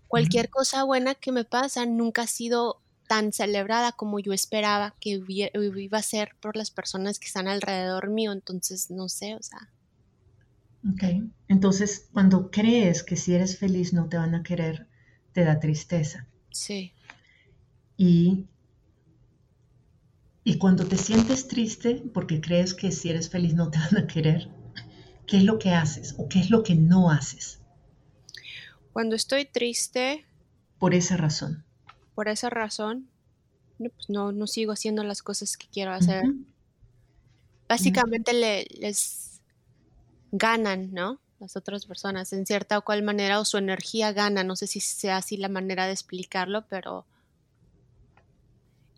Cualquier 0.09 0.51
cosa 0.51 0.85
buena 0.85 1.15
que 1.15 1.33
me 1.33 1.45
pasa 1.45 1.87
nunca 1.87 2.23
ha 2.23 2.27
sido 2.27 2.81
tan 3.09 3.33
celebrada 3.33 3.93
como 3.93 4.21
yo 4.21 4.33
esperaba 4.33 4.95
que 5.01 5.21
iba 5.29 5.99
a 5.99 6.03
ser 6.03 6.37
por 6.41 6.57
las 6.57 6.71
personas 6.71 7.19
que 7.19 7.27
están 7.27 7.49
alrededor 7.49 8.11
mío. 8.11 8.33
Entonces, 8.33 8.91
no 8.91 9.09
sé, 9.09 9.35
o 9.35 9.43
sea. 9.43 9.71
Ok, 10.93 11.31
entonces 11.49 12.09
cuando 12.13 12.51
crees 12.51 13.03
que 13.03 13.17
si 13.17 13.35
eres 13.35 13.59
feliz 13.59 13.93
no 13.93 14.09
te 14.09 14.17
van 14.17 14.35
a 14.35 14.43
querer, 14.43 14.89
te 15.33 15.45
da 15.45 15.61
tristeza. 15.61 16.27
Sí. 16.51 16.95
Y, 18.01 18.47
y 20.43 20.57
cuando 20.57 20.87
te 20.87 20.97
sientes 20.97 21.49
triste 21.49 22.03
porque 22.15 22.41
crees 22.41 22.73
que 22.73 22.93
si 22.93 23.11
eres 23.11 23.29
feliz 23.29 23.53
no 23.55 23.71
te 23.71 23.79
van 23.79 23.97
a 23.99 24.07
querer, 24.07 24.49
¿qué 25.27 25.37
es 25.37 25.45
lo 25.45 25.59
que 25.59 25.71
haces 25.71 26.15
o 26.17 26.29
qué 26.29 26.41
es 26.41 26.51
lo 26.51 26.63
que 26.63 26.77
no 26.77 27.11
haces? 27.11 27.61
Cuando 28.95 29.17
estoy 29.17 29.45
triste. 29.45 30.25
Por 30.79 30.95
esa 30.95 31.19
razón 31.19 31.65
por 32.21 32.29
esa 32.29 32.51
razón, 32.51 33.09
pues 33.79 34.11
no, 34.11 34.31
no 34.31 34.47
sigo 34.47 34.73
haciendo 34.73 35.03
las 35.05 35.23
cosas 35.23 35.57
que 35.57 35.69
quiero 35.73 35.93
hacer. 35.93 36.23
Básicamente 37.67 38.35
les 38.35 39.41
ganan, 40.31 40.93
¿no? 40.93 41.19
Las 41.39 41.57
otras 41.57 41.87
personas, 41.87 42.35
en 42.35 42.45
cierta 42.45 42.77
o 42.77 42.83
cual 42.83 43.03
manera, 43.03 43.41
o 43.41 43.47
su 43.47 43.57
energía 43.57 44.13
gana. 44.13 44.45
No 44.45 44.55
sé 44.55 44.67
si 44.67 44.81
sea 44.81 45.17
así 45.17 45.39
la 45.39 45.49
manera 45.49 45.87
de 45.87 45.93
explicarlo, 45.93 46.67
pero... 46.69 47.07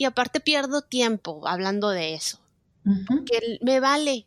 Y 0.03 0.05
aparte 0.05 0.41
pierdo 0.41 0.83
tiempo 0.83 1.47
hablando 1.47 1.91
de 1.91 2.15
eso. 2.15 2.41
Que 3.25 3.61
me 3.61 3.79
vale 3.79 4.27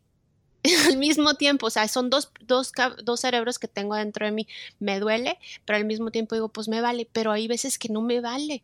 al 0.88 0.95
mismo 0.95 1.33
tiempo, 1.33 1.65
o 1.65 1.69
sea, 1.69 1.85
son 1.89 2.09
dos, 2.09 2.31
dos, 2.47 2.71
dos, 3.03 3.19
cerebros 3.19 3.59
que 3.59 3.67
tengo 3.67 3.93
dentro 3.95 4.25
de 4.25 4.31
mí. 4.31 4.47
Me 4.79 5.01
duele, 5.01 5.38
pero 5.65 5.75
al 5.75 5.83
mismo 5.83 6.11
tiempo 6.11 6.33
digo, 6.33 6.47
pues 6.47 6.69
me 6.69 6.79
vale, 6.79 7.09
pero 7.11 7.33
hay 7.33 7.49
veces 7.49 7.77
que 7.77 7.89
no 7.89 8.01
me 8.01 8.21
vale 8.21 8.63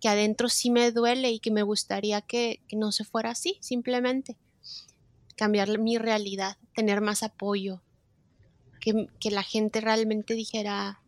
que 0.00 0.08
adentro 0.08 0.48
sí 0.48 0.70
me 0.70 0.90
duele 0.92 1.30
y 1.30 1.40
que 1.40 1.50
me 1.50 1.62
gustaría 1.62 2.22
que, 2.22 2.60
no 2.72 2.90
se 2.90 3.04
fuera 3.04 3.32
así, 3.32 3.58
simplemente. 3.60 4.38
Cambiar 5.36 5.78
mi 5.78 5.98
realidad, 5.98 6.56
tener 6.74 7.02
más 7.02 7.22
apoyo, 7.22 7.82
que, 8.80 9.30
la 9.30 9.42
gente 9.42 9.82
realmente 9.82 10.32
dijera, 10.32 11.02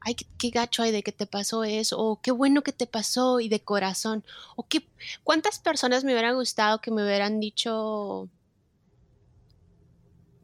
ay, 0.00 0.14
qué, 0.14 0.50
gacho 0.50 0.82
hay 0.82 0.92
de 0.92 1.02
que 1.02 1.12
te 1.12 1.26
pasó 1.26 1.64
eso, 1.64 1.98
o 1.98 2.20
qué 2.20 2.30
bueno 2.30 2.62
que 2.62 2.72
te 2.72 2.86
pasó 2.86 3.40
y 3.40 3.48
de 3.48 3.60
corazón, 3.60 4.24
o 4.56 4.66
qué, 4.66 4.86
cuántas 5.24 5.58
personas 5.58 6.04
me 6.04 6.12
hubieran 6.12 6.36
gustado 6.36 6.80
que 6.80 6.90
me 6.90 7.04
hubieran 7.04 7.40
dicho, 7.40 8.28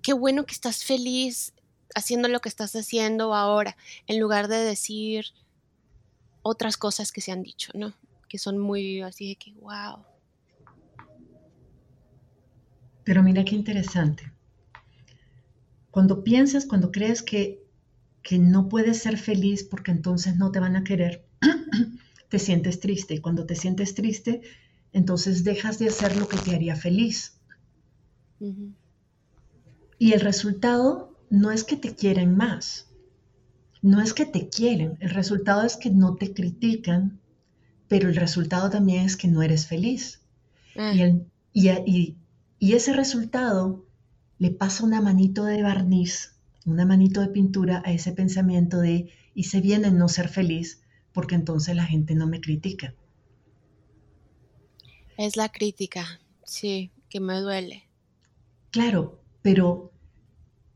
qué 0.02 0.12
bueno 0.12 0.44
que 0.44 0.54
estás 0.54 0.84
feliz 0.84 1.52
haciendo 1.94 2.28
lo 2.28 2.40
que 2.40 2.48
estás 2.48 2.76
haciendo 2.76 3.34
ahora, 3.34 3.76
en 4.06 4.20
lugar 4.20 4.48
de 4.48 4.58
decir, 4.58 5.26
otras 6.42 6.76
cosas 6.76 7.10
que 7.10 7.20
se 7.20 7.32
han 7.32 7.42
dicho, 7.42 7.72
¿no? 7.74 7.94
Que 8.28 8.38
son 8.38 8.58
muy 8.58 9.00
así 9.00 9.30
de 9.30 9.36
que, 9.36 9.52
wow. 9.54 10.04
Pero 13.02 13.22
mira 13.22 13.44
qué 13.44 13.54
interesante. 13.54 14.30
Cuando 15.90 16.22
piensas, 16.22 16.66
cuando 16.66 16.92
crees 16.92 17.22
que, 17.22 17.65
que 18.26 18.40
no 18.40 18.68
puedes 18.68 18.98
ser 18.98 19.18
feliz 19.18 19.62
porque 19.62 19.92
entonces 19.92 20.36
no 20.36 20.50
te 20.50 20.58
van 20.58 20.74
a 20.74 20.82
querer, 20.82 21.24
te 22.28 22.40
sientes 22.40 22.80
triste. 22.80 23.14
Y 23.14 23.20
cuando 23.20 23.46
te 23.46 23.54
sientes 23.54 23.94
triste, 23.94 24.40
entonces 24.92 25.44
dejas 25.44 25.78
de 25.78 25.86
hacer 25.86 26.16
lo 26.16 26.26
que 26.26 26.36
te 26.36 26.52
haría 26.52 26.74
feliz. 26.74 27.38
Y 30.00 30.12
el 30.12 30.20
resultado 30.20 31.16
no 31.30 31.52
es 31.52 31.62
que 31.62 31.76
te 31.76 31.94
quieren 31.94 32.36
más, 32.36 32.88
no 33.80 34.02
es 34.02 34.12
que 34.12 34.26
te 34.26 34.48
quieren, 34.48 34.96
el 34.98 35.10
resultado 35.10 35.62
es 35.62 35.76
que 35.76 35.90
no 35.90 36.16
te 36.16 36.34
critican, 36.34 37.20
pero 37.86 38.08
el 38.08 38.16
resultado 38.16 38.70
también 38.70 39.04
es 39.04 39.16
que 39.16 39.28
no 39.28 39.40
eres 39.40 39.68
feliz. 39.68 40.20
Ah. 40.76 40.92
Y, 41.52 42.16
ese 42.58 42.92
resultado 42.92 43.86
le 44.38 44.50
pasa 44.50 44.82
una 44.82 45.00
manito 45.00 45.44
de 45.44 45.62
barniz, 45.62 46.35
una 46.66 46.84
manito 46.84 47.20
de 47.20 47.28
pintura 47.28 47.82
a 47.84 47.92
ese 47.92 48.12
pensamiento 48.12 48.78
de 48.78 49.10
hice 49.34 49.60
bien 49.60 49.84
en 49.84 49.96
no 49.96 50.08
ser 50.08 50.28
feliz 50.28 50.82
porque 51.12 51.34
entonces 51.34 51.74
la 51.74 51.86
gente 51.86 52.14
no 52.14 52.26
me 52.26 52.40
critica. 52.40 52.94
Es 55.16 55.36
la 55.36 55.50
crítica, 55.50 56.20
sí, 56.44 56.90
que 57.08 57.20
me 57.20 57.40
duele. 57.40 57.88
Claro, 58.70 59.22
pero 59.40 59.92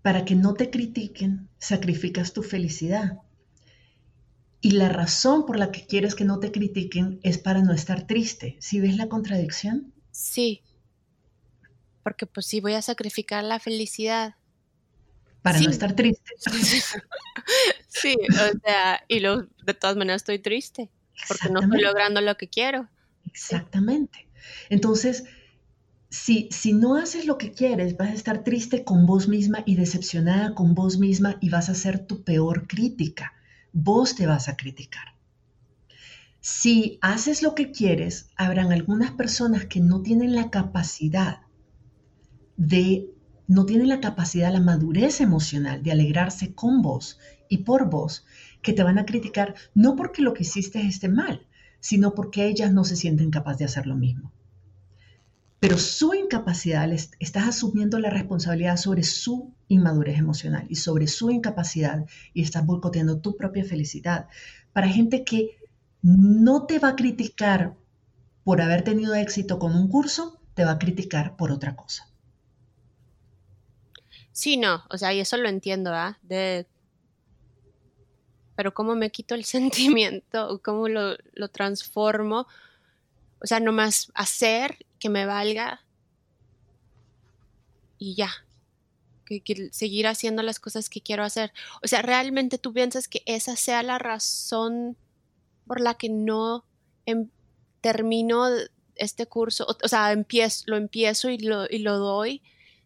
para 0.01 0.25
que 0.25 0.35
no 0.35 0.55
te 0.55 0.71
critiquen, 0.71 1.49
sacrificas 1.59 2.33
tu 2.33 2.43
felicidad. 2.43 3.19
Y 4.63 4.73
la 4.73 4.89
razón 4.89 5.45
por 5.45 5.59
la 5.59 5.73
que 5.73 5.87
quieres 5.87 6.15
que 6.15 6.25
no 6.25 6.39
te 6.39 6.53
critiquen 6.53 7.21
es 7.23 7.37
para 7.37 7.63
no 7.63 7.73
estar 7.75 8.07
triste. 8.07 8.57
¿Sí 8.61 8.81
ves 8.81 8.97
la 8.97 9.09
contradicción? 9.09 9.93
Sí. 10.11 10.63
Porque 12.03 12.27
pues 12.27 12.47
sí 12.47 12.61
voy 12.61 12.75
a 12.75 12.83
sacrificar 12.83 13.45
la 13.45 13.59
felicidad. 13.59 14.37
Para 15.43 15.61
no 15.61 15.71
estar 15.71 15.95
triste. 15.95 16.33
sí, 17.89 18.15
o 18.29 18.59
sea, 18.65 19.03
y 19.09 19.21
lo, 19.21 19.43
de 19.65 19.75
todas 19.75 19.97
maneras 19.97 20.23
estoy 20.23 20.39
triste. 20.39 20.91
Porque 21.29 21.49
no 21.51 21.61
estoy 21.61 21.81
logrando 21.81 22.21
lo 22.21 22.37
que 22.37 22.49
quiero. 22.49 22.89
Exactamente. 23.27 24.29
Entonces, 24.69 25.25
si, 26.09 26.49
si 26.51 26.73
no 26.73 26.97
haces 26.97 27.27
lo 27.27 27.39
que 27.39 27.53
quieres, 27.53 27.97
vas 27.97 28.11
a 28.11 28.15
estar 28.15 28.43
triste 28.43 28.85
con 28.85 29.07
vos 29.07 29.29
misma 29.29 29.63
y 29.65 29.77
decepcionada 29.77 30.55
con 30.55 30.75
vos 30.75 30.99
misma 30.99 31.37
y 31.41 31.51
vas 31.51 31.69
a 31.69 31.75
ser 31.75 32.07
tu 32.07 32.25
peor 32.25 32.67
crítica. 32.67 33.33
Vos 33.73 34.17
te 34.17 34.27
vas 34.27 34.49
a 34.49 34.57
criticar. 34.57 35.15
Si 36.41 36.99
haces 37.03 37.43
lo 37.43 37.55
que 37.55 37.71
quieres, 37.71 38.31
habrán 38.37 38.73
algunas 38.73 39.13
personas 39.13 39.67
que 39.67 39.81
no 39.81 40.03
tienen 40.03 40.35
la 40.35 40.51
capacidad 40.51 41.43
de, 42.57 43.11
no 43.51 43.67
tienen 43.67 43.89
la 43.89 44.01
capacidad, 44.01 44.53
la 44.53 44.61
madurez 44.61 45.21
emocional 45.21 45.83
de 45.83 45.93
alegrarse 45.93 46.55
con 46.55 46.81
vos 46.81 47.19
y 47.49 47.59
por 47.59 47.91
vos, 47.91 48.25
que 48.63 48.73
te 48.73 48.83
van 48.83 48.99
a 48.99 49.05
criticar 49.05 49.55
no 49.75 49.97
porque 49.97 50.23
lo 50.23 50.33
que 50.33 50.45
hiciste 50.45 50.81
esté 50.81 51.09
mal, 51.09 51.47
sino 51.81 52.15
porque 52.15 52.47
ellas 52.47 52.73
no 52.73 52.85
se 52.85 52.97
sienten 52.97 53.31
capaces 53.31 53.59
de 53.59 53.65
hacer 53.67 53.87
lo 53.87 53.97
mismo 53.97 54.33
pero 55.61 55.77
su 55.77 56.15
incapacidad, 56.15 56.91
estás 56.91 57.47
asumiendo 57.47 57.99
la 57.99 58.09
responsabilidad 58.09 58.79
sobre 58.79 59.03
su 59.03 59.53
inmadurez 59.69 60.19
emocional 60.19 60.65
y 60.71 60.77
sobre 60.77 61.07
su 61.07 61.31
incapacidad 61.31 62.07
y 62.33 62.43
estás 62.43 62.65
boicoteando 62.65 63.21
tu 63.21 63.37
propia 63.37 63.63
felicidad. 63.65 64.27
Para 64.73 64.89
gente 64.89 65.23
que 65.23 65.59
no 66.03 66.65
te 66.65 66.79
va 66.79 66.89
a 66.89 66.97
criticar 66.97 67.77
por 68.43 68.63
haber 68.63 68.83
tenido 68.83 69.15
éxito 69.15 69.59
con 69.59 69.77
un 69.77 69.89
curso, 69.89 70.41
te 70.55 70.65
va 70.65 70.73
a 70.73 70.79
criticar 70.79 71.37
por 71.37 71.53
otra 71.53 71.77
cosa. 71.77 72.10
Sí, 74.41 74.57
no, 74.57 74.83
o 74.89 74.97
sea, 74.97 75.13
y 75.13 75.21
eso 75.21 75.37
lo 75.37 75.51
entiendo, 75.51 75.93
¿ah? 75.93 76.19
De 76.23 76.67
pero 78.57 78.73
cómo 78.73 78.95
me 78.95 79.11
quito 79.11 79.35
el 79.35 79.45
sentimiento, 79.57 80.63
cómo 80.65 80.89
lo, 80.89 81.19
lo 81.35 81.49
transformo, 81.49 82.47
o 83.43 83.47
sea, 83.47 83.61
nomás 83.61 84.11
hacer 84.15 84.79
que 84.99 85.11
me 85.11 85.27
valga 85.27 85.83
y 87.99 88.15
ya, 88.15 88.31
que, 89.27 89.69
seguir 89.73 90.07
haciendo 90.07 90.43
las 90.43 90.59
cosas 90.59 90.89
que 90.89 91.03
quiero 91.03 91.23
hacer. 91.23 91.53
O 91.83 91.87
sea, 91.87 92.01
realmente 92.01 92.57
tú 92.57 92.73
piensas 92.73 93.09
que 93.09 93.23
esa 93.27 93.57
sea 93.57 93.83
la 93.83 93.99
razón 93.99 94.97
por 95.67 95.83
la 95.83 95.93
que 95.99 96.09
no 96.09 96.65
em, 97.05 97.29
termino 97.83 98.47
este 98.95 99.27
curso, 99.27 99.67
o, 99.67 99.89
sea, 99.89 100.13
empiezo, 100.13 100.65
lo 100.69 100.79
empiezo 100.79 101.29
y 101.29 101.37
lo, 101.37 101.67
y 101.69 101.81
lo 101.81 101.99
doy. 101.99 102.41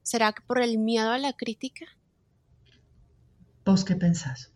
¿Será 0.05 0.35
que 0.35 0.43
por 0.43 0.61
el 0.61 0.77
miedo 0.77 1.11
a 1.11 1.19
la 1.19 1.33
crítica? 1.33 1.87
¿Vos 3.65 3.85
qué 3.87 3.97
pensás? 3.97 4.53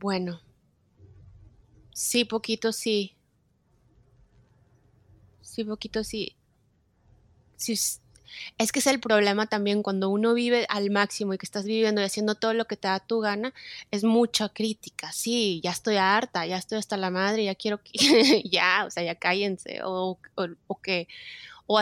Bueno, 0.00 0.40
sí, 1.92 2.24
poquito 2.24 2.72
sí. 2.72 3.18
Sí, 5.42 5.62
poquito 5.64 6.02
sí. 6.02 6.36
Si, 7.56 7.74
es 8.58 8.72
que 8.72 8.78
es 8.78 8.86
el 8.86 9.00
problema 9.00 9.46
también 9.46 9.82
cuando 9.82 10.08
uno 10.08 10.34
vive 10.34 10.66
al 10.68 10.90
máximo 10.90 11.34
y 11.34 11.38
que 11.38 11.46
estás 11.46 11.64
viviendo 11.64 12.00
y 12.00 12.04
haciendo 12.04 12.34
todo 12.34 12.54
lo 12.54 12.66
que 12.66 12.76
te 12.76 12.88
da 12.88 13.00
tu 13.00 13.20
gana, 13.20 13.52
es 13.90 14.04
mucha 14.04 14.48
crítica. 14.48 15.12
Sí, 15.12 15.60
ya 15.62 15.70
estoy 15.70 15.96
harta, 15.96 16.46
ya 16.46 16.56
estoy 16.56 16.78
hasta 16.78 16.96
la 16.96 17.10
madre, 17.10 17.44
ya 17.44 17.54
quiero 17.54 17.82
que 17.82 17.92
ya, 18.50 18.84
o 18.86 18.90
sea, 18.90 19.02
ya 19.02 19.14
cállense 19.14 19.80
o, 19.84 20.18
o, 20.66 20.80
que 20.80 21.08
o 21.72 21.80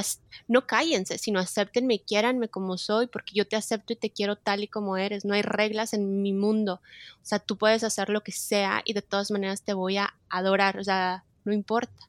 no 0.49 0.67
cállense, 0.67 1.19
sino 1.19 1.41
acéptenme 1.41 1.95
y 1.95 1.99
quiéranme 2.01 2.49
como 2.49 2.77
soy, 2.77 3.07
porque 3.07 3.33
yo 3.35 3.47
te 3.49 3.57
acepto 3.57 3.93
y 3.93 3.97
te 3.97 4.11
quiero 4.11 4.37
tal 4.37 4.63
y 4.63 4.69
como 4.69 4.97
eres. 4.97 5.25
No 5.25 5.35
hay 5.35 5.43
reglas 5.43 5.95
en 5.95 6.23
mi 6.23 6.33
mundo. 6.33 6.81
O 7.23 7.27
sea, 7.27 7.39
tú 7.39 7.57
puedes 7.57 7.85
hacer 7.85 8.11
lo 8.11 8.23
que 8.23 8.33
sea 8.33 8.83
y 8.85 8.93
de 8.93 9.03
todas 9.03 9.31
maneras 9.31 9.63
te 9.63 9.73
voy 9.73 9.97
a 9.97 10.15
adorar. 10.29 10.79
O 10.79 10.85
sea, 10.85 11.25
no 11.45 11.53
importa. 11.53 12.09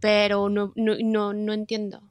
Pero 0.00 0.48
no, 0.48 0.72
no, 0.74 0.96
no, 1.00 1.32
no 1.32 1.52
entiendo 1.52 2.02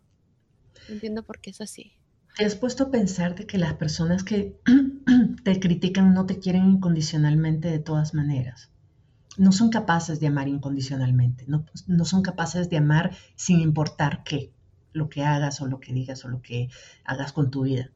entiendo 0.90 1.24
por 1.24 1.40
qué 1.40 1.52
es 1.52 1.62
así. 1.62 1.94
¿Te 2.38 2.46
has 2.46 2.56
puesto 2.56 2.86
a 2.86 2.92
pensar 2.92 3.36
de 3.36 3.46
que 3.46 3.58
las 3.58 3.74
personas 3.76 4.24
que 4.24 4.60
te 5.44 5.60
critican 5.60 6.14
no 6.14 6.26
te 6.26 6.40
quieren 6.40 6.66
incondicionalmente 6.66 7.70
de 7.70 7.80
todas 7.80 8.14
maneras? 8.14 8.70
No 9.38 9.52
son 9.52 9.70
capaces 9.70 10.20
de 10.20 10.28
amar 10.28 10.48
incondicionalmente, 10.48 11.46
no, 11.48 11.66
no 11.88 12.06
son 12.06 12.22
capaces 12.22 12.70
de 12.70 12.78
amar 12.78 13.16
sin 13.36 13.60
importar 13.60 14.24
qué, 14.24 14.54
lo 14.92 15.10
que 15.10 15.24
hagas 15.24 15.62
o 15.62 15.68
lo 15.68 15.80
que 15.80 15.94
digas 15.94 16.24
o 16.26 16.28
lo 16.30 16.42
que 16.42 16.70
hagas 17.04 17.34
con 17.34 17.50
tu 17.50 17.64
vida. 17.64 17.90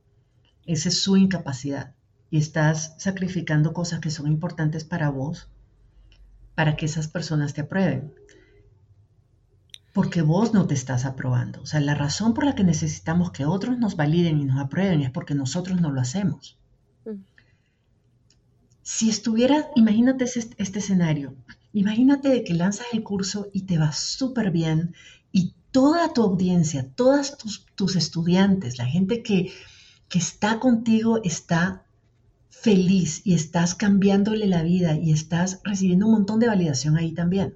Esa 0.65 0.89
es 0.89 1.01
su 1.01 1.15
incapacidad 1.15 1.93
y 2.29 2.37
estás 2.37 2.95
sacrificando 2.97 3.73
cosas 3.73 3.99
que 3.99 4.09
son 4.09 4.27
importantes 4.27 4.83
para 4.83 5.09
vos 5.09 5.49
para 6.55 6.75
que 6.75 6.87
esas 6.87 7.07
personas 7.07 7.53
te 7.53 7.61
aprueben 7.61 8.13
porque 9.97 10.21
vos 10.21 10.53
no 10.53 10.67
te 10.67 10.75
estás 10.75 11.05
aprobando. 11.05 11.59
O 11.63 11.65
sea, 11.65 11.79
la 11.79 11.95
razón 11.95 12.35
por 12.35 12.45
la 12.45 12.53
que 12.53 12.63
necesitamos 12.63 13.31
que 13.31 13.45
otros 13.45 13.79
nos 13.79 13.95
validen 13.95 14.39
y 14.39 14.45
nos 14.45 14.59
aprueben 14.59 15.01
es 15.01 15.09
porque 15.09 15.33
nosotros 15.33 15.81
no 15.81 15.89
lo 15.89 15.99
hacemos. 15.99 16.59
Mm. 17.03 17.23
Si 18.89 19.09
estuviera, 19.09 19.69
imagínate 19.75 20.23
este, 20.23 20.79
escenario, 20.79 21.35
imagínate 21.73 22.45
que 22.45 22.53
lanzas 22.53 22.87
el 22.93 23.03
curso 23.03 23.49
y 23.51 23.63
te 23.63 23.77
va 23.77 23.91
súper 23.91 24.49
bien 24.49 24.95
y 25.33 25.55
toda 25.71 26.13
tu 26.13 26.23
audiencia, 26.23 26.87
todos 26.95 27.37
tus, 27.75 27.95
estudiantes, 27.97 28.77
la 28.77 28.85
gente 28.85 29.23
que, 29.23 29.51
que 30.07 30.19
está 30.19 30.61
contigo 30.61 31.19
está 31.25 31.83
feliz 32.49 33.23
y 33.25 33.33
estás 33.33 33.75
cambiándole 33.75 34.47
la 34.47 34.63
vida 34.63 34.95
y 34.95 35.11
estás 35.11 35.59
recibiendo 35.65 36.05
un 36.05 36.13
montón 36.13 36.39
de 36.39 36.47
validación 36.47 36.95
ahí 36.95 37.11
también. 37.11 37.55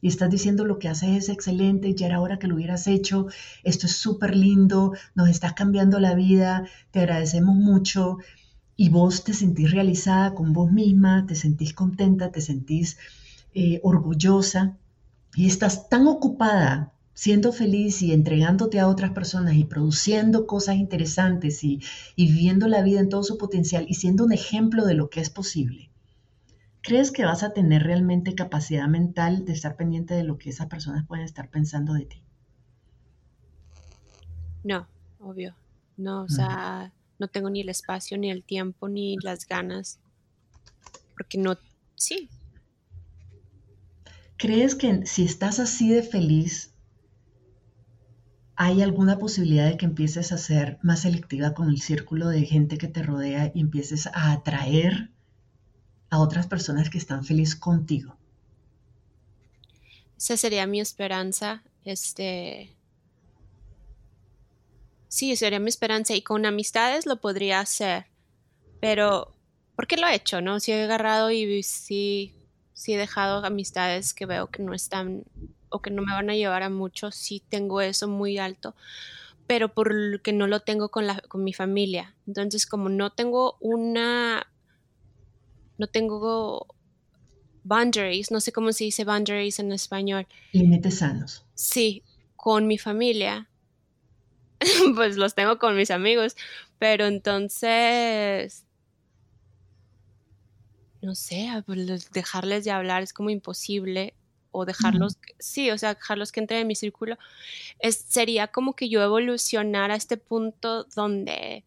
Y 0.00 0.08
estás 0.08 0.28
diciendo 0.28 0.64
lo 0.64 0.80
que 0.80 0.88
haces 0.88 1.10
es 1.16 1.28
excelente, 1.28 1.94
ya 1.94 2.06
era 2.06 2.20
hora 2.20 2.40
que 2.40 2.48
lo 2.48 2.56
hubieras 2.56 2.88
hecho, 2.88 3.28
esto 3.62 3.86
es 3.86 3.94
súper 3.94 4.34
lindo, 4.34 4.92
nos 5.14 5.28
estás 5.28 5.52
cambiando 5.52 6.00
la 6.00 6.16
vida, 6.16 6.66
te 6.90 6.98
agradecemos 6.98 7.54
mucho 7.54 8.18
y 8.76 8.88
vos 8.88 9.24
te 9.24 9.32
sentís 9.32 9.70
realizada 9.70 10.34
con 10.34 10.52
vos 10.52 10.70
misma, 10.72 11.26
te 11.26 11.34
sentís 11.34 11.72
contenta, 11.74 12.30
te 12.32 12.40
sentís 12.40 12.98
eh, 13.54 13.80
orgullosa 13.82 14.76
y 15.34 15.46
estás 15.46 15.88
tan 15.88 16.06
ocupada 16.06 16.92
siendo 17.14 17.52
feliz 17.52 18.02
y 18.02 18.12
entregándote 18.12 18.80
a 18.80 18.88
otras 18.88 19.12
personas 19.12 19.54
y 19.54 19.64
produciendo 19.64 20.46
cosas 20.46 20.76
interesantes 20.76 21.62
y, 21.62 21.80
y 22.16 22.26
viviendo 22.32 22.66
la 22.68 22.82
vida 22.82 23.00
en 23.00 23.08
todo 23.08 23.22
su 23.22 23.38
potencial 23.38 23.86
y 23.88 23.94
siendo 23.94 24.24
un 24.24 24.32
ejemplo 24.32 24.84
de 24.84 24.94
lo 24.94 25.10
que 25.10 25.20
es 25.20 25.30
posible 25.30 25.90
¿Crees 26.86 27.12
que 27.12 27.24
vas 27.24 27.42
a 27.42 27.54
tener 27.54 27.82
realmente 27.82 28.34
capacidad 28.34 28.86
mental 28.88 29.46
de 29.46 29.54
estar 29.54 29.74
pendiente 29.74 30.12
de 30.12 30.22
lo 30.22 30.36
que 30.36 30.50
esas 30.50 30.66
personas 30.66 31.06
pueden 31.06 31.24
estar 31.24 31.48
pensando 31.48 31.94
de 31.94 32.04
ti? 32.04 32.22
No, 34.62 34.86
obvio. 35.18 35.56
No, 35.96 36.24
o 36.24 36.28
sea, 36.28 36.92
no 37.18 37.28
tengo 37.28 37.50
ni 37.50 37.60
el 37.60 37.68
espacio, 37.68 38.18
ni 38.18 38.30
el 38.30 38.44
tiempo, 38.44 38.88
ni 38.88 39.16
las 39.22 39.46
ganas. 39.46 39.98
Porque 41.16 41.38
no, 41.38 41.56
sí. 41.94 42.28
¿Crees 44.36 44.74
que 44.74 45.06
si 45.06 45.24
estás 45.24 45.58
así 45.58 45.88
de 45.88 46.02
feliz, 46.02 46.74
hay 48.56 48.82
alguna 48.82 49.18
posibilidad 49.18 49.68
de 49.68 49.76
que 49.76 49.86
empieces 49.86 50.32
a 50.32 50.38
ser 50.38 50.78
más 50.82 51.00
selectiva 51.00 51.54
con 51.54 51.68
el 51.68 51.80
círculo 51.80 52.28
de 52.28 52.44
gente 52.44 52.78
que 52.78 52.88
te 52.88 53.02
rodea 53.02 53.50
y 53.54 53.60
empieces 53.60 54.06
a 54.06 54.32
atraer 54.32 55.10
a 56.10 56.20
otras 56.20 56.46
personas 56.46 56.90
que 56.90 56.98
están 56.98 57.24
felices 57.24 57.56
contigo. 57.56 58.16
Esa 60.16 60.36
sería 60.36 60.66
mi 60.66 60.80
esperanza. 60.80 61.62
Este. 61.84 62.76
Sí, 65.14 65.36
sería 65.36 65.60
mi 65.60 65.68
esperanza. 65.68 66.12
Y 66.16 66.22
con 66.22 66.44
amistades 66.44 67.06
lo 67.06 67.20
podría 67.20 67.60
hacer. 67.60 68.06
Pero, 68.80 69.32
¿por 69.76 69.86
qué 69.86 69.96
lo 69.96 70.08
he 70.08 70.14
hecho? 70.16 70.40
¿No? 70.40 70.58
Si 70.58 70.72
he 70.72 70.82
agarrado 70.82 71.30
y 71.30 71.62
sí, 71.62 72.34
sí 72.72 72.94
he 72.94 72.98
dejado 72.98 73.44
amistades 73.44 74.12
que 74.12 74.26
veo 74.26 74.48
que 74.48 74.64
no 74.64 74.74
están 74.74 75.22
o 75.68 75.80
que 75.80 75.92
no 75.92 76.02
me 76.02 76.12
van 76.12 76.30
a 76.30 76.34
llevar 76.34 76.64
a 76.64 76.68
mucho, 76.68 77.12
sí 77.12 77.40
tengo 77.48 77.80
eso 77.80 78.08
muy 78.08 78.38
alto 78.38 78.74
pero 79.46 79.74
porque 79.74 80.32
no 80.32 80.46
lo 80.46 80.60
tengo 80.60 80.88
con, 80.88 81.06
la, 81.06 81.20
con 81.28 81.44
mi 81.44 81.52
familia. 81.52 82.14
Entonces, 82.26 82.64
como 82.64 82.88
no 82.88 83.12
tengo 83.12 83.58
una 83.60 84.46
no 85.76 85.86
tengo 85.86 86.66
boundaries, 87.62 88.30
no 88.30 88.40
sé 88.40 88.52
cómo 88.52 88.72
se 88.72 88.84
dice 88.84 89.04
boundaries 89.04 89.58
en 89.58 89.70
español. 89.70 90.26
Límites 90.52 90.98
sanos. 91.00 91.44
Sí, 91.52 92.02
con 92.36 92.66
mi 92.66 92.78
familia, 92.78 93.50
pues 94.94 95.16
los 95.16 95.34
tengo 95.34 95.58
con 95.58 95.76
mis 95.76 95.90
amigos, 95.90 96.36
pero 96.78 97.06
entonces, 97.06 98.64
no 101.02 101.14
sé, 101.14 101.48
dejarles 102.12 102.64
de 102.64 102.70
hablar 102.70 103.02
es 103.02 103.12
como 103.12 103.30
imposible 103.30 104.14
o 104.50 104.64
dejarlos, 104.64 105.18
sí, 105.38 105.70
o 105.70 105.78
sea, 105.78 105.94
dejarlos 105.94 106.30
que 106.30 106.40
entren 106.40 106.60
en 106.60 106.66
mi 106.68 106.76
círculo, 106.76 107.18
es, 107.80 107.96
sería 107.96 108.46
como 108.48 108.74
que 108.74 108.88
yo 108.88 109.02
evolucionar 109.02 109.90
a 109.90 109.96
este 109.96 110.16
punto 110.16 110.84
donde 110.94 111.64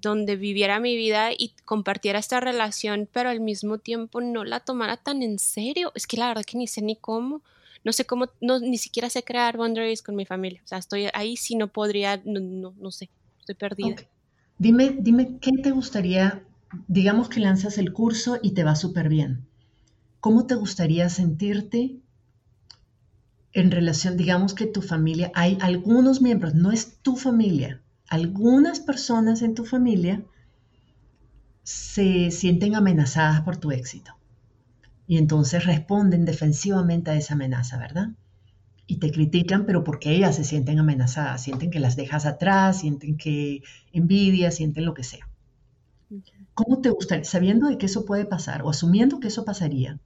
donde 0.00 0.36
viviera 0.36 0.78
mi 0.80 0.96
vida 0.96 1.32
y 1.36 1.54
compartiera 1.64 2.18
esta 2.18 2.40
relación, 2.40 3.08
pero 3.12 3.30
al 3.30 3.40
mismo 3.40 3.78
tiempo 3.78 4.20
no 4.20 4.44
la 4.44 4.60
tomara 4.60 4.96
tan 4.96 5.22
en 5.22 5.38
serio. 5.38 5.90
Es 5.94 6.06
que 6.06 6.16
la 6.16 6.28
verdad 6.28 6.44
que 6.44 6.56
ni 6.56 6.68
sé 6.68 6.82
ni 6.82 6.96
cómo, 6.96 7.42
no 7.88 7.92
sé 7.94 8.04
cómo, 8.04 8.26
no, 8.42 8.60
ni 8.60 8.76
siquiera 8.76 9.08
sé 9.08 9.22
crear 9.22 9.56
boundaries 9.56 10.02
con 10.02 10.14
mi 10.14 10.26
familia. 10.26 10.60
O 10.62 10.68
sea, 10.68 10.76
estoy 10.76 11.08
ahí 11.14 11.38
si 11.38 11.56
no 11.56 11.68
podría, 11.68 12.20
no, 12.26 12.74
no, 12.76 12.90
sé, 12.90 13.08
estoy 13.40 13.54
perdida. 13.54 13.96
Dime, 14.58 14.98
dime, 15.00 15.38
¿qué 15.40 15.52
te 15.52 15.70
gustaría, 15.70 16.44
digamos 16.86 17.30
que 17.30 17.40
lanzas 17.40 17.78
el 17.78 17.94
curso 17.94 18.40
y 18.42 18.50
te 18.50 18.62
va 18.62 18.76
súper 18.76 19.08
bien? 19.08 19.46
¿Cómo 20.20 20.46
te 20.46 20.54
gustaría 20.54 21.08
sentirte 21.08 21.96
en 23.54 23.70
relación, 23.70 24.18
digamos 24.18 24.52
que 24.52 24.66
tu 24.66 24.82
familia, 24.82 25.32
hay 25.34 25.56
algunos 25.62 26.20
miembros, 26.20 26.54
no 26.54 26.70
es 26.70 26.98
tu 26.98 27.16
familia, 27.16 27.80
algunas 28.10 28.80
personas 28.80 29.40
en 29.40 29.54
tu 29.54 29.64
familia 29.64 30.22
se 31.62 32.30
sienten 32.30 32.74
amenazadas 32.74 33.40
por 33.40 33.56
tu 33.56 33.70
éxito 33.70 34.17
y 35.08 35.16
entonces 35.16 35.64
responden 35.64 36.26
defensivamente 36.26 37.10
a 37.10 37.16
esa 37.16 37.32
amenaza, 37.32 37.78
¿verdad? 37.78 38.10
Y 38.86 38.98
te 38.98 39.10
critican, 39.10 39.64
pero 39.64 39.82
porque 39.82 40.14
ellas 40.14 40.36
se 40.36 40.44
sienten 40.44 40.78
amenazadas, 40.78 41.42
sienten 41.42 41.70
que 41.70 41.80
las 41.80 41.96
dejas 41.96 42.26
atrás, 42.26 42.80
sienten 42.80 43.16
que 43.16 43.62
envidia, 43.92 44.50
sienten 44.50 44.84
lo 44.84 44.92
que 44.92 45.04
sea. 45.04 45.26
¿Cómo 46.52 46.82
te 46.82 46.90
gustaría, 46.90 47.24
sabiendo 47.24 47.68
de 47.68 47.78
que 47.78 47.86
eso 47.86 48.04
puede 48.04 48.26
pasar 48.26 48.62
o 48.62 48.68
asumiendo 48.68 49.18
que 49.18 49.28
eso 49.28 49.46
pasaría, 49.46 49.98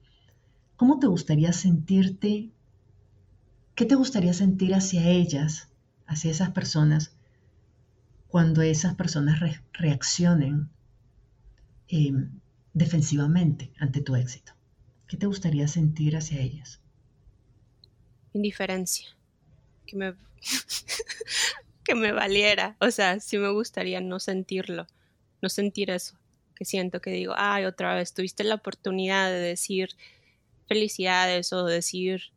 cómo 0.77 0.99
te 0.99 1.07
gustaría 1.07 1.51
sentirte, 1.51 2.51
qué 3.75 3.85
te 3.85 3.95
gustaría 3.95 4.33
sentir 4.33 4.73
hacia 4.73 5.05
ellas, 5.09 5.67
hacia 6.07 6.31
esas 6.31 6.51
personas, 6.51 7.13
cuando 8.29 8.61
esas 8.61 8.95
personas 8.95 9.41
reaccionen 9.73 10.69
em, 11.89 12.39
defensivamente 12.73 13.73
ante 13.79 13.99
tu 14.01 14.15
éxito? 14.15 14.53
¿Qué 15.07 15.17
te 15.17 15.25
gustaría 15.25 15.67
sentir 15.67 16.15
hacia 16.15 16.41
ellas? 16.41 16.79
Indiferencia. 18.33 19.07
Que 19.85 19.95
me, 19.95 20.13
que 21.83 21.95
me 21.95 22.11
valiera. 22.11 22.75
O 22.79 22.91
sea, 22.91 23.19
sí 23.19 23.37
me 23.37 23.51
gustaría 23.51 24.01
no 24.01 24.19
sentirlo, 24.19 24.87
no 25.41 25.49
sentir 25.49 25.89
eso. 25.89 26.17
Que 26.55 26.65
siento 26.65 27.01
que 27.01 27.11
digo, 27.11 27.33
ay, 27.35 27.65
otra 27.65 27.95
vez, 27.95 28.13
tuviste 28.13 28.43
la 28.43 28.55
oportunidad 28.55 29.29
de 29.29 29.39
decir 29.39 29.89
felicidades 30.67 31.51
o 31.51 31.65
decir 31.65 32.31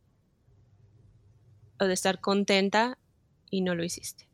o 1.79 1.85
de 1.85 1.93
estar 1.93 2.19
contenta 2.19 2.97
y 3.49 3.61
no 3.61 3.75
lo 3.75 3.83
hiciste. 3.83 4.27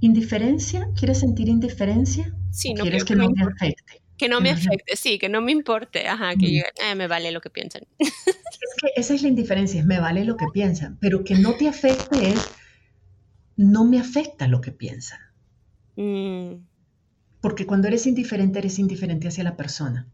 ¿Indiferencia? 0.00 0.88
¿Quieres 0.96 1.20
sentir 1.20 1.48
indiferencia? 1.48 2.34
Sí, 2.50 2.72
no 2.72 2.82
¿Quieres 2.82 3.04
que, 3.04 3.14
no 3.14 3.28
me 3.28 3.42
afecte? 3.42 4.02
Que 4.20 4.28
no 4.28 4.42
me 4.42 4.50
afecte, 4.50 4.96
sí, 4.96 5.18
que 5.18 5.30
no 5.30 5.40
me 5.40 5.50
importe, 5.50 6.06
ajá, 6.06 6.34
que 6.36 6.62
mm. 6.62 6.96
me 6.98 7.06
vale 7.06 7.32
lo 7.32 7.40
que 7.40 7.48
piensan. 7.48 7.84
Es 7.98 8.74
que 8.82 9.00
esa 9.00 9.14
es 9.14 9.22
la 9.22 9.28
indiferencia, 9.28 9.80
es 9.80 9.86
me 9.86 9.98
vale 9.98 10.26
lo 10.26 10.36
que 10.36 10.44
piensan, 10.52 10.98
pero 11.00 11.24
que 11.24 11.34
no 11.34 11.54
te 11.54 11.66
afecte 11.66 12.28
es 12.28 12.50
no 13.56 13.86
me 13.86 13.98
afecta 13.98 14.46
lo 14.46 14.60
que 14.60 14.72
piensan. 14.72 15.18
Mm. 15.96 16.66
Porque 17.40 17.64
cuando 17.64 17.88
eres 17.88 18.06
indiferente, 18.06 18.58
eres 18.58 18.78
indiferente 18.78 19.28
hacia 19.28 19.44
la 19.44 19.56
persona. 19.56 20.06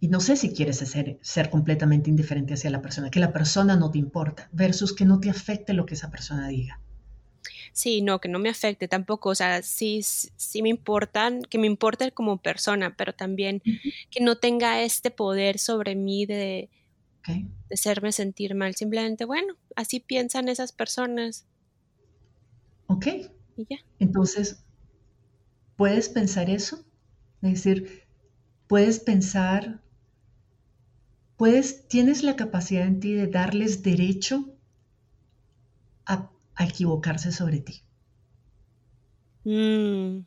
Y 0.00 0.08
no 0.08 0.18
sé 0.18 0.34
si 0.34 0.52
quieres 0.52 0.78
ser, 0.78 1.20
ser 1.22 1.48
completamente 1.48 2.10
indiferente 2.10 2.54
hacia 2.54 2.70
la 2.70 2.82
persona, 2.82 3.10
que 3.12 3.20
la 3.20 3.32
persona 3.32 3.76
no 3.76 3.92
te 3.92 3.98
importa, 3.98 4.48
versus 4.50 4.92
que 4.92 5.04
no 5.04 5.20
te 5.20 5.30
afecte 5.30 5.72
lo 5.72 5.86
que 5.86 5.94
esa 5.94 6.10
persona 6.10 6.48
diga. 6.48 6.80
Sí, 7.72 8.02
no, 8.02 8.20
que 8.20 8.28
no 8.28 8.38
me 8.38 8.48
afecte 8.48 8.88
tampoco. 8.88 9.30
O 9.30 9.34
sea, 9.34 9.62
sí, 9.62 10.02
sí 10.02 10.62
me 10.62 10.68
importan, 10.68 11.42
que 11.42 11.58
me 11.58 11.66
importe 11.66 12.12
como 12.12 12.38
persona, 12.38 12.94
pero 12.96 13.12
también 13.12 13.62
que 14.10 14.20
no 14.20 14.36
tenga 14.38 14.82
este 14.82 15.10
poder 15.10 15.58
sobre 15.58 15.94
mí 15.94 16.26
de, 16.26 16.70
de 17.26 17.48
hacerme 17.72 18.12
sentir 18.12 18.54
mal. 18.54 18.74
Simplemente, 18.74 19.24
bueno, 19.24 19.54
así 19.76 20.00
piensan 20.00 20.48
esas 20.48 20.72
personas. 20.72 21.46
Ok. 22.86 23.06
Y 23.56 23.66
ya. 23.68 23.78
Entonces, 23.98 24.64
¿puedes 25.76 26.08
pensar 26.08 26.50
eso? 26.50 26.84
Es 27.42 27.64
decir, 27.64 28.04
puedes 28.66 29.00
pensar 29.00 29.80
puedes, 31.40 31.88
tienes 31.88 32.22
la 32.22 32.36
capacidad 32.36 32.86
en 32.86 33.00
ti 33.00 33.14
de 33.14 33.26
darles 33.26 33.82
derecho 33.82 34.44
a, 36.04 36.30
equivocarse 36.64 37.32
sobre 37.32 37.60
ti. 37.60 37.82
Mm. 39.44 40.26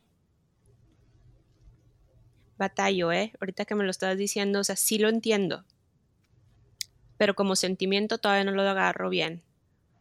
Batallo, 2.58 3.12
¿eh? 3.12 3.32
Ahorita 3.40 3.64
que 3.64 3.74
me 3.74 3.84
lo 3.84 3.90
estabas 3.90 4.16
diciendo, 4.16 4.60
o 4.60 4.64
sea, 4.64 4.76
sí 4.76 4.98
lo 4.98 5.08
entiendo, 5.08 5.64
pero 7.16 7.34
como 7.34 7.56
sentimiento 7.56 8.18
todavía 8.18 8.44
no 8.44 8.52
lo 8.52 8.62
agarro 8.62 9.08
bien. 9.08 9.42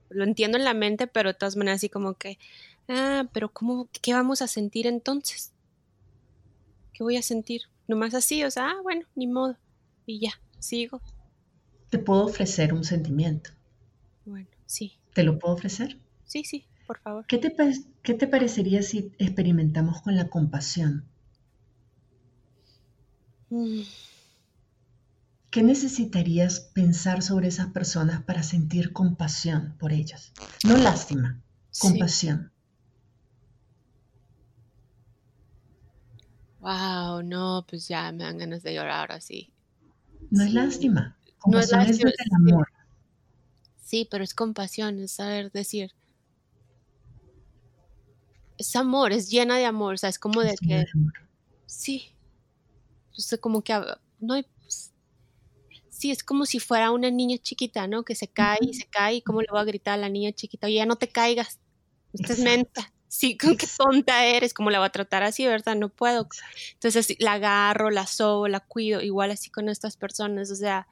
Lo 0.09 0.23
entiendo 0.23 0.57
en 0.57 0.63
la 0.63 0.73
mente, 0.73 1.07
pero 1.07 1.29
de 1.29 1.33
todas 1.33 1.55
maneras 1.55 1.77
así 1.77 1.89
como 1.89 2.13
que, 2.13 2.37
ah, 2.87 3.25
pero 3.33 3.51
¿cómo, 3.51 3.87
qué 4.01 4.13
vamos 4.13 4.41
a 4.41 4.47
sentir 4.47 4.87
entonces? 4.87 5.51
¿Qué 6.93 7.03
voy 7.03 7.17
a 7.17 7.23
sentir? 7.23 7.63
Nomás 7.87 8.13
así, 8.13 8.43
o 8.43 8.51
sea, 8.51 8.69
ah, 8.69 8.81
bueno, 8.83 9.05
ni 9.15 9.27
modo. 9.27 9.57
Y 10.05 10.19
ya 10.19 10.33
sigo. 10.59 11.01
Te 11.89 11.97
puedo 11.97 12.25
ofrecer 12.25 12.73
un 12.73 12.83
sentimiento. 12.83 13.51
Bueno, 14.25 14.47
sí. 14.65 14.97
¿Te 15.13 15.23
lo 15.23 15.39
puedo 15.39 15.55
ofrecer? 15.55 15.97
Sí, 16.25 16.43
sí, 16.43 16.65
por 16.87 16.99
favor. 16.99 17.25
¿Qué 17.27 17.37
te, 17.37 17.55
qué 18.01 18.13
te 18.13 18.27
parecería 18.27 18.81
si 18.81 19.11
experimentamos 19.17 20.01
con 20.01 20.15
la 20.15 20.29
compasión? 20.29 21.05
Mm. 23.49 23.81
¿Qué 25.51 25.61
necesitarías 25.61 26.61
pensar 26.73 27.21
sobre 27.21 27.49
esas 27.49 27.67
personas 27.67 28.23
para 28.23 28.41
sentir 28.41 28.91
compasión 28.91 29.75
por 29.77 29.93
ellas? 29.93 30.33
No 30.65 30.75
lástima, 30.77 31.39
compasión. 31.77 32.51
Wow, 36.59 37.21
no, 37.21 37.65
pues 37.69 37.87
ya 37.87 38.11
me 38.11 38.23
dan 38.23 38.39
ganas 38.39 38.63
de 38.63 38.73
llorar 38.73 39.01
ahora 39.01 39.21
sí. 39.21 39.53
No 40.31 40.43
es 40.43 40.53
lástima. 40.53 41.15
Compasión 41.37 41.81
no 41.81 41.85
es, 41.87 41.99
el 41.99 42.13
amor. 42.35 42.67
Sí, 43.83 44.07
pero 44.09 44.23
es 44.23 44.33
compasión, 44.33 44.97
es 44.97 45.11
saber 45.11 45.51
decir. 45.51 45.91
Es 48.67 48.75
amor, 48.75 49.11
es 49.11 49.29
llena 49.29 49.57
de 49.57 49.65
amor, 49.65 49.95
o 49.95 49.97
sea, 49.97 50.09
es 50.09 50.19
como 50.19 50.41
de 50.41 50.55
que. 50.55 50.85
sí. 51.65 52.15
Entonces, 53.07 53.39
como 53.39 53.61
que 53.61 53.73
no 54.19 54.33
hay. 54.33 54.45
Sí, 55.89 56.11
es 56.11 56.23
como 56.23 56.45
si 56.45 56.59
fuera 56.59 56.91
una 56.91 57.11
niña 57.11 57.37
chiquita, 57.37 57.87
¿no? 57.87 58.03
Que 58.03 58.15
se 58.15 58.27
cae 58.27 58.59
y 58.61 58.73
se 58.73 58.85
cae, 58.85 59.15
y 59.15 59.21
cómo 59.21 59.41
le 59.41 59.47
voy 59.51 59.59
a 59.59 59.65
gritar 59.65 59.93
a 59.93 59.97
la 59.97 60.09
niña 60.09 60.31
chiquita, 60.31 60.67
oye, 60.67 60.77
ya 60.77 60.85
no 60.85 60.97
te 60.97 61.09
caigas, 61.09 61.59
estás 62.13 62.39
menta 62.39 62.93
sí, 63.13 63.37
con 63.37 63.55
qué 63.57 63.67
tonta 63.77 64.25
eres, 64.25 64.53
¿cómo 64.53 64.71
la 64.71 64.79
voy 64.79 64.87
a 64.87 64.91
tratar 64.91 65.23
así, 65.23 65.45
verdad? 65.45 65.75
No 65.75 65.89
puedo. 65.89 66.27
Entonces 66.73 67.15
la 67.19 67.33
agarro, 67.33 67.91
la 67.91 68.07
sobo, 68.07 68.47
la 68.47 68.59
cuido, 68.59 69.01
igual 69.01 69.31
así 69.31 69.51
con 69.51 69.69
estas 69.69 69.97
personas, 69.97 70.49
o 70.51 70.55
sea, 70.55 70.87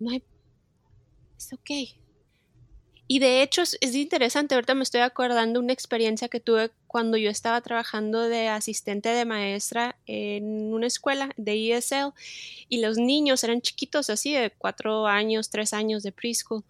no 0.00 0.10
hay, 0.10 0.24
es 1.36 1.52
ok. 1.52 2.03
Y 3.06 3.18
de 3.18 3.42
hecho 3.42 3.62
es, 3.62 3.94
interesante, 3.94 4.54
ahorita 4.54 4.74
me 4.74 4.82
estoy 4.82 5.02
acordando 5.02 5.60
una 5.60 5.74
experiencia 5.74 6.28
que 6.28 6.40
tuve 6.40 6.70
cuando 6.86 7.18
yo 7.18 7.28
estaba 7.28 7.60
trabajando 7.60 8.20
de 8.22 8.48
asistente 8.48 9.10
de 9.10 9.26
maestra 9.26 9.96
en 10.06 10.72
una 10.72 10.86
escuela 10.86 11.30
de 11.36 11.72
ESL 11.72 12.14
y 12.68 12.80
los 12.80 12.96
niños 12.96 13.44
eran 13.44 13.60
chiquitos 13.60 14.08
así 14.08 14.32
de 14.32 14.50
cuatro 14.56 15.06
años, 15.06 15.50
tres 15.50 15.74
años 15.74 16.02
de 16.02 16.12
preschool. 16.12 16.64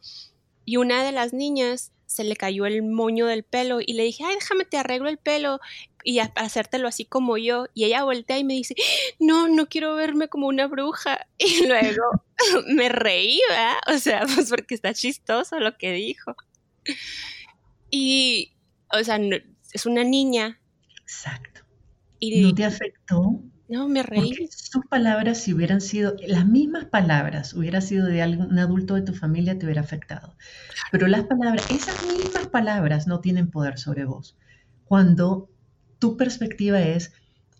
Y 0.64 0.78
una 0.78 1.04
de 1.04 1.12
las 1.12 1.32
niñas 1.32 1.92
se 2.06 2.24
le 2.24 2.36
cayó 2.36 2.66
el 2.66 2.82
moño 2.82 3.26
del 3.26 3.44
pelo 3.44 3.80
y 3.80 3.92
le 3.92 4.02
dije, 4.04 4.24
ay, 4.24 4.34
déjame 4.34 4.64
te 4.64 4.76
arreglo 4.76 5.08
el 5.08 5.18
pelo 5.18 5.60
y 6.02 6.18
hacértelo 6.18 6.88
así 6.88 7.04
como 7.04 7.36
yo. 7.36 7.66
Y 7.74 7.84
ella 7.84 8.02
voltea 8.02 8.38
y 8.38 8.44
me 8.44 8.54
dice, 8.54 8.74
no, 9.20 9.48
no 9.48 9.68
quiero 9.68 9.94
verme 9.94 10.28
como 10.28 10.48
una 10.48 10.66
bruja. 10.66 11.26
Y 11.38 11.66
luego 11.66 12.23
me 12.68 12.88
reí, 12.88 13.40
¿verdad? 13.48 13.76
O 13.94 13.98
sea, 13.98 14.22
pues 14.34 14.50
porque 14.50 14.74
está 14.74 14.94
chistoso 14.94 15.58
lo 15.60 15.76
que 15.76 15.92
dijo. 15.92 16.34
Y, 17.90 18.52
o 18.92 19.02
sea, 19.02 19.18
es 19.72 19.86
una 19.86 20.04
niña. 20.04 20.60
Exacto. 21.00 21.62
Y, 22.18 22.42
¿No 22.42 22.54
te 22.54 22.64
afectó? 22.64 23.42
No, 23.68 23.88
me 23.88 24.02
reí. 24.02 24.28
Porque 24.28 24.48
sus 24.50 24.84
palabras, 24.86 25.38
si 25.38 25.54
hubieran 25.54 25.80
sido 25.80 26.14
las 26.26 26.46
mismas 26.46 26.84
palabras, 26.86 27.54
hubiera 27.54 27.80
sido 27.80 28.06
de 28.06 28.22
algún 28.22 28.58
adulto 28.58 28.94
de 28.94 29.02
tu 29.02 29.14
familia, 29.14 29.58
te 29.58 29.64
hubiera 29.64 29.80
afectado. 29.80 30.36
Pero 30.92 31.06
las 31.06 31.24
palabras, 31.24 31.70
esas 31.70 32.04
mismas 32.06 32.46
palabras 32.48 33.06
no 33.06 33.20
tienen 33.20 33.50
poder 33.50 33.78
sobre 33.78 34.04
vos. 34.04 34.36
Cuando 34.84 35.48
tu 35.98 36.16
perspectiva 36.16 36.80
es, 36.82 37.12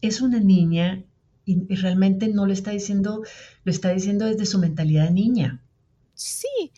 es 0.02 0.20
una 0.20 0.40
niña 0.40 1.02
y, 1.44 1.74
realmente 1.74 2.28
no 2.28 2.46
lo 2.46 2.52
está 2.52 2.70
diciendo, 2.70 3.22
lo 3.64 3.72
está 3.72 3.90
diciendo 3.90 4.26
desde 4.26 4.46
su 4.46 4.58
mentalidad 4.58 5.04
de 5.04 5.12
niña. 5.12 5.62
Sí, 6.14 6.72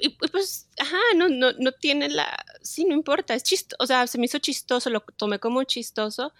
y, 0.00 0.08
pues, 0.10 0.68
ajá, 0.78 0.98
no, 1.16 1.28
no, 1.28 1.52
no 1.52 1.72
tiene 1.72 2.08
la, 2.08 2.44
sí, 2.62 2.84
no 2.84 2.94
importa, 2.94 3.34
es 3.34 3.42
chistoso, 3.42 3.76
o 3.78 3.86
sea, 3.86 4.06
se 4.06 4.18
me 4.18 4.26
hizo 4.26 4.38
chistoso, 4.38 4.90
lo 4.90 5.00
tomé 5.00 5.38
como 5.38 5.64
chistoso, 5.64 6.32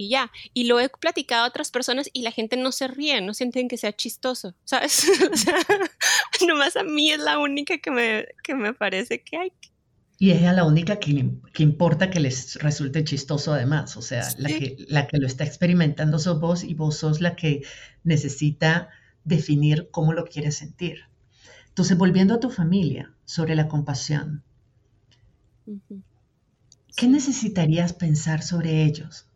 y 0.00 0.08
ya. 0.08 0.32
Y 0.54 0.64
lo 0.64 0.80
he 0.80 0.88
platicado 0.88 1.44
a 1.44 1.48
otras 1.48 1.70
personas 1.70 2.08
y 2.14 2.22
la 2.22 2.30
gente 2.30 2.56
no 2.56 2.72
se 2.72 2.88
ríe, 2.88 3.20
no 3.20 3.34
sienten 3.34 3.68
que 3.68 3.76
sea 3.76 3.92
chistoso, 3.92 4.54
¿sabes? 4.64 5.04
o 5.32 5.36
sea, 5.36 5.56
nomás 6.46 6.76
a 6.76 6.84
mí 6.84 7.12
es 7.12 7.18
la 7.18 7.38
única 7.38 7.76
que 7.76 7.90
me, 7.90 8.26
que 8.42 8.54
me 8.54 8.72
parece 8.72 9.22
que 9.22 9.36
hay. 9.36 9.52
Y 10.20 10.30
es 10.30 10.42
la 10.42 10.64
única 10.64 11.00
que, 11.00 11.32
que, 11.52 11.62
importa 11.64 12.10
que 12.10 12.20
les 12.20 12.56
resulte 12.62 13.02
chistoso 13.02 13.52
además, 13.52 13.96
o 13.96 14.02
sea, 14.02 14.28
la, 14.38 14.50
que, 14.50 14.76
la 14.86 15.08
que 15.08 15.18
lo 15.18 15.26
está 15.26 15.44
experimentando 15.44 16.20
sos 16.20 16.38
vos 16.38 16.62
y 16.62 16.74
vos 16.74 16.98
sos 16.98 17.20
la 17.20 17.34
que 17.34 17.62
necesita 18.04 18.90
definir 19.24 19.88
cómo 19.90 20.12
lo 20.12 20.24
quiere 20.26 20.52
sentir. 20.52 21.08
Entonces, 21.68 21.96
volviendo 21.96 22.34
a 22.34 22.40
tu 22.40 22.50
familia 22.50 23.12
sobre 23.24 23.56
la 23.56 23.66
compasión, 23.66 24.44
¿qué 26.94 27.08
necesitarías 27.08 27.92
pensar 27.94 28.42
sobre 28.42 28.84
ellos? 28.84 29.26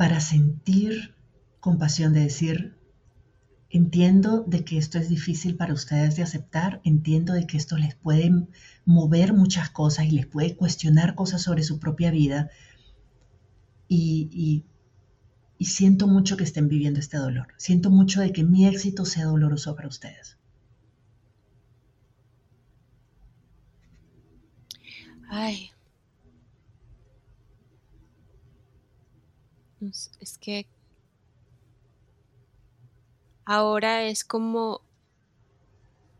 para 0.00 0.20
sentir 0.20 1.14
compasión, 1.60 2.14
de 2.14 2.20
decir, 2.20 2.74
entiendo 3.70 4.44
de 4.46 4.64
que 4.64 4.78
esto 4.78 4.98
es 4.98 5.08
difícil 5.08 5.56
para 5.56 5.74
ustedes 5.74 6.16
de 6.16 6.22
aceptar, 6.22 6.80
entiendo 6.84 7.32
de 7.32 7.46
que 7.46 7.56
esto 7.56 7.76
les 7.76 7.94
puede 7.94 8.46
mover 8.84 9.32
muchas 9.32 9.70
cosas 9.70 10.06
y 10.06 10.10
les 10.10 10.26
puede 10.26 10.56
cuestionar 10.56 11.14
cosas 11.14 11.42
sobre 11.42 11.62
su 11.62 11.78
propia 11.78 12.10
vida. 12.10 12.50
Y, 13.88 14.64
y 15.58 15.64
siento 15.64 16.06
mucho 16.06 16.36
que 16.36 16.44
estén 16.44 16.68
viviendo 16.68 17.00
este 17.00 17.18
dolor, 17.18 17.48
siento 17.56 17.90
mucho 17.90 18.20
de 18.20 18.32
que 18.32 18.44
mi 18.44 18.66
éxito 18.66 19.04
sea 19.04 19.26
doloroso 19.26 19.74
para 19.76 19.88
ustedes. 19.88 20.38
Ay, 25.28 25.70
Es 29.80 30.38
que 30.38 30.66
ahora 33.50 34.04
es 34.04 34.22
como, 34.22 34.80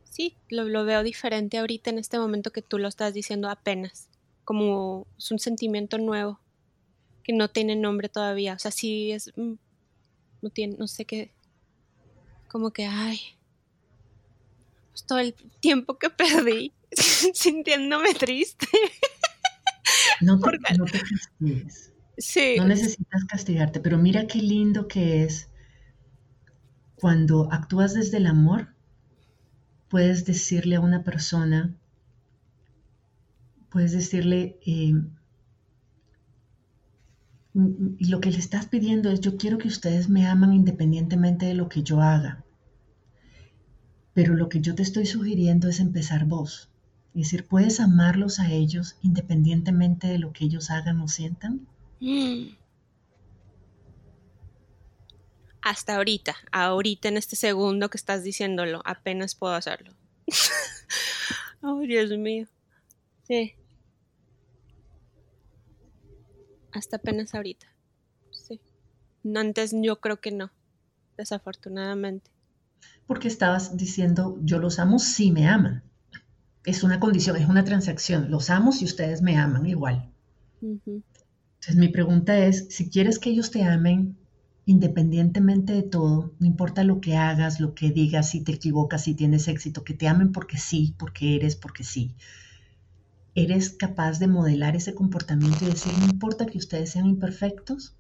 sí, 0.03 0.37
lo, 0.49 0.65
lo, 0.65 0.85
veo 0.85 1.05
diferente 1.05 1.59
ahorita 1.59 1.91
en 1.91 2.01
este 2.01 2.19
momento 2.19 2.51
que 2.51 2.61
tú 2.61 2.77
lo 2.77 2.89
estás 2.89 3.15
diciendo 3.15 3.49
apenas, 3.49 4.09
como 4.45 5.07
es 5.17 5.31
un 5.31 5.39
sentimiento 5.39 5.97
nuevo 5.99 6.41
que 7.23 7.33
no 7.33 7.49
tiene 7.49 7.77
nombre 7.77 8.09
todavía, 8.09 8.55
o 8.55 8.59
sea, 8.59 8.73
sí 8.73 9.13
es, 9.13 9.31
mm, 9.37 9.53
no 10.43 10.51
tiene, 10.51 10.75
no 10.77 10.89
sé 10.89 11.05
qué, 11.05 11.31
como 12.49 12.73
que, 12.73 12.87
ay, 12.87 13.21
pues 14.91 15.07
todo 15.07 15.21
el 15.21 15.33
tiempo 15.61 15.99
que 15.99 16.11
perdí 16.11 16.73
sintiéndome 17.33 18.13
triste. 18.15 18.67
No 20.21 20.41
te, 20.41 20.77
no 20.77 20.85
te 20.85 20.99
castigues. 20.99 21.93
Sí. 22.19 22.57
No 22.57 22.67
necesitas 22.67 23.25
castigarte, 23.27 23.79
pero 23.79 23.99
mira 23.99 24.27
qué 24.27 24.41
lindo 24.41 24.89
que 24.89 25.23
es 25.23 25.50
cuando 27.01 27.51
actúas 27.51 27.95
desde 27.95 28.19
el 28.19 28.27
amor, 28.27 28.69
puedes 29.89 30.27
decirle 30.27 30.77
a 30.77 30.81
una 30.81 31.03
persona, 31.03 31.75
puedes 33.71 33.93
decirle, 33.93 34.59
eh, 34.67 34.93
y 37.99 38.05
lo 38.05 38.21
que 38.21 38.31
le 38.31 38.39
estás 38.39 38.67
pidiendo 38.67 39.11
es, 39.11 39.21
yo 39.21 39.39
quiero 39.39 39.57
que 39.57 39.69
ustedes 39.69 40.09
me 40.09 40.27
aman 40.27 40.53
independientemente 40.53 41.47
de 41.47 41.55
lo 41.55 41.69
que 41.69 41.83
yo 41.83 42.03
haga. 42.03 42.45
Pero 44.13 44.35
lo 44.35 44.49
que 44.49 44.61
yo 44.61 44.75
te 44.75 44.83
estoy 44.83 45.07
sugiriendo 45.07 45.69
es 45.69 45.81
empezar 45.81 46.27
vos. 46.27 46.69
Es 47.15 47.23
decir, 47.23 47.47
puedes 47.47 47.81
amarlos 47.81 48.39
a 48.41 48.53
ellos 48.53 48.97
independientemente 49.03 50.07
de 50.07 50.19
lo 50.19 50.33
que 50.33 50.45
ellos 50.45 50.71
hagan 50.71 51.01
o 51.01 51.09
sientan. 51.09 51.67
Mm 52.01 52.60
hasta 55.63 55.97
ahorita, 55.97 56.37
ahorita 56.53 57.09
en 57.09 57.17
este 57.17 57.37
segundo 57.37 57.91
que 57.91 57.99
estás 57.99 58.25
diciéndolo, 58.25 58.83
apenas 58.85 59.35
puedo 59.35 59.55
hacerlo. 59.55 59.95
oh, 61.63 61.81
Dios 61.81 62.11
mío. 62.19 62.47
Sí. 63.27 63.55
Hasta 66.73 66.97
apenas 66.97 67.35
ahorita. 67.35 67.67
Sí. 68.31 68.61
Antes 69.35 69.73
yo 69.75 70.01
creo 70.01 70.21
que 70.21 70.31
no, 70.31 70.51
desafortunadamente. 71.17 72.31
Porque 73.07 73.29
estabas 73.29 73.77
diciendo, 73.77 74.39
yo 74.43 74.59
los 74.59 74.79
amo 74.79 74.99
si 74.99 75.33
me 75.33 75.49
aman. 75.49 75.83
Es 76.65 76.83
una 76.83 77.01
condición, 77.01 77.37
es 77.37 77.49
una 77.49 77.65
transacción. 77.65 78.31
Los 78.31 78.51
amo 78.51 78.73
si 78.73 78.85
ustedes 78.85 79.23
me 79.23 79.37
aman 79.37 79.67
igual. 79.67 80.13
Entonces 80.63 81.77
mi 81.77 81.89
pregunta 81.89 82.39
es, 82.39 82.69
si 82.71 82.91
quieres 82.91 83.19
que 83.19 83.31
ellos 83.31 83.51
te 83.51 83.65
amen, 83.65 84.17
independientemente 84.71 85.73
de 85.73 85.83
todo, 85.83 86.33
no 86.39 86.47
importa 86.47 86.85
lo 86.85 87.01
que 87.01 87.17
hagas, 87.17 87.59
lo 87.59 87.75
que 87.75 87.91
digas, 87.91 88.31
si 88.31 88.41
te 88.41 88.53
equivocas, 88.53 89.03
si 89.03 89.15
tienes 89.15 89.49
éxito, 89.49 89.83
que 89.83 89.95
te 89.95 90.07
amen 90.07 90.31
porque 90.31 90.59
sí, 90.59 90.95
porque 90.97 91.35
eres, 91.35 91.57
porque 91.57 91.83
sí. 91.83 92.15
Eres 93.35 93.71
capaz 93.71 94.21
de 94.21 94.29
modelar 94.29 94.77
ese 94.77 94.95
comportamiento 94.95 95.65
y 95.65 95.71
decir, 95.71 95.93
no 95.99 96.05
importa 96.05 96.47
que 96.47 96.59
ustedes 96.59 96.91
sean 96.91 97.07
imperfectos, 97.07 97.97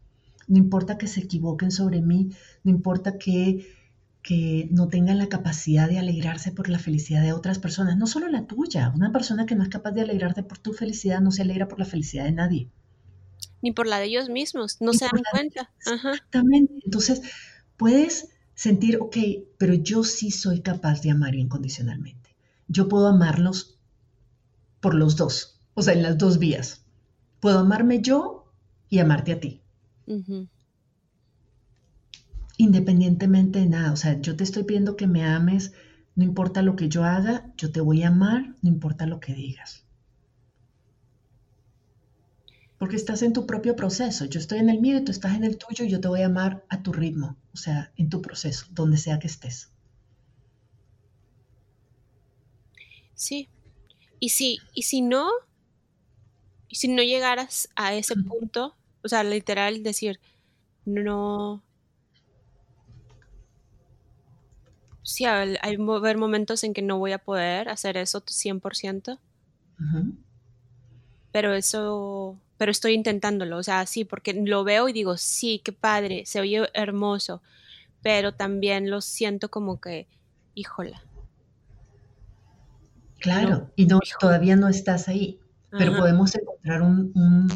no 0.47 0.59
importa 0.59 0.97
que 0.97 1.09
se 1.09 1.23
equivoquen 1.23 1.73
sobre 1.73 2.03
mí, 2.03 2.31
no 2.63 2.71
importa 2.71 3.19
que, 3.19 3.67
que 4.23 4.69
no 4.71 4.87
tengan 4.87 5.19
la 5.19 5.29
capacidad 5.29 5.89
de 5.89 5.99
alegrarse 5.99 6.53
por 6.53 6.69
la 6.69 6.79
felicidad 6.79 7.23
de 7.23 7.33
otras 7.33 7.59
personas, 7.59 7.97
no 7.97 8.07
solo 8.07 8.29
la 8.29 8.47
tuya. 8.47 8.93
Una 8.95 9.11
persona 9.11 9.45
que 9.45 9.57
no 9.57 9.65
es 9.65 9.71
capaz 9.71 9.91
de 9.91 10.03
alegrarte 10.03 10.45
por 10.45 10.59
tu 10.59 10.73
felicidad 10.73 11.21
no 11.21 11.33
se 11.33 11.43
alegra 11.43 11.67
por 11.67 11.81
la 11.81 11.85
felicidad 11.85 12.27
de 12.27 12.33
nadie 12.33 12.71
ni 13.63 13.73
por 13.73 13.87
la 13.87 13.99
de 13.99 14.07
ellos 14.07 14.29
mismos, 14.29 14.79
no 14.81 14.93
se 14.93 15.07
dan 15.07 15.23
cuenta. 15.31 15.71
Exactamente. 15.87 16.75
Entonces, 16.85 17.23
puedes 17.77 18.29
sentir, 18.55 18.99
ok, 19.01 19.17
pero 19.59 19.75
yo 19.75 20.05
sí 20.05 20.31
soy 20.31 20.61
capaz 20.61 21.03
de 21.03 21.11
amar 21.11 21.35
incondicionalmente. 21.35 22.37
Yo 22.69 22.89
puedo 22.89 23.09
amarlos 23.09 23.79
por 24.81 24.95
los 24.95 25.17
dos, 25.17 25.61
o 25.75 25.83
sea, 25.83 25.95
en 25.95 26.03
las 26.03 26.19
dos 26.19 26.39
vías. 26.39 26.85
Puedo 27.41 27.59
amarme 27.59 28.01
yo 28.01 28.53
y 28.89 28.99
amarte 28.99 29.33
a 29.33 29.41
ti. 29.41 29.63
Independientemente 32.57 33.61
de 33.61 33.67
nada, 33.67 33.93
o 33.93 33.97
sea, 33.97 34.21
yo 34.21 34.37
te 34.37 34.45
estoy 34.45 34.65
pidiendo 34.65 34.97
que 34.97 35.07
me 35.07 35.25
ames, 35.25 35.73
no 36.15 36.25
importa 36.25 36.63
lo 36.63 36.77
que 36.77 36.89
yo 36.89 37.05
haga, 37.05 37.53
yo 37.57 37.71
te 37.73 37.81
voy 37.81 38.03
a 38.03 38.09
amar, 38.09 38.55
no 38.63 38.69
importa 38.69 39.07
lo 39.07 39.21
que 39.21 39.35
digas 39.35 39.85
porque 42.81 42.97
estás 42.97 43.21
en 43.21 43.35
tu 43.35 43.47
propio 43.47 43.77
proceso. 43.77 44.25
Yo 44.25 44.41
estoy 44.41 44.59
en 44.59 44.71
el 44.71 44.81
mío 44.81 44.97
y 44.97 45.05
tú 45.05 45.13
estás 45.13 45.37
en 45.37 45.45
el 45.45 45.59
tuyo 45.59 45.85
y 45.85 45.91
yo 45.91 46.01
te 46.01 46.09
voy 46.09 46.23
a 46.23 46.27
amar 46.27 46.65
a 46.71 46.83
tu 46.83 46.95
ritmo, 46.95 47.37
o 47.53 47.57
sea, 47.59 47.93
en 47.99 48.09
tu 48.09 48.23
proceso, 48.23 48.65
donde 48.71 48.97
sea 48.97 49.19
que 49.19 49.27
estés. 49.27 49.71
Sí. 53.13 53.51
Y 54.19 54.31
si, 54.31 54.61
y 54.73 54.85
si 54.85 55.03
no, 55.03 55.29
y 56.69 56.77
si 56.77 56.89
no 56.89 57.03
llegaras 57.03 57.69
a 57.77 57.93
ese 57.93 58.17
punto, 58.17 58.75
o 59.05 59.09
sea, 59.09 59.25
literal 59.25 59.83
decir, 59.83 60.19
no. 60.87 61.63
Sí, 65.03 65.27
hay, 65.27 65.57
hay 65.61 65.77
haber 65.77 66.17
momentos 66.17 66.65
en 66.65 66.73
que 66.73 66.81
no 66.81 66.99
voy 66.99 67.13
a 67.13 67.19
poder 67.19 67.69
hacer 67.69 67.99
eso 67.99 68.25
100%. 68.25 69.19
Pero 71.31 71.53
eso 71.53 72.41
pero 72.61 72.73
estoy 72.73 72.93
intentándolo, 72.93 73.57
o 73.57 73.63
sea, 73.63 73.87
sí, 73.87 74.05
porque 74.05 74.35
lo 74.35 74.65
veo 74.65 74.87
y 74.87 74.93
digo, 74.93 75.17
sí, 75.17 75.63
qué 75.65 75.73
padre, 75.73 76.25
se 76.27 76.41
oye 76.41 76.69
hermoso, 76.75 77.41
pero 78.03 78.35
también 78.35 78.91
lo 78.91 79.01
siento 79.01 79.51
como 79.51 79.81
que, 79.81 80.09
híjola. 80.55 81.03
Claro, 83.19 83.71
y 83.77 83.87
no, 83.87 83.99
todavía 84.21 84.57
no 84.57 84.69
estás 84.69 85.09
ahí, 85.09 85.41
pero 85.71 85.97
podemos 85.97 86.35
encontrar 86.35 86.83
un, 86.83 87.51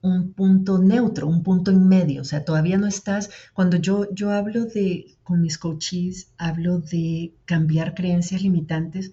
un, 0.00 0.32
punto 0.32 0.78
neutro, 0.78 1.26
un 1.26 1.42
punto 1.42 1.70
en 1.70 1.86
medio, 1.86 2.22
o 2.22 2.24
sea, 2.24 2.42
todavía 2.42 2.78
no 2.78 2.86
estás, 2.86 3.28
cuando 3.52 3.76
yo, 3.76 4.08
yo 4.14 4.30
hablo 4.30 4.64
de, 4.64 5.14
con 5.22 5.42
mis 5.42 5.58
coaches, 5.58 6.32
hablo 6.38 6.78
de 6.78 7.34
cambiar 7.44 7.94
creencias 7.94 8.40
limitantes, 8.40 9.12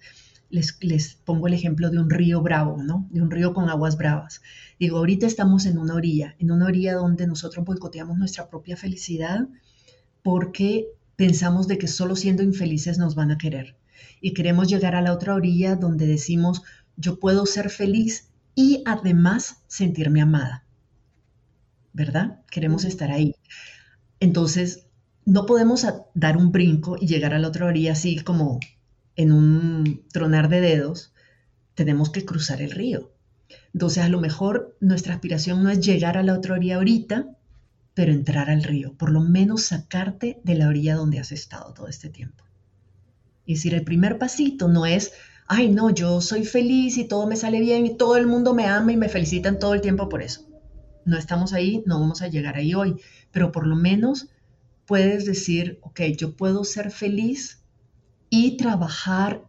les, 0.52 1.14
pongo 1.24 1.46
el 1.46 1.54
ejemplo 1.54 1.90
de 1.90 1.98
un 1.98 2.10
río 2.10 2.42
bravo, 2.42 2.82
¿no? 2.82 3.08
De 3.10 3.22
un 3.22 3.30
río 3.30 3.54
con 3.54 3.70
aguas 3.70 3.96
bravas. 3.96 4.42
Digo, 4.78 4.98
ahorita 4.98 5.26
estamos 5.26 5.64
en 5.64 5.78
una 5.78 5.94
orilla, 5.94 6.36
en 6.38 6.50
una 6.50 6.66
orilla 6.66 6.94
donde 6.94 7.26
nosotros 7.26 7.64
boicoteamos 7.64 8.18
nuestra 8.18 8.48
propia 8.50 8.76
felicidad 8.76 9.48
porque 10.22 10.88
pensamos 11.16 11.68
de 11.68 11.78
que 11.78 11.88
solo 11.88 12.16
siendo 12.16 12.42
infelices 12.42 12.98
nos 12.98 13.14
van 13.14 13.30
a 13.30 13.38
querer. 13.38 13.76
Y 14.20 14.34
queremos 14.34 14.68
llegar 14.68 14.94
a 14.94 15.00
la 15.00 15.14
otra 15.14 15.34
orilla 15.34 15.74
donde 15.74 16.06
decimos, 16.06 16.62
yo 16.96 17.18
puedo 17.18 17.46
ser 17.46 17.70
feliz 17.70 18.28
y 18.54 18.82
además 18.84 19.62
sentirme 19.68 20.20
amada. 20.20 20.64
¿Verdad? 21.94 22.40
Queremos 22.50 22.84
estar 22.84 23.10
ahí. 23.10 23.34
Entonces, 24.20 24.86
no 25.24 25.46
podemos 25.46 25.86
dar 26.14 26.36
un 26.36 26.52
brinco 26.52 26.96
y 27.00 27.06
llegar 27.06 27.32
a 27.32 27.38
la 27.38 27.48
otra 27.48 27.66
orilla 27.66 27.92
así 27.92 28.18
como 28.18 28.60
en 29.22 29.32
un 29.32 30.04
tronar 30.12 30.48
de 30.48 30.60
dedos, 30.60 31.12
tenemos 31.74 32.10
que 32.10 32.24
cruzar 32.24 32.60
el 32.60 32.70
río. 32.70 33.12
Entonces, 33.72 34.04
a 34.04 34.08
lo 34.08 34.20
mejor 34.20 34.76
nuestra 34.80 35.14
aspiración 35.14 35.62
no 35.62 35.70
es 35.70 35.80
llegar 35.80 36.16
a 36.16 36.22
la 36.22 36.34
otra 36.34 36.54
orilla 36.54 36.76
ahorita, 36.76 37.36
pero 37.94 38.12
entrar 38.12 38.50
al 38.50 38.62
río, 38.62 38.94
por 38.94 39.10
lo 39.10 39.20
menos 39.20 39.64
sacarte 39.64 40.40
de 40.44 40.54
la 40.54 40.68
orilla 40.68 40.94
donde 40.94 41.18
has 41.18 41.32
estado 41.32 41.72
todo 41.74 41.88
este 41.88 42.08
tiempo. 42.08 42.44
Es 43.46 43.58
decir, 43.58 43.74
el 43.74 43.84
primer 43.84 44.18
pasito 44.18 44.68
no 44.68 44.86
es, 44.86 45.12
ay, 45.46 45.68
no, 45.68 45.90
yo 45.90 46.20
soy 46.20 46.44
feliz 46.44 46.96
y 46.96 47.04
todo 47.04 47.26
me 47.26 47.36
sale 47.36 47.60
bien 47.60 47.84
y 47.86 47.96
todo 47.96 48.16
el 48.16 48.26
mundo 48.26 48.54
me 48.54 48.66
ama 48.66 48.92
y 48.92 48.96
me 48.96 49.08
felicitan 49.08 49.58
todo 49.58 49.74
el 49.74 49.80
tiempo 49.80 50.08
por 50.08 50.22
eso. 50.22 50.46
No 51.04 51.18
estamos 51.18 51.52
ahí, 51.52 51.82
no 51.86 52.00
vamos 52.00 52.22
a 52.22 52.28
llegar 52.28 52.56
ahí 52.56 52.74
hoy, 52.74 52.96
pero 53.32 53.52
por 53.52 53.66
lo 53.66 53.76
menos 53.76 54.28
puedes 54.86 55.26
decir, 55.26 55.78
ok, 55.82 56.00
yo 56.16 56.36
puedo 56.36 56.64
ser 56.64 56.90
feliz 56.90 57.61
y 58.34 58.56
trabajar 58.56 59.44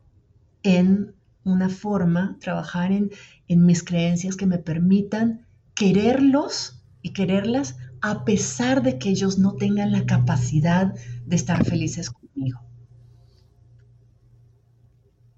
en 0.61 1.15
una 1.45 1.69
forma, 1.69 2.37
trabajar 2.41 2.91
en, 2.91 3.11
mis 3.47 3.81
creencias 3.81 4.35
que 4.35 4.45
me 4.45 4.57
permitan 4.57 5.47
quererlos 5.73 6.83
y 7.01 7.13
quererlas 7.13 7.77
a 8.01 8.25
pesar 8.25 8.83
de 8.83 8.99
que 8.99 9.09
ellos 9.09 9.37
no 9.37 9.53
tengan 9.53 9.93
la 9.93 10.05
capacidad 10.05 10.93
de 11.25 11.35
estar 11.37 11.63
felices 11.63 12.09
conmigo. 12.09 12.59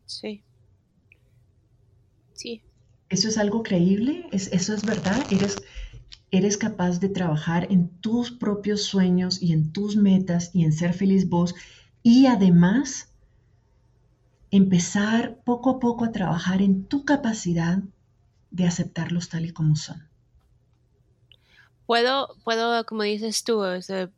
Sí. 0.07 0.43
Sí. 2.33 2.63
¿Eso 3.09 3.27
es 3.27 3.37
algo 3.37 3.61
creíble? 3.61 4.25
¿Es, 4.31 4.47
¿Eso 4.47 4.73
es 4.73 4.83
verdad? 4.85 5.27
¿Eres, 5.29 5.55
¿Eres 6.31 6.57
capaz 6.57 6.99
de 6.99 7.09
trabajar 7.09 7.67
en 7.69 7.89
tus 8.01 8.31
propios 8.31 8.81
sueños 8.81 9.39
y 9.39 9.53
en 9.53 9.71
tus 9.71 9.97
metas 9.97 10.49
y 10.51 10.63
en 10.63 10.73
ser 10.73 10.93
feliz 10.93 11.29
vos 11.29 11.53
y 12.01 12.25
además 12.25 13.11
empezar 14.55 15.37
poco 15.43 15.69
a 15.71 15.79
poco 15.79 16.05
a 16.05 16.11
trabajar 16.11 16.61
en 16.61 16.85
tu 16.85 17.05
capacidad 17.05 17.79
de 18.51 18.65
aceptarlos 18.65 19.29
tal 19.29 19.45
y 19.45 19.51
como 19.51 19.75
son. 19.75 20.07
Puedo, 21.85 22.35
puedo, 22.43 22.83
como 22.85 23.03
dices 23.03 23.43
tú, 23.43 23.61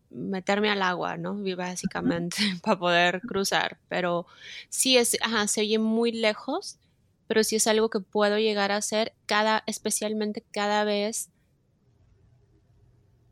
meterme 0.10 0.70
al 0.70 0.82
agua, 0.82 1.18
¿no? 1.18 1.36
Básicamente, 1.58 2.38
para 2.64 2.80
poder 2.80 3.22
cruzar. 3.22 3.78
Pero 3.90 4.26
sí 4.70 4.98
es, 4.98 5.18
ajá, 5.22 5.48
se 5.48 5.62
oye 5.62 5.80
muy 5.80 6.12
lejos, 6.12 6.80
pero 7.28 7.44
sí 7.44 7.58
es 7.58 7.68
algo 7.68 7.90
que 7.90 8.00
puedo 8.00 8.38
llegar 8.38 8.72
a 8.72 8.78
hacer 8.78 9.14
cada, 9.26 9.64
especialmente 9.66 10.46
cada 10.52 10.86
vez 10.86 11.30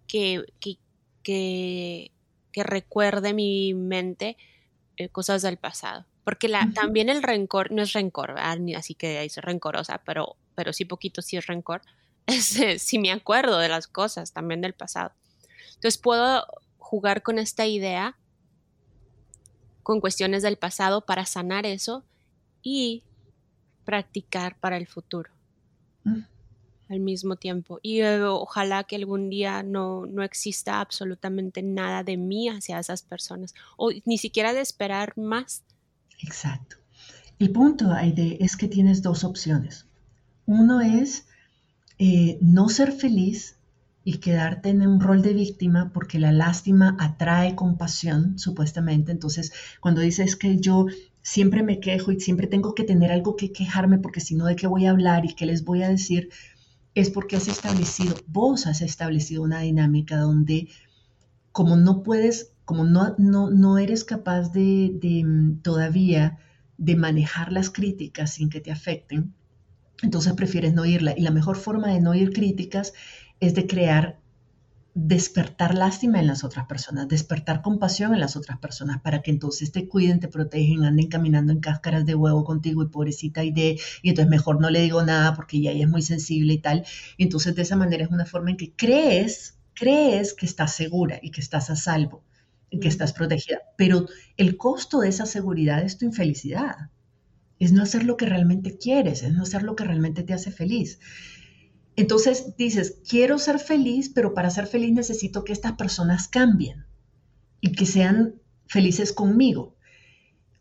que, 0.07 0.43
que, 0.59 0.77
que, 1.23 2.11
recuerde 2.63 3.33
mi 3.33 3.73
mente 3.73 4.37
eh, 4.97 5.09
cosas 5.09 5.41
del 5.41 5.57
pasado. 5.57 6.05
Porque 6.25 6.49
la, 6.49 6.69
también 6.73 7.07
el 7.07 7.23
rencor, 7.23 7.71
no 7.71 7.83
es 7.83 7.93
rencor, 7.93 8.35
así 8.37 8.95
que 8.95 9.23
es 9.23 9.37
rencorosa, 9.37 10.01
pero, 10.05 10.35
pero 10.55 10.73
sí 10.73 10.83
poquito 10.83 11.21
sí 11.21 11.37
es 11.37 11.47
rencor 11.47 11.81
si 12.77 12.99
me 12.99 13.11
acuerdo 13.11 13.59
de 13.59 13.69
las 13.69 13.87
cosas 13.87 14.33
también 14.33 14.59
del 14.59 14.73
pasado. 14.73 15.11
Entonces 15.75 15.97
puedo 15.97 16.45
jugar 16.77 17.21
con 17.23 17.39
esta 17.39 17.65
idea, 17.65 18.17
con 19.83 20.01
cuestiones 20.01 20.43
del 20.43 20.57
pasado 20.57 21.01
para 21.05 21.25
sanar 21.25 21.65
eso 21.65 22.03
y 22.63 23.03
practicar 23.85 24.57
para 24.59 24.77
el 24.77 24.87
futuro 24.87 25.29
mm. 26.03 26.21
al 26.89 26.99
mismo 26.99 27.35
tiempo. 27.35 27.79
Y 27.83 28.01
eh, 28.01 28.23
ojalá 28.23 28.83
que 28.83 28.95
algún 28.95 29.29
día 29.29 29.61
no, 29.61 30.05
no 30.07 30.23
exista 30.23 30.81
absolutamente 30.81 31.61
nada 31.61 32.03
de 32.03 32.17
mí 32.17 32.49
hacia 32.49 32.79
esas 32.79 33.03
personas 33.03 33.53
o 33.77 33.91
ni 34.05 34.17
siquiera 34.17 34.53
de 34.53 34.61
esperar 34.61 35.15
más. 35.17 35.63
Exacto. 36.21 36.77
El 37.39 37.51
punto, 37.51 37.91
Aide, 37.91 38.43
es 38.43 38.55
que 38.55 38.67
tienes 38.67 39.01
dos 39.01 39.23
opciones. 39.23 39.85
Uno 40.45 40.81
es 40.81 41.27
eh, 41.97 42.37
no 42.41 42.69
ser 42.69 42.91
feliz 42.91 43.57
y 44.03 44.17
quedarte 44.17 44.69
en 44.69 44.85
un 44.87 44.99
rol 45.01 45.21
de 45.21 45.33
víctima 45.33 45.91
porque 45.91 46.19
la 46.19 46.31
lástima 46.31 46.95
atrae 46.99 47.55
compasión, 47.55 48.37
supuestamente. 48.37 49.11
Entonces, 49.11 49.51
cuando 49.81 50.01
dices 50.01 50.35
que 50.35 50.57
yo 50.57 50.85
siempre 51.23 51.63
me 51.63 51.79
quejo 51.79 52.11
y 52.11 52.19
siempre 52.19 52.47
tengo 52.47 52.75
que 52.75 52.83
tener 52.83 53.11
algo 53.11 53.35
que 53.35 53.51
quejarme 53.51 53.97
porque 53.97 54.21
si 54.21 54.35
no, 54.35 54.45
¿de 54.45 54.55
qué 54.55 54.67
voy 54.67 54.85
a 54.85 54.91
hablar 54.91 55.25
y 55.25 55.33
qué 55.33 55.47
les 55.47 55.63
voy 55.63 55.81
a 55.81 55.89
decir? 55.89 56.29
Es 56.93 57.09
porque 57.09 57.35
has 57.35 57.47
establecido, 57.47 58.15
vos 58.27 58.67
has 58.67 58.81
establecido 58.81 59.41
una 59.41 59.61
dinámica 59.61 60.17
donde 60.17 60.69
como 61.51 61.75
no 61.75 62.03
puedes, 62.03 62.51
como 62.65 62.83
no, 62.83 63.15
no, 63.17 63.49
no 63.51 63.77
eres 63.77 64.03
capaz 64.03 64.51
de, 64.51 65.23
mm, 65.25 65.61
todavía 65.61 66.39
de 66.77 66.95
manejar 66.95 67.51
las 67.51 67.69
críticas 67.69 68.33
sin 68.33 68.49
que 68.49 68.59
te 68.59 68.71
afecten, 68.71 69.33
entonces 70.01 70.33
prefieres 70.33 70.73
no 70.73 70.81
oírla. 70.83 71.13
Y 71.17 71.21
la 71.21 71.31
mejor 71.31 71.57
forma 71.57 71.89
de 71.89 72.01
no 72.01 72.11
oír 72.11 72.33
críticas 72.33 72.93
es 73.39 73.55
de 73.55 73.67
crear, 73.67 74.19
despertar 74.95 75.75
lástima 75.75 76.19
en 76.19 76.27
las 76.27 76.43
otras 76.43 76.65
personas, 76.67 77.07
despertar 77.07 77.61
compasión 77.61 78.13
en 78.13 78.21
las 78.21 78.35
otras 78.37 78.57
personas 78.59 79.01
para 79.01 79.21
que 79.21 79.29
entonces 79.31 79.71
te 79.71 79.87
cuiden, 79.87 80.19
te 80.21 80.29
protegen, 80.29 80.85
anden 80.85 81.07
caminando 81.09 81.51
en 81.51 81.59
cáscaras 81.59 82.05
de 82.05 82.15
huevo 82.15 82.45
contigo 82.45 82.81
y 82.81 82.87
pobrecita 82.87 83.43
y 83.43 83.51
de, 83.51 83.77
y 84.01 84.09
entonces 84.09 84.29
mejor 84.29 84.61
no 84.61 84.69
le 84.69 84.81
digo 84.81 85.03
nada 85.03 85.35
porque 85.35 85.61
ya 85.61 85.71
ella 85.71 85.83
es 85.83 85.89
muy 85.89 86.01
sensible 86.01 86.53
y 86.53 86.59
tal. 86.59 86.85
Y 87.17 87.23
entonces 87.23 87.55
de 87.55 87.61
esa 87.63 87.75
manera 87.75 88.05
es 88.05 88.11
una 88.11 88.25
forma 88.25 88.51
en 88.51 88.57
que 88.57 88.73
crees, 88.73 89.57
crees 89.73 90.33
que 90.33 90.45
estás 90.45 90.73
segura 90.73 91.19
y 91.21 91.31
que 91.31 91.41
estás 91.41 91.69
a 91.69 91.75
salvo, 91.75 92.23
que 92.79 92.87
estás 92.87 93.13
protegida. 93.13 93.59
Pero 93.77 94.07
el 94.37 94.57
costo 94.57 94.99
de 94.99 95.09
esa 95.09 95.25
seguridad 95.25 95.83
es 95.83 95.97
tu 95.97 96.05
infelicidad 96.05 96.89
es 97.59 97.71
no 97.71 97.83
hacer 97.83 98.03
lo 98.03 98.17
que 98.17 98.25
realmente 98.25 98.77
quieres, 98.77 99.23
es 99.23 99.33
no 99.33 99.43
hacer 99.43 99.63
lo 99.63 99.75
que 99.75 99.85
realmente 99.85 100.23
te 100.23 100.33
hace 100.33 100.51
feliz. 100.51 100.99
Entonces 101.95 102.55
dices, 102.57 103.01
quiero 103.07 103.39
ser 103.39 103.59
feliz, 103.59 104.11
pero 104.13 104.33
para 104.33 104.49
ser 104.49 104.67
feliz 104.67 104.93
necesito 104.93 105.43
que 105.43 105.53
estas 105.53 105.73
personas 105.73 106.27
cambien 106.27 106.85
y 107.61 107.71
que 107.71 107.85
sean 107.85 108.35
felices 108.67 109.13
conmigo. 109.13 109.75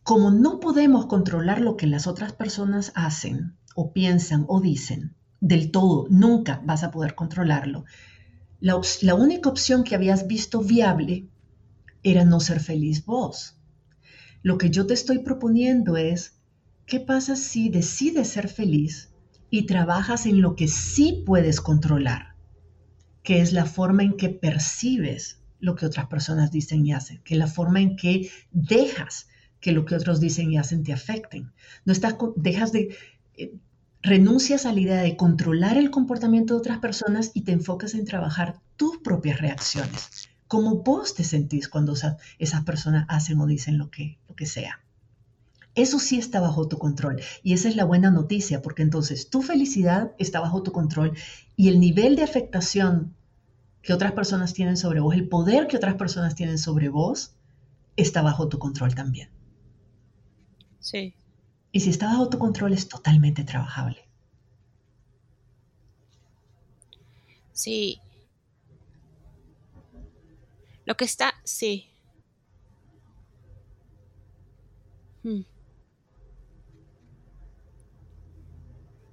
Como 0.04 0.30
no 0.30 0.60
podemos 0.60 1.06
controlar 1.06 1.60
lo 1.60 1.76
que 1.76 1.86
las 1.86 2.06
otras 2.06 2.32
personas 2.32 2.92
hacen 2.94 3.56
o 3.74 3.92
piensan 3.92 4.44
o 4.48 4.60
dicen 4.60 5.16
del 5.40 5.70
todo, 5.70 6.06
nunca 6.08 6.62
vas 6.64 6.84
a 6.84 6.90
poder 6.90 7.14
controlarlo. 7.14 7.84
La, 8.60 8.80
la 9.02 9.14
única 9.14 9.48
opción 9.48 9.82
que 9.82 9.94
habías 9.94 10.26
visto 10.26 10.60
viable 10.60 11.26
era 12.04 12.24
no 12.24 12.38
ser 12.38 12.60
feliz 12.60 13.04
vos. 13.04 13.58
Lo 14.42 14.58
que 14.58 14.70
yo 14.70 14.86
te 14.86 14.94
estoy 14.94 15.20
proponiendo 15.20 15.96
es 15.96 16.34
¿Qué 16.86 17.00
pasa 17.00 17.34
si 17.34 17.70
decides 17.70 18.28
ser 18.28 18.48
feliz 18.48 19.10
y 19.48 19.64
trabajas 19.64 20.26
en 20.26 20.42
lo 20.42 20.54
que 20.54 20.68
sí 20.68 21.22
puedes 21.24 21.62
controlar? 21.62 22.36
Que 23.22 23.40
es 23.40 23.54
la 23.54 23.64
forma 23.64 24.02
en 24.02 24.18
que 24.18 24.28
percibes 24.28 25.40
lo 25.60 25.76
que 25.76 25.86
otras 25.86 26.06
personas 26.08 26.50
dicen 26.50 26.84
y 26.84 26.92
hacen, 26.92 27.22
que 27.24 27.36
la 27.36 27.46
forma 27.46 27.80
en 27.80 27.96
que 27.96 28.30
dejas 28.52 29.28
que 29.60 29.72
lo 29.72 29.86
que 29.86 29.94
otros 29.94 30.20
dicen 30.20 30.52
y 30.52 30.58
hacen 30.58 30.82
te 30.82 30.92
afecten. 30.92 31.52
No 31.86 31.94
estás, 31.94 32.16
dejas 32.36 32.70
de, 32.70 32.94
eh, 33.38 33.54
renuncias 34.02 34.66
a 34.66 34.72
la 34.74 34.80
idea 34.80 35.00
de 35.00 35.16
controlar 35.16 35.78
el 35.78 35.90
comportamiento 35.90 36.52
de 36.52 36.60
otras 36.60 36.80
personas 36.80 37.30
y 37.32 37.44
te 37.44 37.52
enfocas 37.52 37.94
en 37.94 38.04
trabajar 38.04 38.60
tus 38.76 38.98
propias 38.98 39.40
reacciones, 39.40 40.28
cómo 40.54 40.84
vos 40.84 41.16
te 41.16 41.24
sentís 41.24 41.68
cuando 41.68 41.94
esas, 41.94 42.62
personas 42.64 43.06
hacen 43.08 43.40
o 43.40 43.46
dicen 43.46 43.76
lo 43.76 43.90
que, 43.90 44.20
lo 44.28 44.36
que 44.36 44.46
sea. 44.46 44.78
Eso 45.74 45.98
sí 45.98 46.16
está 46.16 46.38
bajo 46.38 46.68
tu 46.68 46.78
control. 46.78 47.20
Y 47.42 47.54
esa 47.54 47.68
es 47.68 47.74
la 47.74 47.84
buena 47.84 48.12
noticia, 48.12 48.62
porque 48.62 48.82
entonces 48.82 49.28
tu 49.30 49.42
felicidad 49.42 50.12
está 50.16 50.38
bajo 50.38 50.62
tu 50.62 50.70
control 50.70 51.16
y 51.56 51.70
el 51.70 51.80
nivel 51.80 52.14
de 52.14 52.22
afectación 52.22 53.16
que 53.82 53.92
otras 53.92 54.12
personas 54.12 54.54
tienen 54.54 54.76
sobre 54.76 55.00
vos, 55.00 55.16
el 55.16 55.28
poder 55.28 55.66
que 55.66 55.76
otras 55.76 55.96
personas 55.96 56.36
tienen 56.36 56.58
sobre 56.58 56.88
vos, 56.88 57.34
está 57.96 58.22
bajo 58.22 58.46
tu 58.46 58.60
control 58.60 58.94
también. 58.94 59.30
Sí. 60.78 61.14
Y 61.72 61.80
si 61.80 61.90
está 61.90 62.06
bajo 62.06 62.28
tu 62.28 62.38
control 62.38 62.74
es 62.74 62.86
totalmente 62.86 63.42
trabajable. 63.42 64.06
Sí. 67.52 67.98
Lo 70.86 70.96
que 70.96 71.04
está, 71.04 71.34
sí. 71.44 71.90
Hmm. 75.22 75.42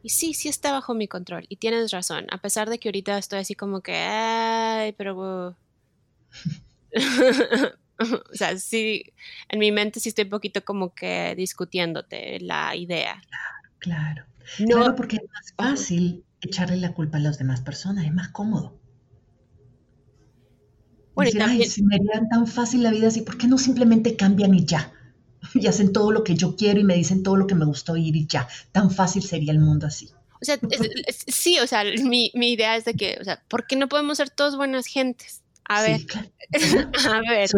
Y 0.04 0.10
sí, 0.10 0.34
sí 0.34 0.50
está 0.50 0.72
bajo 0.72 0.94
mi 0.94 1.08
control. 1.08 1.46
Y 1.48 1.58
tienes 1.58 1.92
razón. 1.92 2.26
A 2.32 2.40
pesar 2.40 2.70
de 2.70 2.80
que 2.80 2.90
ahorita 2.90 3.18
estoy 3.18 3.40
así 3.40 3.56
como 3.56 3.82
que, 3.82 3.96
ay, 3.96 4.94
pero... 4.94 5.56
o 8.00 8.34
sea, 8.36 8.58
sí, 8.58 9.14
en 9.50 9.60
mi 9.60 9.72
mente 9.72 10.00
sí 10.00 10.10
estoy 10.10 10.26
un 10.26 10.32
poquito 10.32 10.66
como 10.66 10.94
que 10.94 11.36
discutiéndote 11.36 12.40
la 12.40 12.76
idea. 12.76 13.22
Claro, 13.30 13.70
claro. 13.80 14.26
No, 14.60 14.96
porque 14.96 15.18
es 15.18 15.24
más 15.24 15.54
fácil 15.56 16.26
echarle 16.42 16.78
la 16.78 16.94
culpa 16.94 17.18
a 17.18 17.22
las 17.22 17.38
demás 17.38 17.62
personas, 17.62 18.06
es 18.06 18.14
más 18.14 18.30
cómodo. 18.30 18.81
Bueno, 21.16 21.32
y 21.34 21.38
también... 21.38 21.62
ay, 21.62 21.68
si 21.68 21.84
me 21.84 21.95
harían 21.95 22.30
tan 22.30 22.47
fácil 22.47 22.84
la 22.84 22.91
vida 22.91 23.07
así, 23.07 23.22
¿por 23.22 23.38
qué 23.38 23.47
no 23.47 23.57
simplemente 23.57 24.16
cambian 24.16 24.53
y 24.53 24.66
ya? 24.66 24.93
y 25.53 25.68
hacen 25.68 25.93
todo 25.93 26.12
lo 26.12 26.24
que 26.24 26.36
yo 26.36 26.55
quiero 26.55 26.80
y 26.80 26.84
me 26.84 26.95
dicen 26.95 27.24
todo 27.24 27.36
lo 27.36 27.47
que 27.47 27.55
me 27.55 27.66
gusta 27.66 27.93
oír 27.93 28.16
y 28.16 28.28
ya. 28.28 28.47
Tan 28.72 28.91
fácil 28.91 29.24
sería 29.24 29.51
el 29.51 29.59
mundo 29.59 29.88
así. 29.88 30.09
O 30.41 30.45
sea, 30.45 30.57
sí, 31.28 31.59
o 31.59 31.68
sea, 31.68 31.84
mi, 32.03 32.32
mi, 32.34 32.53
idea 32.53 32.76
es 32.76 32.86
de 32.86 32.93
que, 32.95 33.18
o 33.20 33.24
sea, 33.24 33.43
¿por 33.47 33.68
qué 33.68 33.76
no 33.76 33.88
podemos 33.88 34.18
ser 34.18 34.30
todos 34.30 34.57
buenas 34.57 34.88
gentes? 34.88 35.41
A 35.66 35.84
ver, 35.84 36.01
a 37.09 37.22
ver. 37.30 37.49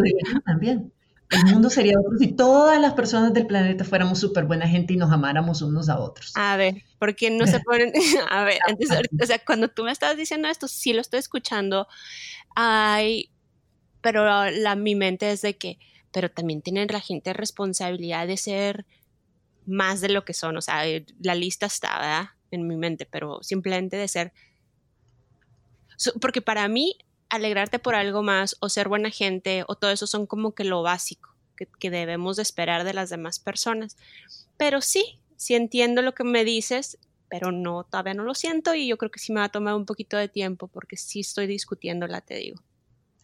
también. 0.44 0.92
El 1.30 1.46
mundo 1.46 1.68
sería 1.68 1.98
otro 1.98 2.16
si 2.18 2.28
todas 2.28 2.80
las 2.80 2.92
personas 2.92 3.32
del 3.32 3.46
planeta 3.46 3.82
fuéramos 3.82 4.20
súper 4.20 4.44
buena 4.44 4.68
gente 4.68 4.92
y 4.92 4.96
nos 4.96 5.10
amáramos 5.10 5.62
unos 5.62 5.88
a 5.88 5.98
otros. 5.98 6.32
A 6.36 6.56
ver, 6.56 6.82
¿por 6.98 7.16
qué 7.16 7.30
no 7.30 7.46
se 7.46 7.58
ponen? 7.60 7.92
a 8.30 8.44
ver, 8.44 8.58
entonces, 8.68 9.00
o 9.20 9.26
sea, 9.26 9.40
cuando 9.40 9.68
tú 9.68 9.82
me 9.82 9.90
estabas 9.90 10.16
diciendo 10.16 10.46
esto, 10.46 10.68
sí 10.68 10.92
lo 10.92 11.00
estoy 11.00 11.18
escuchando, 11.18 11.88
ay, 12.54 13.30
pero 14.04 14.50
la, 14.50 14.76
mi 14.76 14.94
mente 14.94 15.32
es 15.32 15.40
de 15.40 15.56
que, 15.56 15.78
pero 16.12 16.30
también 16.30 16.60
tienen 16.60 16.88
la 16.92 17.00
gente 17.00 17.32
responsabilidad 17.32 18.26
de 18.26 18.36
ser 18.36 18.84
más 19.64 20.02
de 20.02 20.10
lo 20.10 20.26
que 20.26 20.34
son. 20.34 20.58
O 20.58 20.60
sea, 20.60 20.86
eh, 20.86 21.06
la 21.20 21.34
lista 21.34 21.64
está 21.64 22.36
en 22.50 22.68
mi 22.68 22.76
mente, 22.76 23.06
pero 23.06 23.42
simplemente 23.42 23.96
de 23.96 24.06
ser... 24.06 24.34
Porque 26.20 26.42
para 26.42 26.68
mí, 26.68 26.98
alegrarte 27.30 27.78
por 27.78 27.94
algo 27.94 28.22
más 28.22 28.56
o 28.60 28.68
ser 28.68 28.90
buena 28.90 29.08
gente 29.08 29.64
o 29.68 29.74
todo 29.74 29.90
eso 29.90 30.06
son 30.06 30.26
como 30.26 30.54
que 30.54 30.64
lo 30.64 30.82
básico 30.82 31.34
que, 31.56 31.66
que 31.80 31.90
debemos 31.90 32.36
de 32.36 32.42
esperar 32.42 32.84
de 32.84 32.92
las 32.92 33.08
demás 33.08 33.38
personas. 33.38 33.96
Pero 34.58 34.82
sí, 34.82 35.18
sí 35.36 35.54
entiendo 35.54 36.02
lo 36.02 36.14
que 36.14 36.24
me 36.24 36.44
dices, 36.44 36.98
pero 37.30 37.52
no, 37.52 37.84
todavía 37.84 38.12
no 38.12 38.24
lo 38.24 38.34
siento 38.34 38.74
y 38.74 38.86
yo 38.86 38.98
creo 38.98 39.10
que 39.10 39.18
sí 39.18 39.32
me 39.32 39.40
va 39.40 39.46
a 39.46 39.52
tomar 39.52 39.74
un 39.74 39.86
poquito 39.86 40.18
de 40.18 40.28
tiempo 40.28 40.68
porque 40.68 40.98
sí 40.98 41.20
estoy 41.20 41.46
discutiéndola, 41.46 42.20
te 42.20 42.34
digo. 42.34 42.60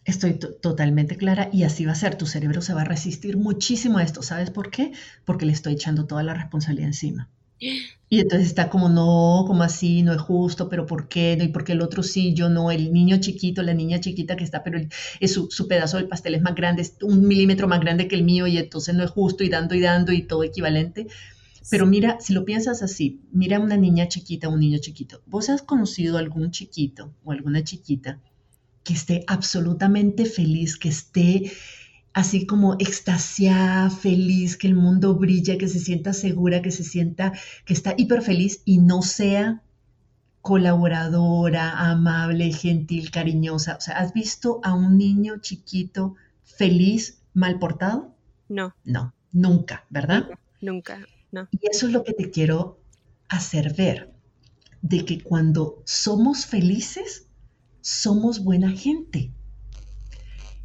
Estoy 0.03 0.33
totalmente 0.33 1.15
clara 1.15 1.49
y 1.53 1.63
así 1.63 1.85
va 1.85 1.91
a 1.91 1.95
ser. 1.95 2.15
Tu 2.15 2.25
cerebro 2.25 2.61
se 2.61 2.73
va 2.73 2.81
a 2.81 2.85
resistir 2.85 3.37
muchísimo 3.37 3.99
a 3.99 4.03
esto. 4.03 4.23
¿Sabes 4.23 4.49
por 4.49 4.71
qué? 4.71 4.93
Porque 5.25 5.45
le 5.45 5.53
estoy 5.53 5.73
echando 5.73 6.05
toda 6.05 6.23
la 6.23 6.33
responsabilidad 6.33 6.87
encima. 6.87 7.29
Y 8.09 8.19
entonces 8.19 8.47
está 8.47 8.69
como, 8.69 8.89
no, 8.89 9.45
como 9.45 9.61
así, 9.61 10.01
no 10.01 10.13
es 10.13 10.19
justo, 10.19 10.67
pero 10.67 10.87
¿por 10.87 11.07
qué? 11.07 11.35
No, 11.37 11.43
y 11.43 11.49
porque 11.49 11.73
el 11.73 11.81
otro 11.81 12.01
sí, 12.01 12.33
yo 12.33 12.49
no, 12.49 12.71
el 12.71 12.91
niño 12.91 13.17
chiquito, 13.19 13.61
la 13.61 13.75
niña 13.75 13.99
chiquita 13.99 14.35
que 14.35 14.43
está, 14.43 14.63
pero 14.63 14.79
es 15.19 15.33
su, 15.33 15.49
su, 15.51 15.67
pedazo 15.67 15.97
del 15.97 16.07
pastel 16.07 16.33
es 16.35 16.41
más 16.41 16.55
grande, 16.55 16.81
es 16.81 16.95
un 17.03 17.27
milímetro 17.27 17.67
más 17.67 17.79
grande 17.79 18.07
que 18.07 18.15
el 18.15 18.23
mío 18.23 18.47
y 18.47 18.57
entonces 18.57 18.95
no 18.95 19.03
es 19.03 19.11
justo 19.11 19.43
y 19.43 19.49
dando 19.49 19.75
y 19.75 19.79
dando 19.79 20.11
y 20.11 20.23
todo 20.23 20.43
equivalente. 20.43 21.07
Pero 21.69 21.85
mira, 21.85 22.17
si 22.19 22.33
lo 22.33 22.43
piensas 22.43 22.81
así, 22.81 23.21
mira 23.31 23.59
una 23.59 23.77
niña 23.77 24.07
chiquita, 24.07 24.49
un 24.49 24.59
niño 24.59 24.79
chiquito. 24.79 25.21
¿Vos 25.27 25.49
has 25.49 25.61
conocido 25.61 26.17
algún 26.17 26.49
chiquito 26.49 27.13
o 27.23 27.31
alguna 27.31 27.63
chiquita 27.63 28.19
que 28.83 28.93
esté 28.93 29.23
absolutamente 29.27 30.25
feliz, 30.25 30.77
que 30.77 30.89
esté 30.89 31.51
así 32.13 32.45
como 32.45 32.75
extasiada, 32.79 33.89
feliz, 33.89 34.57
que 34.57 34.67
el 34.67 34.75
mundo 34.75 35.15
brilla, 35.15 35.57
que 35.57 35.67
se 35.67 35.79
sienta 35.79 36.13
segura, 36.13 36.61
que 36.61 36.71
se 36.71 36.83
sienta 36.83 37.33
que 37.65 37.73
está 37.73 37.93
hiper 37.97 38.21
feliz 38.21 38.61
y 38.65 38.79
no 38.79 39.01
sea 39.01 39.61
colaboradora, 40.41 41.91
amable, 41.91 42.51
gentil, 42.51 43.11
cariñosa. 43.11 43.75
O 43.77 43.81
sea, 43.81 43.99
¿has 43.99 44.13
visto 44.13 44.59
a 44.63 44.73
un 44.73 44.97
niño 44.97 45.37
chiquito 45.39 46.15
feliz, 46.43 47.21
mal 47.33 47.59
portado? 47.59 48.15
No. 48.49 48.73
No, 48.83 49.13
nunca, 49.31 49.85
¿verdad? 49.89 50.27
Nunca, 50.59 51.05
no. 51.31 51.47
Y 51.51 51.59
eso 51.69 51.87
es 51.87 51.93
lo 51.93 52.03
que 52.03 52.13
te 52.13 52.31
quiero 52.31 52.79
hacer 53.29 53.73
ver, 53.75 54.11
de 54.81 55.05
que 55.05 55.21
cuando 55.21 55.81
somos 55.85 56.45
felices, 56.45 57.27
somos 57.81 58.43
buena 58.43 58.71
gente. 58.71 59.31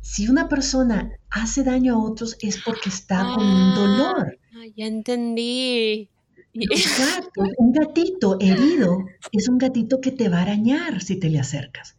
Si 0.01 0.29
una 0.29 0.49
persona 0.49 1.13
hace 1.31 1.65
daño 1.65 1.95
a 1.95 2.03
otros 2.03 2.37
es 2.41 2.63
porque 2.63 2.89
está 2.91 3.35
con 3.35 3.45
un 3.45 3.75
dolor. 3.75 4.39
Ah, 4.55 4.65
ya 4.77 4.87
entendí. 4.87 6.09
Exacto, 6.55 7.43
un 7.59 7.73
gatito 7.73 8.39
herido 8.41 9.05
es 9.33 9.49
un 9.49 9.59
gatito 9.59 10.01
que 10.01 10.13
te 10.13 10.29
va 10.29 10.39
a 10.39 10.43
arañar 10.43 11.03
si 11.03 11.17
te 11.17 11.29
le 11.29 11.39
acercas, 11.39 11.97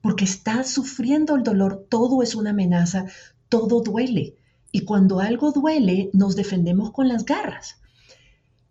porque 0.00 0.24
está 0.24 0.64
sufriendo 0.64 1.36
el 1.36 1.44
dolor, 1.44 1.86
todo 1.88 2.22
es 2.22 2.34
una 2.34 2.50
amenaza, 2.50 3.06
todo 3.48 3.82
duele. 3.82 4.34
Y 4.72 4.80
cuando 4.80 5.20
algo 5.20 5.52
duele, 5.52 6.10
nos 6.12 6.34
defendemos 6.34 6.90
con 6.92 7.08
las 7.08 7.24
garras. 7.24 7.76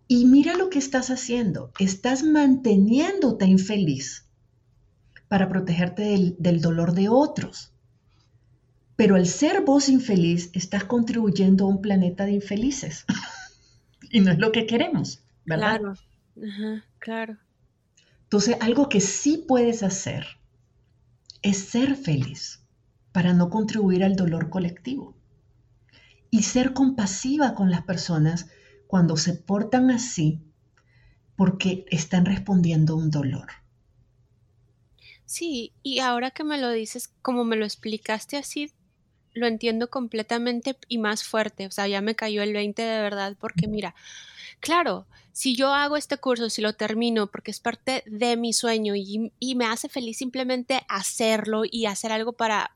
Y 0.07 0.25
mira 0.25 0.57
lo 0.57 0.69
que 0.69 0.79
estás 0.79 1.09
haciendo, 1.09 1.71
estás 1.79 2.23
manteniéndote 2.23 3.45
infeliz 3.45 4.28
para 5.30 5.47
protegerte 5.47 6.01
del, 6.01 6.36
del 6.38 6.59
dolor 6.59 6.93
de 6.93 7.07
otros. 7.07 7.71
Pero 8.97 9.15
al 9.15 9.27
ser 9.27 9.61
vos 9.61 9.88
infeliz, 9.88 10.49
estás 10.53 10.84
contribuyendo 10.84 11.63
a 11.63 11.69
un 11.69 11.82
planeta 11.82 12.25
de 12.25 12.34
infelices. 12.34 13.05
y 14.11 14.19
no 14.19 14.32
es 14.32 14.39
lo 14.39 14.51
que 14.51 14.65
queremos, 14.65 15.23
¿verdad? 15.45 15.80
Claro, 15.80 15.93
Ajá, 16.45 16.86
claro. 16.99 17.38
Entonces, 18.23 18.57
algo 18.59 18.89
que 18.89 18.99
sí 18.99 19.45
puedes 19.47 19.84
hacer 19.84 20.25
es 21.41 21.57
ser 21.57 21.95
feliz 21.95 22.61
para 23.11 23.34
no 23.34 23.49
contribuir 23.49 24.03
al 24.03 24.15
dolor 24.15 24.49
colectivo. 24.49 25.15
Y 26.32 26.43
ser 26.43 26.73
compasiva 26.73 27.55
con 27.55 27.71
las 27.71 27.82
personas 27.84 28.47
cuando 28.88 29.17
se 29.17 29.34
portan 29.34 29.89
así 29.89 30.41
porque 31.36 31.86
están 31.89 32.25
respondiendo 32.25 32.93
a 32.93 32.97
un 32.97 33.09
dolor. 33.11 33.47
Sí, 35.30 35.73
y 35.84 35.99
ahora 35.99 36.32
que 36.32 36.43
me 36.43 36.57
lo 36.57 36.71
dices, 36.71 37.07
como 37.21 37.43
me 37.43 37.55
lo 37.55 37.63
explicaste 37.63 38.36
así, 38.36 38.73
lo 39.36 39.45
entiendo 39.45 39.88
completamente 39.91 40.75
y 40.88 40.97
más 40.97 41.23
fuerte. 41.23 41.67
O 41.67 41.71
sea, 41.71 41.88
ya 41.88 42.01
me 42.01 42.15
cayó 42.15 42.41
el 42.41 42.51
20 42.51 42.82
de 42.82 42.99
verdad, 42.99 43.38
porque 43.39 43.67
mira, 43.67 43.93
claro, 44.59 45.05
si 45.32 45.55
yo 45.55 45.71
hago 45.71 45.97
este 45.97 46.17
curso, 46.17 46.49
si 46.49 46.63
lo 46.63 46.73
termino, 46.73 47.27
porque 47.27 47.51
es 47.51 47.59
parte 47.59 48.03
de 48.07 48.38
mi 48.38 48.53
sueño 48.53 48.95
y, 48.95 49.32
y 49.38 49.53
me 49.53 49.67
hace 49.67 49.88
feliz 49.88 50.17
simplemente 50.17 50.82
hacerlo 50.89 51.61
y 51.69 51.86
hacer 51.86 52.11
algo 52.11 52.34
para, 52.34 52.75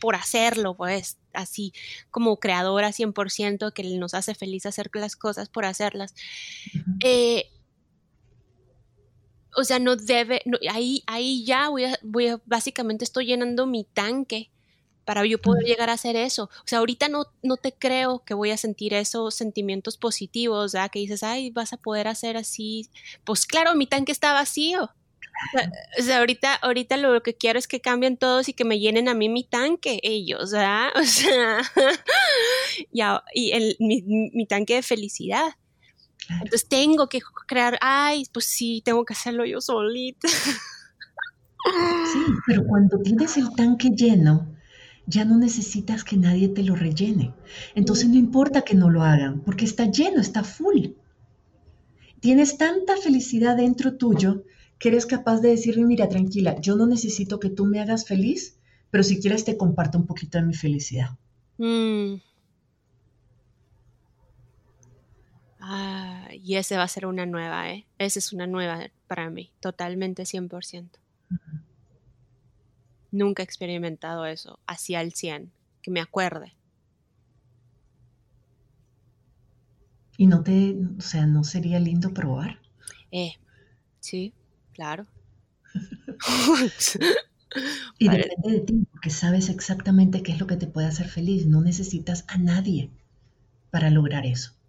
por 0.00 0.14
hacerlo, 0.14 0.76
pues 0.76 1.18
así 1.32 1.72
como 2.12 2.36
creadora 2.38 2.92
100% 2.92 3.74
que 3.74 3.82
nos 3.98 4.14
hace 4.14 4.36
feliz 4.36 4.64
hacer 4.64 4.90
las 4.94 5.16
cosas 5.16 5.48
por 5.48 5.64
hacerlas. 5.64 6.14
eh, 7.02 7.50
o 9.56 9.64
sea, 9.64 9.78
no 9.78 9.96
debe, 9.96 10.42
no, 10.44 10.58
ahí, 10.70 11.02
ahí 11.06 11.44
ya 11.44 11.68
voy 11.68 11.84
a, 11.84 11.98
voy 12.02 12.28
a, 12.28 12.40
básicamente 12.46 13.04
estoy 13.04 13.26
llenando 13.26 13.66
mi 13.66 13.84
tanque 13.84 14.50
para 15.04 15.24
yo 15.26 15.40
poder 15.40 15.64
llegar 15.64 15.90
a 15.90 15.94
hacer 15.94 16.14
eso. 16.14 16.44
O 16.44 16.66
sea, 16.66 16.78
ahorita 16.78 17.08
no, 17.08 17.24
no 17.42 17.56
te 17.56 17.72
creo 17.72 18.22
que 18.24 18.34
voy 18.34 18.50
a 18.50 18.56
sentir 18.56 18.94
esos 18.94 19.34
sentimientos 19.34 19.96
positivos, 19.96 20.72
¿verdad? 20.72 20.90
Que 20.90 21.00
dices, 21.00 21.22
ay, 21.22 21.50
vas 21.50 21.72
a 21.72 21.78
poder 21.78 22.06
hacer 22.06 22.36
así. 22.36 22.88
Pues 23.24 23.46
claro, 23.46 23.74
mi 23.74 23.86
tanque 23.86 24.12
está 24.12 24.32
vacío. 24.32 24.90
O 25.98 26.02
sea, 26.02 26.18
ahorita, 26.18 26.54
ahorita 26.54 26.96
lo 26.96 27.22
que 27.22 27.34
quiero 27.34 27.58
es 27.58 27.66
que 27.66 27.80
cambien 27.80 28.16
todos 28.16 28.48
y 28.48 28.52
que 28.52 28.64
me 28.64 28.78
llenen 28.78 29.08
a 29.08 29.14
mí 29.14 29.28
mi 29.28 29.42
tanque, 29.42 29.98
ellos, 30.02 30.52
¿verdad? 30.52 30.90
O 30.94 31.04
sea, 31.04 31.62
y, 33.34 33.50
el, 33.52 33.76
mi, 33.80 34.02
mi 34.02 34.46
tanque 34.46 34.74
de 34.74 34.82
felicidad. 34.82 35.54
Claro. 36.30 36.44
Entonces 36.44 36.68
tengo 36.68 37.08
que 37.08 37.20
crear, 37.48 37.76
ay, 37.80 38.22
pues 38.32 38.44
sí, 38.44 38.82
tengo 38.84 39.04
que 39.04 39.14
hacerlo 39.14 39.44
yo 39.44 39.60
solita. 39.60 40.28
Sí, 42.12 42.24
pero 42.46 42.64
cuando 42.66 42.98
tienes 43.00 43.36
el 43.36 43.50
tanque 43.54 43.90
lleno, 43.90 44.56
ya 45.06 45.24
no 45.24 45.36
necesitas 45.36 46.04
que 46.04 46.16
nadie 46.16 46.48
te 46.48 46.62
lo 46.62 46.76
rellene. 46.76 47.34
Entonces 47.74 48.08
no 48.08 48.14
importa 48.16 48.62
que 48.62 48.74
no 48.74 48.90
lo 48.90 49.02
hagan, 49.02 49.40
porque 49.40 49.64
está 49.64 49.90
lleno, 49.90 50.20
está 50.20 50.44
full. 50.44 50.90
Tienes 52.20 52.58
tanta 52.58 52.96
felicidad 52.96 53.56
dentro 53.56 53.96
tuyo 53.96 54.44
que 54.78 54.88
eres 54.88 55.06
capaz 55.06 55.40
de 55.40 55.50
decirme, 55.50 55.84
mira, 55.84 56.08
tranquila, 56.08 56.60
yo 56.60 56.76
no 56.76 56.86
necesito 56.86 57.40
que 57.40 57.50
tú 57.50 57.66
me 57.66 57.80
hagas 57.80 58.06
feliz, 58.06 58.58
pero 58.90 59.02
si 59.02 59.20
quieres 59.20 59.44
te 59.44 59.56
comparto 59.56 59.98
un 59.98 60.06
poquito 60.06 60.38
de 60.38 60.44
mi 60.44 60.54
felicidad. 60.54 61.10
Mm. 61.58 62.14
Ah, 65.60 66.19
y 66.42 66.56
ese 66.56 66.76
va 66.76 66.84
a 66.84 66.88
ser 66.88 67.06
una 67.06 67.26
nueva, 67.26 67.70
¿eh? 67.70 67.86
Esa 67.98 68.18
es 68.18 68.32
una 68.32 68.46
nueva 68.46 68.90
para 69.06 69.28
mí, 69.30 69.52
totalmente 69.60 70.24
100%. 70.24 70.98
Uh 71.30 71.34
-huh. 71.34 71.62
Nunca 73.12 73.42
he 73.42 73.44
experimentado 73.44 74.24
eso, 74.24 74.58
así 74.66 74.94
al 74.94 75.12
100, 75.12 75.52
que 75.82 75.90
me 75.90 76.00
acuerde. 76.00 76.54
¿Y 80.16 80.26
no 80.26 80.42
te, 80.42 80.76
o 80.98 81.00
sea, 81.00 81.26
no 81.26 81.44
sería 81.44 81.78
lindo 81.80 82.12
probar? 82.12 82.60
Eh, 83.10 83.32
sí, 84.00 84.34
claro. 84.72 85.06
y 87.98 88.08
depende 88.08 88.50
de 88.52 88.60
ti, 88.60 88.86
porque 88.92 89.10
sabes 89.10 89.48
exactamente 89.48 90.22
qué 90.22 90.32
es 90.32 90.40
lo 90.40 90.46
que 90.46 90.56
te 90.56 90.66
puede 90.66 90.86
hacer 90.86 91.08
feliz. 91.08 91.46
No 91.46 91.60
necesitas 91.62 92.24
a 92.28 92.38
nadie 92.38 92.90
para 93.70 93.90
lograr 93.90 94.26
eso. 94.26 94.59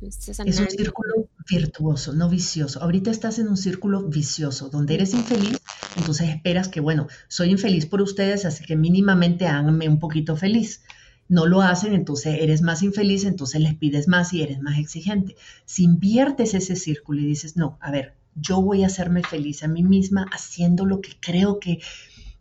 Es 0.00 0.58
un 0.60 0.70
círculo 0.70 1.28
virtuoso, 1.48 2.14
no 2.14 2.30
vicioso. 2.30 2.82
Ahorita 2.82 3.10
estás 3.10 3.38
en 3.38 3.48
un 3.48 3.56
círculo 3.56 4.02
vicioso, 4.04 4.70
donde 4.70 4.94
eres 4.94 5.12
infeliz, 5.12 5.58
entonces 5.96 6.30
esperas 6.30 6.68
que, 6.68 6.80
bueno, 6.80 7.06
soy 7.28 7.50
infeliz 7.50 7.84
por 7.84 8.00
ustedes, 8.00 8.46
así 8.46 8.64
que 8.64 8.76
mínimamente 8.76 9.46
háganme 9.46 9.88
un 9.88 9.98
poquito 9.98 10.36
feliz. 10.36 10.82
No 11.28 11.46
lo 11.46 11.60
hacen, 11.60 11.92
entonces 11.92 12.38
eres 12.40 12.62
más 12.62 12.82
infeliz, 12.82 13.24
entonces 13.24 13.60
les 13.60 13.74
pides 13.74 14.08
más 14.08 14.32
y 14.32 14.42
eres 14.42 14.60
más 14.60 14.78
exigente. 14.78 15.36
Si 15.66 15.84
inviertes 15.84 16.54
ese 16.54 16.76
círculo 16.76 17.20
y 17.20 17.26
dices, 17.26 17.56
no, 17.56 17.78
a 17.80 17.90
ver, 17.90 18.14
yo 18.34 18.62
voy 18.62 18.84
a 18.84 18.86
hacerme 18.86 19.22
feliz 19.22 19.62
a 19.62 19.68
mí 19.68 19.82
misma 19.82 20.26
haciendo 20.32 20.86
lo 20.86 21.02
que 21.02 21.12
creo 21.20 21.60
que 21.60 21.80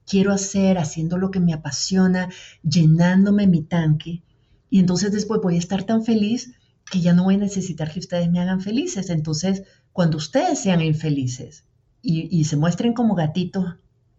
quiero 0.07 0.31
hacer, 0.31 0.77
haciendo 0.77 1.17
lo 1.17 1.29
que 1.29 1.39
me 1.39 1.53
apasiona, 1.53 2.29
llenándome 2.63 3.47
mi 3.47 3.63
tanque, 3.63 4.23
y 4.69 4.79
entonces 4.79 5.11
después 5.11 5.41
voy 5.41 5.55
a 5.55 5.59
estar 5.59 5.83
tan 5.83 6.03
feliz 6.03 6.53
que 6.89 7.01
ya 7.01 7.13
no 7.13 7.23
voy 7.23 7.35
a 7.35 7.39
necesitar 7.39 7.91
que 7.91 7.99
ustedes 7.99 8.29
me 8.29 8.39
hagan 8.39 8.61
felices. 8.61 9.09
Entonces, 9.09 9.63
cuando 9.93 10.17
ustedes 10.17 10.59
sean 10.59 10.81
infelices 10.81 11.65
y, 12.01 12.27
y, 12.35 12.45
se 12.45 12.57
muestren 12.57 12.93
como 12.93 13.15
gatitos 13.15 13.75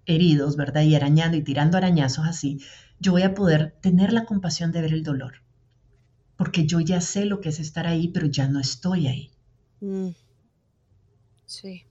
heridos, 0.07 0.57
¿verdad? 0.57 0.83
Y 0.83 0.95
arañando 0.95 1.37
y 1.37 1.43
tirando 1.43 1.77
arañazos 1.77 2.27
así, 2.27 2.61
yo 2.99 3.13
voy 3.13 3.23
a 3.23 3.35
poder 3.35 3.77
tener 3.81 4.13
la 4.13 4.25
compasión 4.25 4.73
de 4.73 4.83
ver 4.83 4.93
el 4.93 5.03
dolor. 5.03 5.43
Porque 6.37 6.67
yo 6.67 6.81
ya 6.81 7.01
sé 7.01 7.25
lo 7.25 7.41
que 7.41 7.51
es 7.51 7.61
estar 7.61 7.87
ahí, 7.87 8.09
pero 8.09 8.27
ya 8.27 8.49
no 8.49 8.61
estoy 8.61 9.07
ahí. 9.07 9.31
Mm. 9.81 10.11
Sí. 11.47 11.85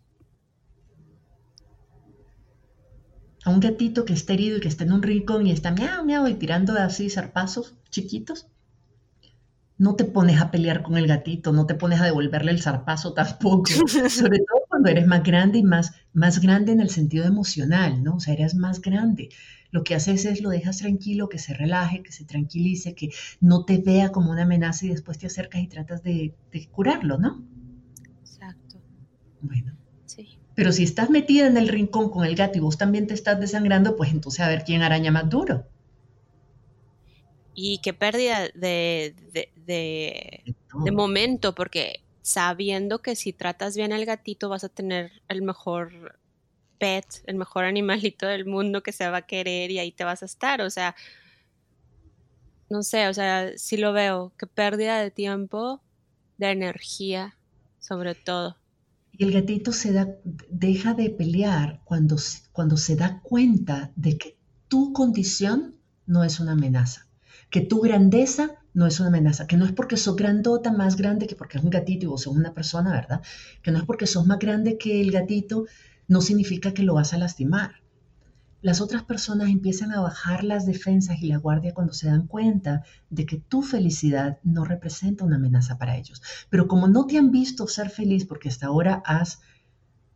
A 3.44 3.50
un 3.50 3.60
gatito 3.60 4.06
que 4.06 4.14
está 4.14 4.34
herido 4.34 4.58
y 4.58 4.62
que 4.62 4.68
está 4.68 4.84
en 4.84 4.94
un 4.94 5.02
rincón 5.02 5.48
y 5.48 5.52
está 5.52 5.72
miau, 5.72 6.06
miau 6.06 6.28
y 6.28 6.36
tirando 6.36 6.74
así 6.74 7.10
zarpazos 7.10 7.76
chiquitos, 7.90 8.48
no 9.80 9.96
te 9.96 10.04
pones 10.04 10.42
a 10.42 10.52
pelear 10.52 10.84
con 10.84 10.98
el 10.98 11.08
gatito, 11.08 11.54
no 11.54 11.66
te 11.66 11.74
pones 11.74 12.02
a 12.02 12.06
devolverle 12.06 12.52
el 12.52 12.62
zarpazo 12.62 13.14
tampoco, 13.14 13.72
sobre 14.10 14.40
todo 14.40 14.62
cuando 14.68 14.90
eres 14.90 15.08
más 15.08 15.24
grande 15.24 15.60
y 15.60 15.64
más, 15.64 15.94
más 16.14 16.42
grande 16.42 16.74
en 16.74 16.82
el 16.82 16.90
sentido 16.90 17.26
emocional, 17.26 18.04
¿no? 18.04 18.18
O 18.18 18.20
sea, 18.20 18.34
eres 18.34 18.56
más 18.56 18.82
grande. 18.82 19.30
Lo 19.72 19.86
que 19.86 19.96
haces 19.96 20.26
es 20.26 20.42
lo 20.42 20.50
dejas 20.50 20.80
tranquilo, 20.80 21.30
que 21.30 21.40
se 21.40 21.54
relaje, 21.54 22.04
que 22.04 22.12
se 22.12 22.26
tranquilice, 22.26 22.94
que 22.94 23.12
no 23.40 23.64
te 23.64 23.78
vea 23.78 24.12
como 24.12 24.32
una 24.32 24.44
amenaza 24.44 24.86
y 24.86 24.90
después 24.90 25.18
te 25.18 25.28
acercas 25.28 25.62
y 25.62 25.68
tratas 25.68 26.04
de, 26.04 26.36
de 26.52 26.68
curarlo, 26.68 27.18
¿no? 27.18 27.42
Exacto. 28.20 28.82
Bueno. 29.42 29.78
Sí. 30.06 30.40
Pero 30.56 30.74
si 30.74 30.84
estás 30.84 31.10
metida 31.10 31.48
en 31.48 31.56
el 31.56 31.70
rincón 31.70 32.10
con 32.10 32.26
el 32.26 32.36
gato 32.36 32.58
y 32.58 32.62
vos 32.62 32.78
también 32.78 33.08
te 33.08 33.14
estás 33.14 33.40
desangrando, 33.40 33.96
pues 33.96 34.12
entonces 34.12 34.42
a 34.42 34.50
ver 34.50 34.66
quién 34.66 34.82
araña 34.82 35.12
más 35.12 35.30
duro. 35.30 35.68
Y 37.54 37.80
qué 37.80 37.94
pérdida 37.94 38.50
de, 38.54 39.16
de, 39.34 39.52
de, 39.66 40.56
de 40.84 40.92
momento, 40.92 41.54
porque 41.54 42.02
sabiendo 42.22 43.02
que 43.02 43.16
si 43.16 43.34
tratas 43.34 43.76
bien 43.76 43.92
al 43.92 44.06
gatito 44.06 44.50
vas 44.50 44.64
a 44.64 44.70
tener 44.70 45.12
el 45.28 45.42
mejor 45.42 46.20
pet, 46.80 47.06
el 47.26 47.36
mejor 47.36 47.66
animalito 47.66 48.26
del 48.28 48.46
mundo 48.46 48.84
que 48.84 48.92
se 48.92 49.10
va 49.10 49.18
a 49.18 49.26
querer 49.28 49.72
y 49.72 49.80
ahí 49.80 49.92
te 49.92 50.04
vas 50.04 50.24
a 50.24 50.26
estar. 50.26 50.62
O 50.62 50.70
sea, 50.70 50.96
no 52.70 52.84
sé, 52.84 53.08
o 53.08 53.14
sea, 53.14 53.58
sí 53.58 53.78
lo 53.78 53.94
veo, 53.94 54.32
qué 54.38 54.48
pérdida 54.48 55.02
de 55.02 55.12
tiempo, 55.12 55.82
de 56.38 56.52
energía, 56.52 57.36
sobre 57.80 58.16
todo. 58.16 58.58
Y 59.12 59.26
el 59.26 59.34
gatito 59.34 59.74
se 59.74 59.92
da, 59.92 60.08
deja 60.50 60.94
de 60.94 61.10
pelear 61.10 61.82
cuando, 61.84 62.16
cuando 62.54 62.78
se 62.78 62.96
da 62.96 63.22
cuenta 63.22 63.92
de 63.96 64.18
que 64.18 64.38
tu 64.68 64.94
condición 64.94 65.76
no 66.06 66.24
es 66.24 66.40
una 66.40 66.54
amenaza, 66.54 67.08
que 67.50 67.62
tu 67.62 67.82
grandeza 67.82 68.52
no 68.74 68.86
es 68.86 69.00
una 69.00 69.10
amenaza, 69.10 69.48
que 69.48 69.58
no 69.58 69.66
es 69.66 69.72
porque 69.72 69.98
sos 69.98 70.16
grandota 70.16 70.72
más 70.72 70.96
grande 70.96 71.28
que 71.28 71.36
porque 71.36 71.58
es 71.58 71.64
un 71.64 71.70
gatito 71.70 72.06
y 72.06 72.10
vos 72.10 72.22
sos 72.22 72.36
una 72.36 72.54
persona, 72.54 72.92
¿verdad? 72.92 73.22
Que 73.62 73.72
no 73.72 73.80
es 73.80 73.86
porque 73.86 74.08
sos 74.08 74.26
más 74.26 74.40
grande 74.40 74.78
que 74.78 75.02
el 75.02 75.12
gatito 75.12 75.66
no 76.08 76.22
significa 76.22 76.74
que 76.74 76.84
lo 76.84 76.94
vas 76.94 77.14
a 77.14 77.18
lastimar. 77.18 77.82
Las 78.62 78.82
otras 78.82 79.04
personas 79.04 79.50
empiezan 79.50 79.94
a 79.94 80.02
bajar 80.02 80.44
las 80.44 80.66
defensas 80.66 81.22
y 81.22 81.28
la 81.28 81.38
guardia 81.38 81.74
cuando 81.74 81.94
se 81.94 82.08
dan 82.08 82.28
cuenta 82.28 82.84
de 83.10 83.26
que 83.26 83.38
tu 83.38 83.62
felicidad 83.62 84.38
no 84.44 84.66
representa 84.66 85.24
una 85.24 85.38
amenaza 85.38 85.78
para 85.78 85.96
ellos. 85.96 86.22
Pero 86.50 86.68
como 86.68 86.90
no 86.90 87.06
te 87.06 87.18
han 87.18 87.32
visto 87.32 87.68
ser 87.68 87.90
feliz 87.90 88.26
porque 88.26 88.50
hasta 88.50 88.68
ahora 88.68 89.02
has, 89.06 89.40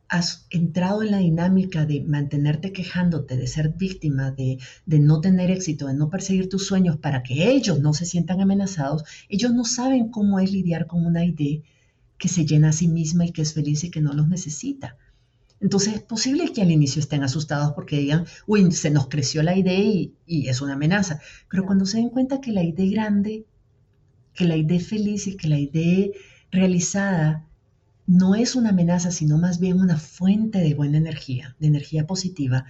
has 0.09 0.45
entrado 0.49 1.01
en 1.01 1.11
la 1.11 1.17
dinámica 1.17 1.85
de 1.85 2.01
mantenerte 2.01 2.71
quejándote, 2.71 3.37
de 3.37 3.47
ser 3.47 3.69
víctima, 3.69 4.31
de, 4.31 4.59
de 4.85 4.99
no 4.99 5.21
tener 5.21 5.49
éxito, 5.49 5.87
de 5.87 5.95
no 5.95 6.09
perseguir 6.09 6.49
tus 6.49 6.67
sueños 6.67 6.97
para 6.97 7.23
que 7.23 7.49
ellos 7.49 7.79
no 7.79 7.93
se 7.93 8.05
sientan 8.05 8.41
amenazados, 8.41 9.03
ellos 9.29 9.53
no 9.53 9.65
saben 9.65 10.09
cómo 10.09 10.39
es 10.39 10.51
lidiar 10.51 10.87
con 10.87 11.05
una 11.05 11.25
idea 11.25 11.61
que 12.17 12.29
se 12.29 12.45
llena 12.45 12.69
a 12.69 12.73
sí 12.73 12.87
misma 12.87 13.25
y 13.25 13.31
que 13.31 13.41
es 13.41 13.53
feliz 13.53 13.83
y 13.83 13.91
que 13.91 14.01
no 14.01 14.13
los 14.13 14.29
necesita. 14.29 14.97
Entonces 15.59 15.95
es 15.95 16.01
posible 16.01 16.51
que 16.51 16.61
al 16.61 16.71
inicio 16.71 16.99
estén 16.99 17.23
asustados 17.23 17.71
porque 17.73 17.97
digan, 17.97 18.25
uy, 18.47 18.69
se 18.73 18.91
nos 18.91 19.07
creció 19.07 19.43
la 19.43 19.55
idea 19.55 19.79
y, 19.79 20.13
es 20.27 20.61
una 20.61 20.73
amenaza. 20.73 21.21
Pero 21.49 21.65
cuando 21.65 21.85
se 21.85 21.97
den 21.97 22.09
cuenta 22.09 22.41
que 22.41 22.51
la 22.51 22.63
idea 22.63 22.91
grande, 22.91 23.45
que 24.33 24.45
la 24.45 24.57
idea 24.57 24.79
feliz 24.79 25.25
y 25.27 25.37
que 25.37 25.47
la 25.47 25.57
idea 25.57 26.09
realizada 26.51 27.47
no 28.05 28.35
es 28.35 28.55
una 28.55 28.69
amenaza, 28.69 29.11
sino 29.11 29.37
más 29.37 29.59
bien 29.59 29.79
una 29.79 29.97
fuente 29.97 30.59
de 30.59 30.73
buena 30.73 30.97
energía, 30.97 31.55
de 31.59 31.67
energía 31.67 32.05
positiva, 32.05 32.65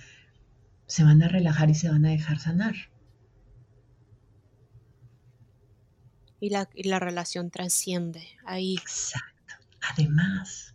se 0.85 1.03
van 1.03 1.23
a 1.23 1.27
relajar 1.27 1.69
y 1.69 1.75
se 1.75 1.89
van 1.89 2.05
a 2.05 2.09
dejar 2.09 2.39
sanar. 2.39 2.75
Y 6.39 6.49
la, 6.49 6.69
y 6.75 6.89
la 6.89 6.99
relación 6.99 7.49
trasciende 7.49 8.27
ahí. 8.45 8.75
Exacto. 8.75 9.55
Además, 9.91 10.73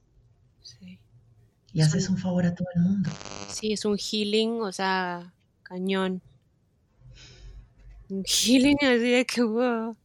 y 1.73 1.81
haces 1.81 2.09
un 2.09 2.17
favor 2.17 2.47
a 2.47 2.55
todo 2.55 2.69
el 2.75 2.83
mundo. 2.83 3.11
Sí, 3.51 3.73
es 3.73 3.85
un 3.85 3.97
healing, 3.99 4.63
o 4.63 4.73
sea, 4.73 5.33
cañón. 5.63 6.23
Un 8.09 8.25
healing 8.25 8.79
así 8.83 9.11
de 9.11 9.27
que 9.27 9.43
wow. 9.43 9.97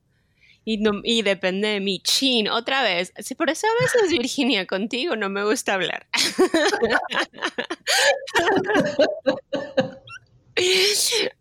Y, 0.65 0.77
no, 0.77 1.01
y 1.03 1.21
depende 1.23 1.67
de 1.67 1.79
mi 1.79 1.99
chin, 1.99 2.47
otra 2.47 2.83
vez. 2.83 3.13
Sí, 3.17 3.35
por 3.35 3.49
eso 3.49 3.67
a 3.67 3.83
veces, 3.83 4.11
Virginia, 4.17 4.65
contigo 4.65 5.15
no 5.15 5.29
me 5.29 5.43
gusta 5.43 5.73
hablar. 5.73 6.07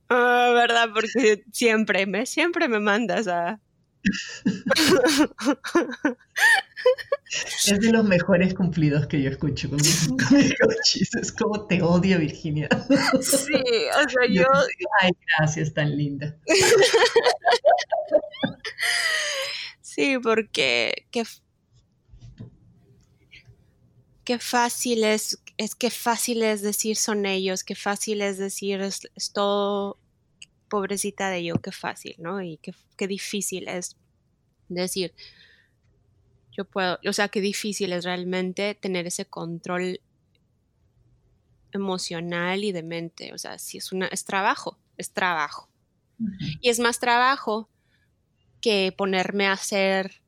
oh, 0.08 0.52
¿Verdad? 0.54 0.88
Porque 0.92 1.44
siempre 1.52 2.06
me, 2.06 2.26
siempre 2.26 2.68
me 2.68 2.80
mandas 2.80 3.28
a, 3.28 3.60
es 7.66 7.80
de 7.80 7.92
los 7.92 8.04
mejores 8.04 8.54
cumplidos 8.54 9.06
que 9.06 9.22
yo 9.22 9.30
escucho 9.30 9.68
con 9.68 9.76
mis, 9.78 10.08
coches. 10.08 11.14
Es 11.20 11.32
como 11.32 11.66
te 11.66 11.82
odio, 11.82 12.18
Virginia. 12.18 12.68
Sí, 13.20 13.54
o 13.54 14.08
sea, 14.08 14.26
yo. 14.28 14.46
Ay, 15.00 15.10
gracias, 15.38 15.72
tan 15.72 15.96
linda. 15.96 16.36
Sí, 19.80 20.18
porque 20.22 21.06
qué, 21.10 21.24
qué 24.24 24.38
fácil 24.38 25.04
es, 25.04 25.42
es 25.58 25.74
que 25.74 25.90
fácil 25.90 26.42
es 26.42 26.62
decir 26.62 26.96
son 26.96 27.26
ellos, 27.26 27.62
qué 27.62 27.74
fácil 27.74 28.22
es 28.22 28.38
decir 28.38 28.80
es 28.80 29.32
todo 29.32 29.98
pobrecita 30.72 31.28
de 31.28 31.44
yo, 31.44 31.56
qué 31.56 31.70
fácil, 31.70 32.14
¿no? 32.16 32.40
Y 32.40 32.56
qué, 32.56 32.72
qué 32.96 33.06
difícil 33.06 33.68
es 33.68 33.94
decir, 34.70 35.12
yo 36.56 36.64
puedo, 36.64 36.98
o 37.06 37.12
sea, 37.12 37.28
qué 37.28 37.42
difícil 37.42 37.92
es 37.92 38.06
realmente 38.06 38.74
tener 38.74 39.06
ese 39.06 39.26
control 39.26 40.00
emocional 41.72 42.64
y 42.64 42.72
de 42.72 42.82
mente, 42.82 43.34
o 43.34 43.38
sea, 43.38 43.58
si 43.58 43.76
es 43.76 43.92
una, 43.92 44.06
es 44.06 44.24
trabajo, 44.24 44.78
es 44.96 45.10
trabajo. 45.10 45.68
Y 46.62 46.70
es 46.70 46.78
más 46.78 46.98
trabajo 47.00 47.68
que 48.62 48.94
ponerme 48.96 49.48
a 49.48 49.52
hacer 49.52 50.22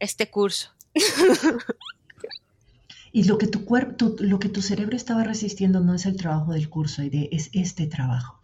este 0.00 0.28
curso. 0.28 0.72
Y 3.10 3.24
lo 3.24 3.38
que 3.38 3.46
tu 3.46 3.64
cuerpo, 3.64 4.14
lo 4.18 4.38
que 4.38 4.50
tu 4.50 4.60
cerebro 4.60 4.94
estaba 4.94 5.24
resistiendo 5.24 5.80
no 5.80 5.94
es 5.94 6.04
el 6.04 6.18
trabajo 6.18 6.52
del 6.52 6.68
curso, 6.68 7.02
es 7.02 7.48
este 7.54 7.86
trabajo. 7.86 8.37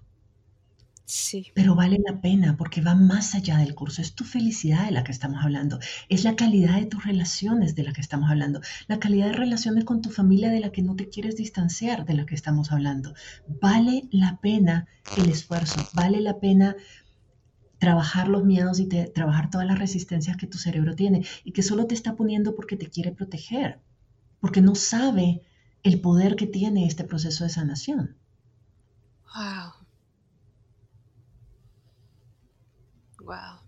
Sí. 1.07 1.53
Pero 1.55 1.75
vale 1.75 2.01
la 2.05 2.21
pena 2.21 2.57
porque 2.57 2.81
va 2.81 2.95
más 2.95 3.35
allá 3.35 3.59
del 3.59 3.75
curso. 3.75 4.01
Es 4.01 4.15
tu 4.15 4.25
felicidad 4.25 4.87
de 4.87 4.91
la 4.91 5.05
que 5.05 5.13
estamos 5.13 5.45
hablando. 5.45 5.79
Es 6.09 6.25
la 6.25 6.35
calidad 6.35 6.81
de 6.81 6.87
tus 6.87 7.05
relaciones 7.05 7.75
de 7.75 7.83
la 7.83 7.93
que 7.93 8.01
estamos 8.01 8.31
hablando. 8.31 8.61
La 8.87 8.99
calidad 8.99 9.27
de 9.27 9.35
relaciones 9.35 9.85
con 9.85 10.01
tu 10.01 10.11
familia 10.11 10.51
de 10.51 10.61
la 10.61 10.73
que 10.73 10.83
no 10.83 10.97
te 10.97 11.11
quieres 11.11 11.37
distanciar 11.37 12.07
de 12.07 12.15
la 12.15 12.25
que 12.25 12.35
estamos 12.35 12.73
hablando. 12.73 13.15
Vale 13.61 14.09
la 14.11 14.39
pena 14.41 14.89
el 15.19 15.29
esfuerzo. 15.29 15.87
Vale 15.93 16.21
la 16.21 16.41
pena 16.41 16.75
trabajar 17.79 18.29
los 18.29 18.45
miedos 18.45 18.81
y 18.81 18.87
trabajar 18.87 19.51
todas 19.51 19.67
las 19.67 19.79
resistencias 19.79 20.39
que 20.39 20.47
tu 20.47 20.57
cerebro 20.57 20.95
tiene 20.95 21.27
y 21.45 21.53
que 21.53 21.63
solo 21.63 21.87
te 21.87 21.95
está 21.95 22.17
poniendo 22.17 22.55
porque 22.55 22.77
te 22.77 22.89
quiere 22.89 23.13
proteger. 23.13 23.79
Porque 24.41 24.63
no 24.63 24.75
sabe 24.75 25.43
el 25.83 26.01
poder 26.01 26.35
que 26.37 26.47
tiene 26.47 26.87
este 26.87 27.05
proceso 27.05 27.45
de 27.45 27.51
sanación. 27.51 28.17
Wow. 29.35 29.84
Wow. 33.25 33.61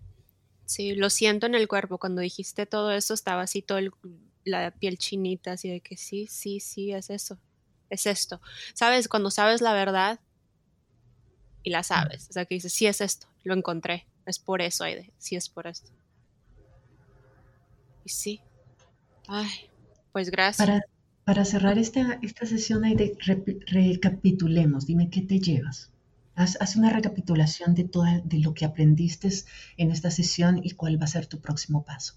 Sí, 0.65 0.95
lo 0.95 1.09
siento 1.09 1.45
en 1.45 1.55
el 1.55 1.67
cuerpo. 1.67 1.97
Cuando 1.97 2.21
dijiste 2.21 2.65
todo 2.65 2.91
eso, 2.91 3.13
estaba 3.13 3.41
así 3.41 3.61
todo 3.61 3.79
la 4.43 4.71
piel 4.71 4.97
chinita, 4.97 5.53
así 5.53 5.69
de 5.69 5.81
que 5.81 5.97
sí, 5.97 6.27
sí, 6.27 6.59
sí, 6.59 6.91
es 6.91 7.09
eso. 7.09 7.37
Es 7.89 8.05
esto. 8.05 8.41
¿Sabes? 8.73 9.07
Cuando 9.07 9.31
sabes 9.31 9.61
la 9.61 9.73
verdad 9.73 10.19
y 11.63 11.69
la 11.69 11.83
sabes. 11.83 12.29
O 12.29 12.33
sea, 12.33 12.45
que 12.45 12.55
dices, 12.55 12.73
sí 12.73 12.85
es 12.85 13.01
esto, 13.01 13.27
lo 13.43 13.53
encontré. 13.53 14.07
Es 14.25 14.39
por 14.39 14.61
eso, 14.61 14.83
Aide. 14.83 15.13
Sí 15.17 15.35
es 15.37 15.47
por 15.47 15.67
esto. 15.67 15.91
Y 18.03 18.09
sí. 18.09 18.41
Ay, 19.27 19.49
pues 20.11 20.29
gracias. 20.29 20.67
Para, 20.67 20.81
para 21.23 21.45
cerrar 21.45 21.77
esta, 21.77 22.19
esta 22.21 22.45
sesión, 22.45 22.83
Aide, 22.83 23.17
recapitulemos. 23.67 24.85
Dime 24.85 25.09
qué 25.09 25.21
te 25.21 25.39
llevas. 25.39 25.91
Haz, 26.37 26.75
una 26.75 26.91
recapitulación 26.91 27.73
de, 27.73 27.85
todo, 27.85 28.05
de 28.23 28.37
lo 28.37 28.53
que 28.53 28.63
aprendiste 28.63 29.27
en 29.75 29.89
esta 29.89 30.11
sesión 30.11 30.61
y 30.63 30.69
cuál 30.71 31.01
va 31.01 31.05
a 31.05 31.07
ser 31.07 31.25
tu 31.25 31.41
próximo 31.41 31.83
paso. 31.83 32.13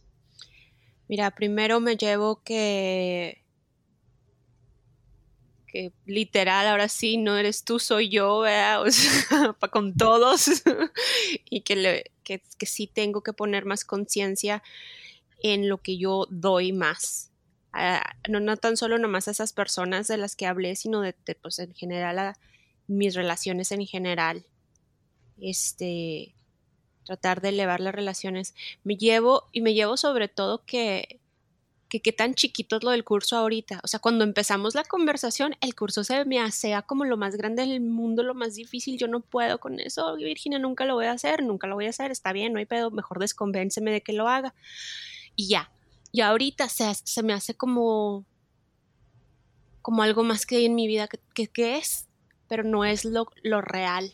Mira, 1.08 1.30
primero 1.30 1.80
me 1.80 1.96
llevo 1.96 2.42
que, 2.42 3.42
que 5.66 5.94
literal, 6.04 6.66
ahora 6.66 6.88
sí, 6.88 7.16
no 7.16 7.38
eres 7.38 7.64
tú, 7.64 7.78
soy 7.78 8.10
yo, 8.10 8.40
¿verdad? 8.40 8.82
O 8.82 8.90
sea, 8.90 9.56
con 9.72 9.96
todos, 9.96 10.64
y 11.48 11.62
que, 11.62 12.12
que, 12.22 12.42
que, 12.58 12.66
sí 12.66 12.86
tengo 12.86 13.22
que 13.22 13.32
poner 13.32 13.64
más 13.64 13.86
conciencia 13.86 14.62
en 15.42 15.66
lo 15.70 15.78
que 15.78 15.96
yo 15.96 16.26
doy 16.28 16.74
más. 16.74 17.32
no, 18.28 18.38
no 18.40 18.58
tan 18.58 18.76
solo 18.76 18.98
nomás 18.98 19.28
a 19.28 19.30
esas 19.30 19.54
personas 19.54 20.08
de 20.08 20.18
las 20.18 20.36
que 20.36 20.44
hablé, 20.44 20.76
sino 20.76 21.00
de, 21.00 21.16
de 21.24 21.34
pues 21.36 21.58
en 21.58 21.72
general 21.72 22.18
a, 22.18 22.38
mis 22.91 23.14
relaciones 23.14 23.72
en 23.72 23.86
general. 23.86 24.45
Este, 25.41 26.34
tratar 27.05 27.41
de 27.41 27.51
elevar 27.51 27.80
las 27.80 27.95
relaciones. 27.95 28.55
Me 28.84 28.97
llevo, 28.97 29.49
y 29.53 29.61
me 29.61 29.74
llevo 29.74 29.97
sobre 29.97 30.28
todo 30.28 30.64
que, 30.64 31.20
que 31.88 32.01
qué 32.01 32.12
tan 32.12 32.34
chiquito 32.34 32.76
es 32.76 32.84
lo 32.84 32.91
del 32.91 33.05
curso 33.05 33.36
ahorita. 33.36 33.80
O 33.82 33.88
sea, 33.88 34.01
cuando 34.01 34.24
empezamos 34.24 34.74
la 34.74 34.84
conversación, 34.84 35.57
el 35.61 35.74
curso 35.74 36.05
se 36.05 36.24
me 36.24 36.41
hacía 36.41 36.82
como 36.82 37.05
lo 37.05 37.16
más 37.16 37.36
grande 37.36 37.66
del 37.66 37.80
mundo, 37.80 38.22
lo 38.22 38.34
más 38.34 38.55
difícil. 38.55 38.99
Yo 38.99 39.09
no 39.09 39.20
puedo 39.20 39.59
con 39.59 39.80
eso, 39.80 40.14
Virginia, 40.16 40.59
nunca 40.59 40.84
lo 40.84 40.95
voy 40.95 41.07
a 41.07 41.12
hacer, 41.12 41.43
nunca 41.43 41.66
lo 41.66 41.74
voy 41.74 41.86
a 41.86 41.91
hacer, 41.91 42.11
está 42.11 42.32
bien, 42.32 42.53
no 42.53 42.59
hay 42.59 42.66
pedo, 42.66 42.91
mejor 42.91 43.18
desconvénceme 43.18 43.91
de 43.91 44.03
que 44.03 44.12
lo 44.12 44.28
haga. 44.28 44.55
Y 45.36 45.49
ya. 45.49 45.70
Y 46.12 46.22
ahorita 46.22 46.68
se, 46.68 46.93
se 46.95 47.22
me 47.22 47.32
hace 47.32 47.55
como, 47.55 48.24
como 49.82 50.03
algo 50.03 50.22
más 50.22 50.47
que 50.47 50.57
hay 50.57 50.66
en 50.66 50.74
mi 50.74 50.86
vida 50.86 51.09
que, 51.09 51.49
que, 51.49 51.76
es, 51.76 52.09
pero 52.51 52.64
no 52.64 52.84
es 52.84 53.05
lo, 53.05 53.28
lo 53.44 53.61
real. 53.62 54.12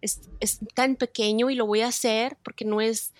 Es, 0.00 0.30
es 0.38 0.60
tan 0.74 0.94
pequeño 0.94 1.50
y 1.50 1.56
lo 1.56 1.66
voy 1.66 1.80
a 1.80 1.88
hacer 1.88 2.38
porque 2.42 2.64
no 2.64 2.80
es 2.80 3.12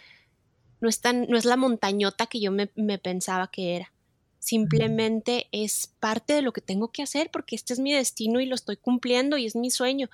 no 0.80 0.88
es, 0.88 1.00
no 1.02 1.36
es 1.36 1.44
la 1.44 1.56
montañota 1.56 2.26
que 2.26 2.40
yo 2.40 2.52
me, 2.52 2.68
pensaba 2.98 3.50
que 3.50 3.74
era. 3.76 3.92
Simplemente 4.38 5.48
es 5.50 5.94
parte 5.98 6.34
de 6.34 6.42
lo 6.42 6.52
que 6.52 6.60
tengo 6.60 6.92
que 6.92 7.02
hacer 7.02 7.30
porque 7.32 7.56
este 7.56 7.72
es 7.72 7.80
mi 7.80 7.92
destino 7.92 8.38
y 8.40 8.46
lo 8.46 8.54
estoy 8.54 8.76
cumpliendo 8.76 9.38
y 9.38 9.46
es 9.46 9.56
mi 9.56 9.70
sueño. 9.70 10.10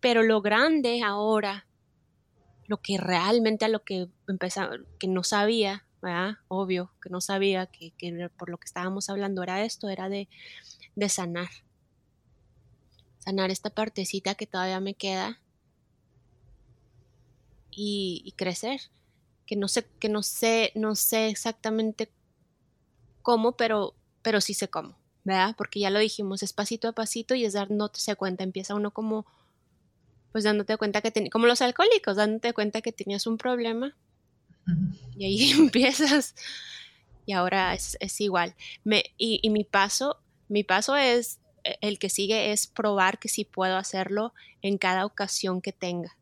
Pero 0.00 0.22
lo 0.22 0.40
grande 0.40 1.02
ahora, 1.02 1.66
lo 2.66 2.78
que 2.78 2.96
realmente 2.96 3.66
a 3.66 3.68
lo 3.68 3.84
que 3.84 4.08
empezaba, 4.26 4.76
que 4.98 5.06
no 5.06 5.22
sabía, 5.22 5.84
obvio, 6.48 6.90
que 7.02 7.10
no 7.10 7.20
sabía 7.20 7.66
que, 7.66 7.92
por 8.38 8.48
lo 8.48 8.56
que 8.56 8.66
estábamos 8.66 9.10
hablando 9.10 9.42
era 9.42 9.62
esto, 9.62 9.88
era 9.90 10.08
de, 10.08 10.28
de 10.96 11.08
sanar. 11.10 11.50
Sanar 13.24 13.50
esta 13.50 13.70
partecita 13.70 14.34
que 14.34 14.46
todavía 14.46 14.80
me 14.80 14.94
queda 14.94 15.40
y, 17.70 18.22
y 18.24 18.32
crecer 18.32 18.80
que 19.46 19.56
no 19.56 19.68
sé, 19.68 19.86
que 19.98 20.08
no 20.08 20.22
sé, 20.22 20.72
no 20.74 20.94
sé 20.94 21.28
exactamente 21.28 22.10
cómo, 23.22 23.56
pero, 23.56 23.94
pero 24.22 24.40
sí 24.40 24.54
sé 24.54 24.68
cómo, 24.68 24.96
¿verdad? 25.24 25.54
Porque 25.56 25.80
ya 25.80 25.90
lo 25.90 25.98
dijimos, 25.98 26.42
es 26.42 26.52
pasito 26.52 26.88
a 26.88 26.92
pasito 26.92 27.34
y 27.34 27.44
es 27.44 27.52
dándose 27.52 28.16
cuenta, 28.16 28.44
empieza 28.44 28.74
uno 28.74 28.90
como, 28.90 29.26
pues 30.32 30.44
dándote 30.44 30.76
cuenta 30.76 31.00
que 31.00 31.10
tenía, 31.10 31.30
como 31.30 31.46
los 31.46 31.62
alcohólicos, 31.62 32.16
dándote 32.16 32.52
cuenta 32.52 32.80
que 32.80 32.92
tenías 32.92 33.26
un 33.26 33.38
problema 33.38 33.94
y 35.16 35.24
ahí 35.24 35.50
empiezas 35.58 36.34
y 37.26 37.32
ahora 37.32 37.72
es, 37.74 38.20
igual. 38.20 38.54
Me, 38.82 39.14
y, 39.16 39.40
y 39.42 39.50
mi 39.50 39.64
paso, 39.64 40.20
mi 40.48 40.62
paso 40.62 40.96
es, 40.96 41.38
el 41.80 41.98
que 41.98 42.10
sigue 42.10 42.52
es 42.52 42.66
probar 42.66 43.18
que 43.18 43.28
sí 43.28 43.44
puedo 43.44 43.76
hacerlo 43.76 44.34
en 44.62 44.78
cada 44.78 45.06
ocasión 45.06 45.60
que 45.60 45.72
tenga. 45.72 46.16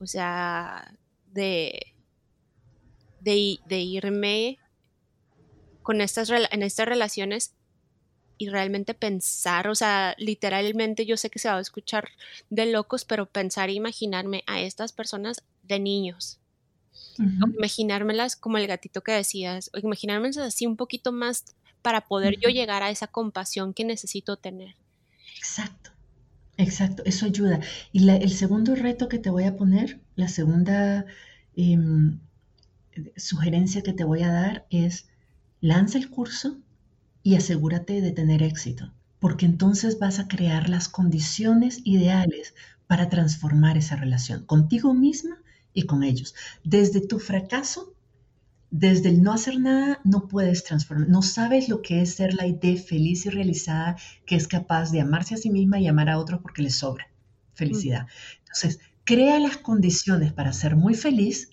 O 0.00 0.06
sea, 0.06 0.94
de, 1.32 1.94
de, 3.20 3.80
irme 3.80 4.58
con 5.82 6.00
estas, 6.00 6.30
en 6.30 6.62
estas 6.62 6.86
relaciones 6.86 7.54
y 8.36 8.48
realmente 8.48 8.94
pensar, 8.94 9.68
o 9.68 9.74
sea, 9.74 10.14
literalmente 10.18 11.06
yo 11.06 11.16
sé 11.16 11.30
que 11.30 11.38
se 11.38 11.48
va 11.48 11.56
a 11.56 11.60
escuchar 11.60 12.08
de 12.50 12.66
locos, 12.66 13.04
pero 13.04 13.26
pensar 13.26 13.68
e 13.68 13.74
imaginarme 13.74 14.42
a 14.46 14.60
estas 14.60 14.92
personas 14.92 15.44
de 15.62 15.78
niños. 15.78 16.40
Imaginármelas 17.56 18.34
como 18.34 18.58
el 18.58 18.66
gatito 18.66 19.02
que 19.02 19.12
decías, 19.12 19.70
o 19.72 19.78
imaginármelas 19.78 20.36
así 20.38 20.66
un 20.66 20.76
poquito 20.76 21.12
más 21.12 21.44
para 21.84 22.06
poder 22.06 22.38
yo 22.40 22.48
llegar 22.48 22.82
a 22.82 22.88
esa 22.88 23.08
compasión 23.08 23.74
que 23.74 23.84
necesito 23.84 24.38
tener. 24.38 24.74
Exacto, 25.36 25.90
exacto, 26.56 27.02
eso 27.04 27.26
ayuda. 27.26 27.60
Y 27.92 28.08
el 28.08 28.32
segundo 28.32 28.74
reto 28.74 29.06
que 29.06 29.18
te 29.18 29.28
voy 29.28 29.44
a 29.44 29.58
poner, 29.58 30.00
la 30.16 30.28
segunda 30.28 31.04
em, 31.54 32.20
sugerencia 33.18 33.82
que 33.82 33.92
te 33.92 34.02
voy 34.02 34.22
a 34.22 34.32
dar 34.32 34.66
es 34.70 35.08
lanza 35.60 35.98
el 35.98 36.08
curso 36.08 36.56
y 37.22 37.34
asegúrate 37.34 38.00
de 38.00 38.12
tener 38.12 38.42
éxito, 38.42 38.94
porque 39.20 39.44
entonces 39.44 39.98
vas 39.98 40.18
a 40.18 40.26
crear 40.26 40.70
las 40.70 40.88
condiciones 40.88 41.82
ideales 41.84 42.54
para 42.86 43.10
transformar 43.10 43.76
esa 43.76 43.96
relación 43.96 44.46
contigo 44.46 44.94
misma 44.94 45.36
y 45.74 45.82
con 45.82 46.02
ellos. 46.02 46.34
Desde 46.64 47.06
tu 47.06 47.18
fracaso, 47.18 47.93
desde 48.76 49.10
el 49.10 49.22
no 49.22 49.32
hacer 49.32 49.60
nada, 49.60 50.00
no 50.02 50.26
puedes 50.26 50.64
transformar. 50.64 51.08
No 51.08 51.22
sabes 51.22 51.68
lo 51.68 51.80
que 51.80 52.00
es 52.00 52.16
ser 52.16 52.34
la 52.34 52.48
idea 52.48 52.76
feliz 52.76 53.24
y 53.24 53.30
realizada 53.30 53.96
que 54.26 54.34
es 54.34 54.48
capaz 54.48 54.90
de 54.90 55.00
amarse 55.00 55.34
a 55.34 55.36
sí 55.36 55.48
misma 55.48 55.78
y 55.78 55.86
amar 55.86 56.08
a 56.08 56.18
otros 56.18 56.40
porque 56.42 56.62
le 56.62 56.70
sobra 56.70 57.08
felicidad. 57.52 58.08
Entonces, 58.40 58.80
crea 59.04 59.38
las 59.38 59.58
condiciones 59.58 60.32
para 60.32 60.52
ser 60.52 60.74
muy 60.74 60.94
feliz 60.94 61.50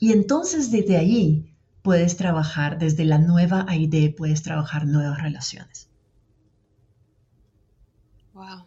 y 0.00 0.10
entonces 0.10 0.72
desde 0.72 0.96
ahí 0.96 1.54
puedes 1.82 2.16
trabajar, 2.16 2.80
desde 2.80 3.04
la 3.04 3.18
nueva 3.18 3.64
ID 3.72 4.16
puedes 4.16 4.42
trabajar 4.42 4.88
nuevas 4.88 5.22
relaciones. 5.22 5.88
Wow. 8.34 8.66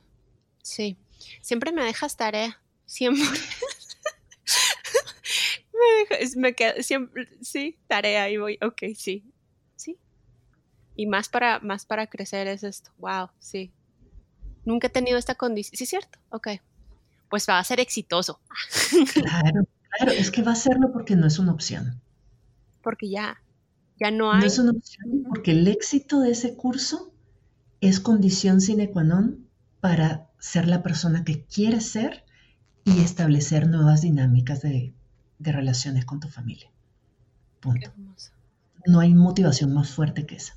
Sí. 0.61 0.97
Siempre 1.41 1.73
me 1.73 1.83
dejas 1.83 2.15
tarea. 2.15 2.61
Siempre. 2.85 3.25
deja, 6.09 6.39
me 6.39 6.55
queda, 6.55 6.81
siempre, 6.81 7.29
sí, 7.41 7.77
tarea 7.87 8.29
y 8.29 8.37
voy, 8.37 8.57
ok, 8.61 8.95
sí, 8.95 9.25
sí. 9.75 9.97
Y 10.95 11.07
más 11.07 11.29
para, 11.29 11.59
más 11.59 11.85
para 11.85 12.07
crecer 12.07 12.47
es 12.47 12.63
esto. 12.63 12.91
Wow, 12.97 13.29
sí. 13.39 13.71
Nunca 14.65 14.87
he 14.87 14.89
tenido 14.89 15.17
esta 15.17 15.35
condición. 15.35 15.77
Sí, 15.77 15.85
cierto. 15.85 16.19
Ok. 16.29 16.47
Pues 17.29 17.47
va 17.49 17.59
a 17.59 17.63
ser 17.63 17.79
exitoso. 17.79 18.39
Claro. 19.13 19.67
Claro, 19.97 20.11
es 20.11 20.31
que 20.31 20.41
va 20.41 20.53
a 20.53 20.55
serlo 20.55 20.91
porque 20.91 21.15
no 21.15 21.27
es 21.27 21.37
una 21.39 21.51
opción. 21.51 22.01
Porque 22.81 23.09
ya, 23.09 23.43
ya 23.99 24.09
no 24.09 24.31
hay. 24.31 24.39
No 24.41 24.47
es 24.47 24.57
una 24.57 24.71
opción 24.71 25.23
porque 25.27 25.51
el 25.51 25.67
éxito 25.67 26.19
de 26.19 26.31
ese 26.31 26.55
curso 26.55 27.13
es 27.79 27.99
condición 27.99 28.59
sine 28.59 28.89
qua 28.89 29.03
non 29.03 29.49
para 29.81 30.31
ser 30.39 30.67
la 30.67 30.81
persona 30.81 31.23
que 31.23 31.45
quieres 31.45 31.91
ser 31.91 32.25
y 32.85 33.01
establecer 33.01 33.67
nuevas 33.67 34.01
dinámicas 34.01 34.61
de, 34.61 34.93
relaciones 35.39 36.05
con 36.05 36.19
tu 36.19 36.29
familia. 36.29 36.69
Punto. 37.59 37.91
No 38.85 38.99
hay 38.99 39.13
motivación 39.13 39.73
más 39.73 39.89
fuerte 39.89 40.25
que 40.25 40.35
esa. 40.35 40.55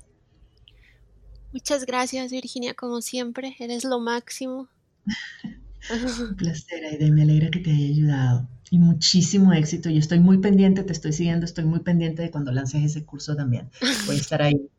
Muchas 1.53 1.85
gracias, 1.85 2.31
Virginia, 2.31 2.73
como 2.73 3.01
siempre. 3.01 3.55
Eres 3.59 3.83
lo 3.83 3.99
máximo. 3.99 4.67
Un 6.29 6.35
placer, 6.35 6.83
Aide. 6.85 7.11
Me 7.11 7.23
alegra 7.23 7.49
que 7.49 7.59
te 7.59 7.71
haya 7.71 7.87
ayudado 7.87 8.47
y 8.69 8.79
muchísimo 8.79 9.53
éxito. 9.53 9.89
Yo 9.89 9.99
estoy 9.99 10.19
muy 10.19 10.39
pendiente, 10.39 10.83
te 10.83 10.93
estoy 10.93 11.13
siguiendo, 11.13 11.45
estoy 11.45 11.65
muy 11.65 11.79
pendiente 11.79 12.21
de 12.21 12.31
cuando 12.31 12.51
lances 12.51 12.83
ese 12.83 13.05
curso 13.05 13.35
también. 13.35 13.69
Voy 14.05 14.17
a 14.17 14.19
estar 14.19 14.41
ahí 14.41 14.69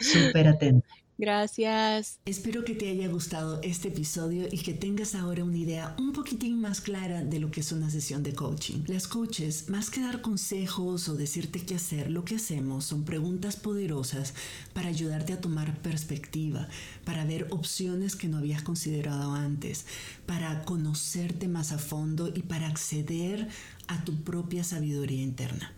súper 0.00 0.48
atento. 0.48 0.88
Gracias. 1.16 2.18
Espero 2.24 2.64
que 2.64 2.74
te 2.74 2.90
haya 2.90 3.06
gustado 3.06 3.60
este 3.62 3.88
episodio 3.88 4.48
y 4.50 4.58
que 4.58 4.74
tengas 4.74 5.14
ahora 5.14 5.44
una 5.44 5.56
idea 5.56 5.94
un 5.96 6.12
poquitín 6.12 6.60
más 6.60 6.80
clara 6.80 7.22
de 7.22 7.38
lo 7.38 7.52
que 7.52 7.60
es 7.60 7.70
una 7.70 7.88
sesión 7.88 8.24
de 8.24 8.34
coaching. 8.34 8.82
Las 8.88 9.06
coaches, 9.06 9.68
más 9.68 9.90
que 9.90 10.00
dar 10.00 10.22
consejos 10.22 11.08
o 11.08 11.14
decirte 11.14 11.60
qué 11.60 11.76
hacer, 11.76 12.10
lo 12.10 12.24
que 12.24 12.34
hacemos 12.34 12.84
son 12.84 13.04
preguntas 13.04 13.56
poderosas 13.56 14.34
para 14.72 14.88
ayudarte 14.88 15.32
a 15.32 15.40
tomar 15.40 15.80
perspectiva, 15.82 16.68
para 17.04 17.24
ver 17.24 17.46
opciones 17.50 18.16
que 18.16 18.26
no 18.26 18.38
habías 18.38 18.62
considerado 18.62 19.34
antes, 19.34 19.86
para 20.26 20.64
conocerte 20.64 21.46
más 21.46 21.70
a 21.70 21.78
fondo 21.78 22.32
y 22.34 22.42
para 22.42 22.66
acceder 22.66 23.48
a 23.86 24.04
tu 24.04 24.16
propia 24.24 24.64
sabiduría 24.64 25.22
interna. 25.22 25.72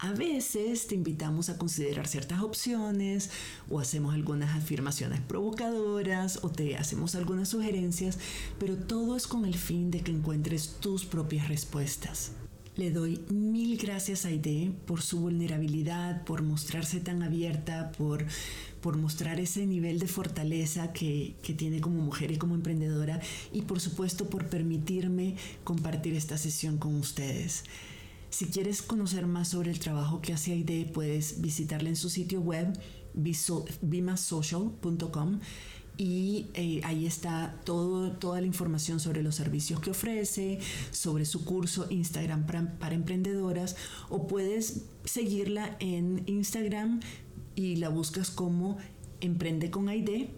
A 0.00 0.12
veces 0.12 0.86
te 0.86 0.94
invitamos 0.94 1.48
a 1.48 1.58
considerar 1.58 2.06
ciertas 2.06 2.40
opciones 2.40 3.30
o 3.68 3.80
hacemos 3.80 4.14
algunas 4.14 4.56
afirmaciones 4.56 5.20
provocadoras 5.20 6.38
o 6.42 6.50
te 6.50 6.76
hacemos 6.76 7.16
algunas 7.16 7.48
sugerencias, 7.48 8.16
pero 8.60 8.76
todo 8.76 9.16
es 9.16 9.26
con 9.26 9.44
el 9.44 9.56
fin 9.56 9.90
de 9.90 10.02
que 10.02 10.12
encuentres 10.12 10.76
tus 10.78 11.04
propias 11.04 11.48
respuestas. 11.48 12.30
Le 12.76 12.92
doy 12.92 13.24
mil 13.28 13.76
gracias 13.76 14.24
a 14.24 14.28
Aide 14.28 14.70
por 14.86 15.02
su 15.02 15.18
vulnerabilidad, 15.18 16.22
por 16.22 16.42
mostrarse 16.42 17.00
tan 17.00 17.24
abierta, 17.24 17.90
por, 17.98 18.24
por 18.80 18.96
mostrar 18.96 19.40
ese 19.40 19.66
nivel 19.66 19.98
de 19.98 20.06
fortaleza 20.06 20.92
que, 20.92 21.34
que 21.42 21.54
tiene 21.54 21.80
como 21.80 22.00
mujer 22.00 22.30
y 22.30 22.38
como 22.38 22.54
emprendedora 22.54 23.20
y 23.52 23.62
por 23.62 23.80
supuesto 23.80 24.30
por 24.30 24.46
permitirme 24.46 25.34
compartir 25.64 26.14
esta 26.14 26.38
sesión 26.38 26.78
con 26.78 26.94
ustedes. 26.94 27.64
Si 28.30 28.46
quieres 28.46 28.82
conocer 28.82 29.26
más 29.26 29.48
sobre 29.48 29.70
el 29.70 29.78
trabajo 29.78 30.20
que 30.20 30.32
hace 30.32 30.52
Aide, 30.52 30.90
puedes 30.92 31.40
visitarla 31.40 31.88
en 31.88 31.96
su 31.96 32.10
sitio 32.10 32.40
web 32.40 32.78
bimasocial.com 33.14 35.40
y 35.96 36.46
eh, 36.54 36.80
ahí 36.84 37.06
está 37.06 37.60
toda 37.64 38.40
la 38.40 38.46
información 38.46 39.00
sobre 39.00 39.22
los 39.22 39.34
servicios 39.34 39.80
que 39.80 39.90
ofrece, 39.90 40.60
sobre 40.92 41.24
su 41.24 41.44
curso 41.44 41.86
Instagram 41.90 42.46
para, 42.46 42.78
para, 42.78 42.94
emprendedoras 42.94 43.74
o 44.08 44.28
puedes 44.28 44.84
seguirla 45.04 45.76
en 45.80 46.22
Instagram 46.26 47.00
y 47.56 47.76
la 47.76 47.88
buscas 47.88 48.30
como 48.30 48.78
Emprende 49.20 49.72
con 49.72 49.88
Aide 49.88 50.30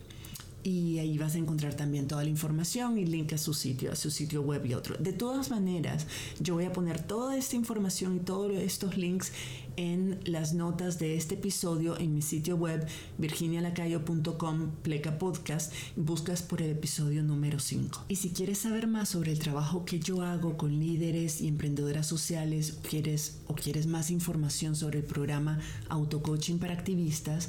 y 0.63 0.99
ahí 0.99 1.19
vas 1.19 1.35
a 1.35 1.39
encontrar 1.39 1.75
también 1.75 2.07
toda 2.07 2.23
la 2.23 2.31
información 2.31 2.99
y 2.99 3.07
link 3.07 3.33
a 3.33 3.39
su 3.39 3.55
sitio, 3.55 3.93
a 3.93 3.97
su 3.97 4.11
sitio 4.11 4.43
web 4.43 4.65
y 4.67 4.75
otro. 4.75 4.97
De 4.99 5.13
todas 5.13 5.51
maneras, 5.51 6.07
yo 6.41 6.55
voy 6.55 6.65
a 6.65 6.73
poner 6.73 7.03
toda 7.03 7.37
esta 7.37 7.57
información 7.57 8.17
y 8.17 8.21
todos 8.21 8.53
estos 8.53 8.97
links 8.97 9.33
en 9.77 10.19
las 10.25 10.53
notas 10.53 10.99
de 10.99 11.17
este 11.17 11.37
episodio 11.37 11.99
en 11.99 12.15
mi 12.15 12.23
sitio 12.23 12.57
web 12.57 12.87
virginialacayo.com 13.19 14.71
pleca 14.83 15.19
podcast 15.19 15.73
buscas 15.97 16.43
por 16.43 16.61
el 16.61 16.71
episodio 16.71 17.23
número 17.23 17.59
5 17.59 18.05
y 18.09 18.17
si 18.17 18.31
quieres 18.31 18.59
saber 18.59 18.89
más 18.89 19.11
sobre 19.11 19.33
el 19.33 19.39
trabajo 19.39 19.85
que 19.85 20.01
yo 20.01 20.23
hago 20.23 20.57
con 20.57 20.79
líderes 20.79 21.41
y 21.41 21.49
emprendedoras 21.49 22.07
sociales 22.07 22.79
quieres, 22.89 23.39
o 23.47 23.55
quieres 23.55 23.87
más 23.87 24.11
información 24.11 24.77
sobre 24.77 24.99
el 24.99 25.05
programa 25.05 25.61
auto 25.89 26.23
coaching 26.23 26.59
para 26.59 26.75
activistas 26.75 27.49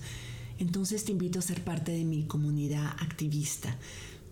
entonces 0.59 1.05
te 1.05 1.11
invito 1.11 1.39
a 1.39 1.43
ser 1.43 1.63
parte 1.63 1.91
de 1.91 2.03
mi 2.03 2.23
comunidad 2.23 2.87
activista 2.99 3.77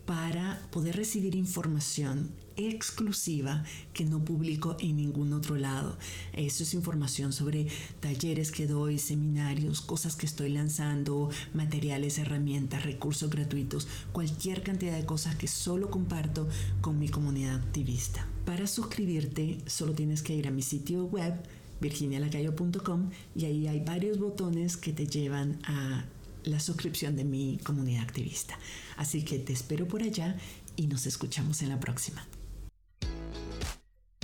para 0.10 0.60
poder 0.72 0.96
recibir 0.96 1.36
información 1.36 2.32
exclusiva 2.56 3.64
que 3.94 4.06
no 4.06 4.26
publico 4.26 4.76
en 4.80 4.98
ningún 4.98 5.34
otro 5.34 5.56
lado. 5.56 6.00
Eso 6.34 6.64
es 6.64 6.74
información 6.74 7.32
sobre 7.32 7.68
talleres 8.00 8.52
que 8.52 8.66
doy, 8.66 8.98
seminarios, 8.98 9.82
cosas 9.82 10.16
que 10.16 10.26
estoy 10.26 10.50
lanzando, 10.50 11.30
materiales, 11.54 12.18
herramientas, 12.18 12.86
recursos 12.86 13.30
gratuitos, 13.30 13.88
cualquier 14.12 14.64
cantidad 14.64 14.98
de 14.98 15.06
cosas 15.06 15.36
que 15.36 15.48
solo 15.48 15.92
comparto 15.92 16.48
con 16.82 16.98
mi 16.98 17.10
comunidad 17.10 17.56
activista. 17.56 18.28
Para 18.46 18.66
suscribirte 18.66 19.60
solo 19.68 19.94
tienes 19.94 20.24
que 20.24 20.36
ir 20.36 20.48
a 20.48 20.52
mi 20.52 20.64
sitio 20.64 21.06
web 21.06 21.36
virginialacayo.com 21.82 23.10
y 23.36 23.46
ahí 23.46 23.68
hay 23.68 23.80
varios 23.80 24.20
botones 24.20 24.78
que 24.78 24.94
te 24.94 25.08
llevan 25.08 25.60
a 25.64 26.06
la 26.44 26.60
suscripción 26.60 27.16
de 27.16 27.24
mi 27.24 27.60
comunidad 27.64 28.04
activista. 28.04 28.58
Así 28.98 29.24
que 29.24 29.40
te 29.40 29.54
espero 29.54 29.88
por 29.88 30.04
allá 30.04 30.38
y 30.76 30.88
nos 30.88 31.06
escuchamos 31.06 31.62
en 31.62 31.70
la 31.70 31.80
próxima. 31.80 32.26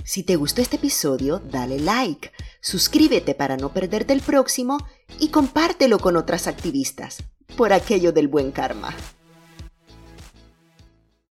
Si 0.04 0.22
te 0.22 0.36
gustó 0.36 0.62
este 0.62 0.76
episodio, 0.76 1.40
dale 1.40 1.80
like, 1.80 2.30
suscríbete 2.60 3.34
para 3.34 3.56
no 3.56 3.72
perderte 3.72 4.12
el 4.12 4.20
próximo 4.20 4.78
y 5.18 5.28
compártelo 5.28 5.98
con 5.98 6.16
otras 6.16 6.46
activistas, 6.46 7.24
por 7.56 7.72
aquello 7.72 8.12
del 8.12 8.28
buen 8.28 8.52
karma. 8.52 8.94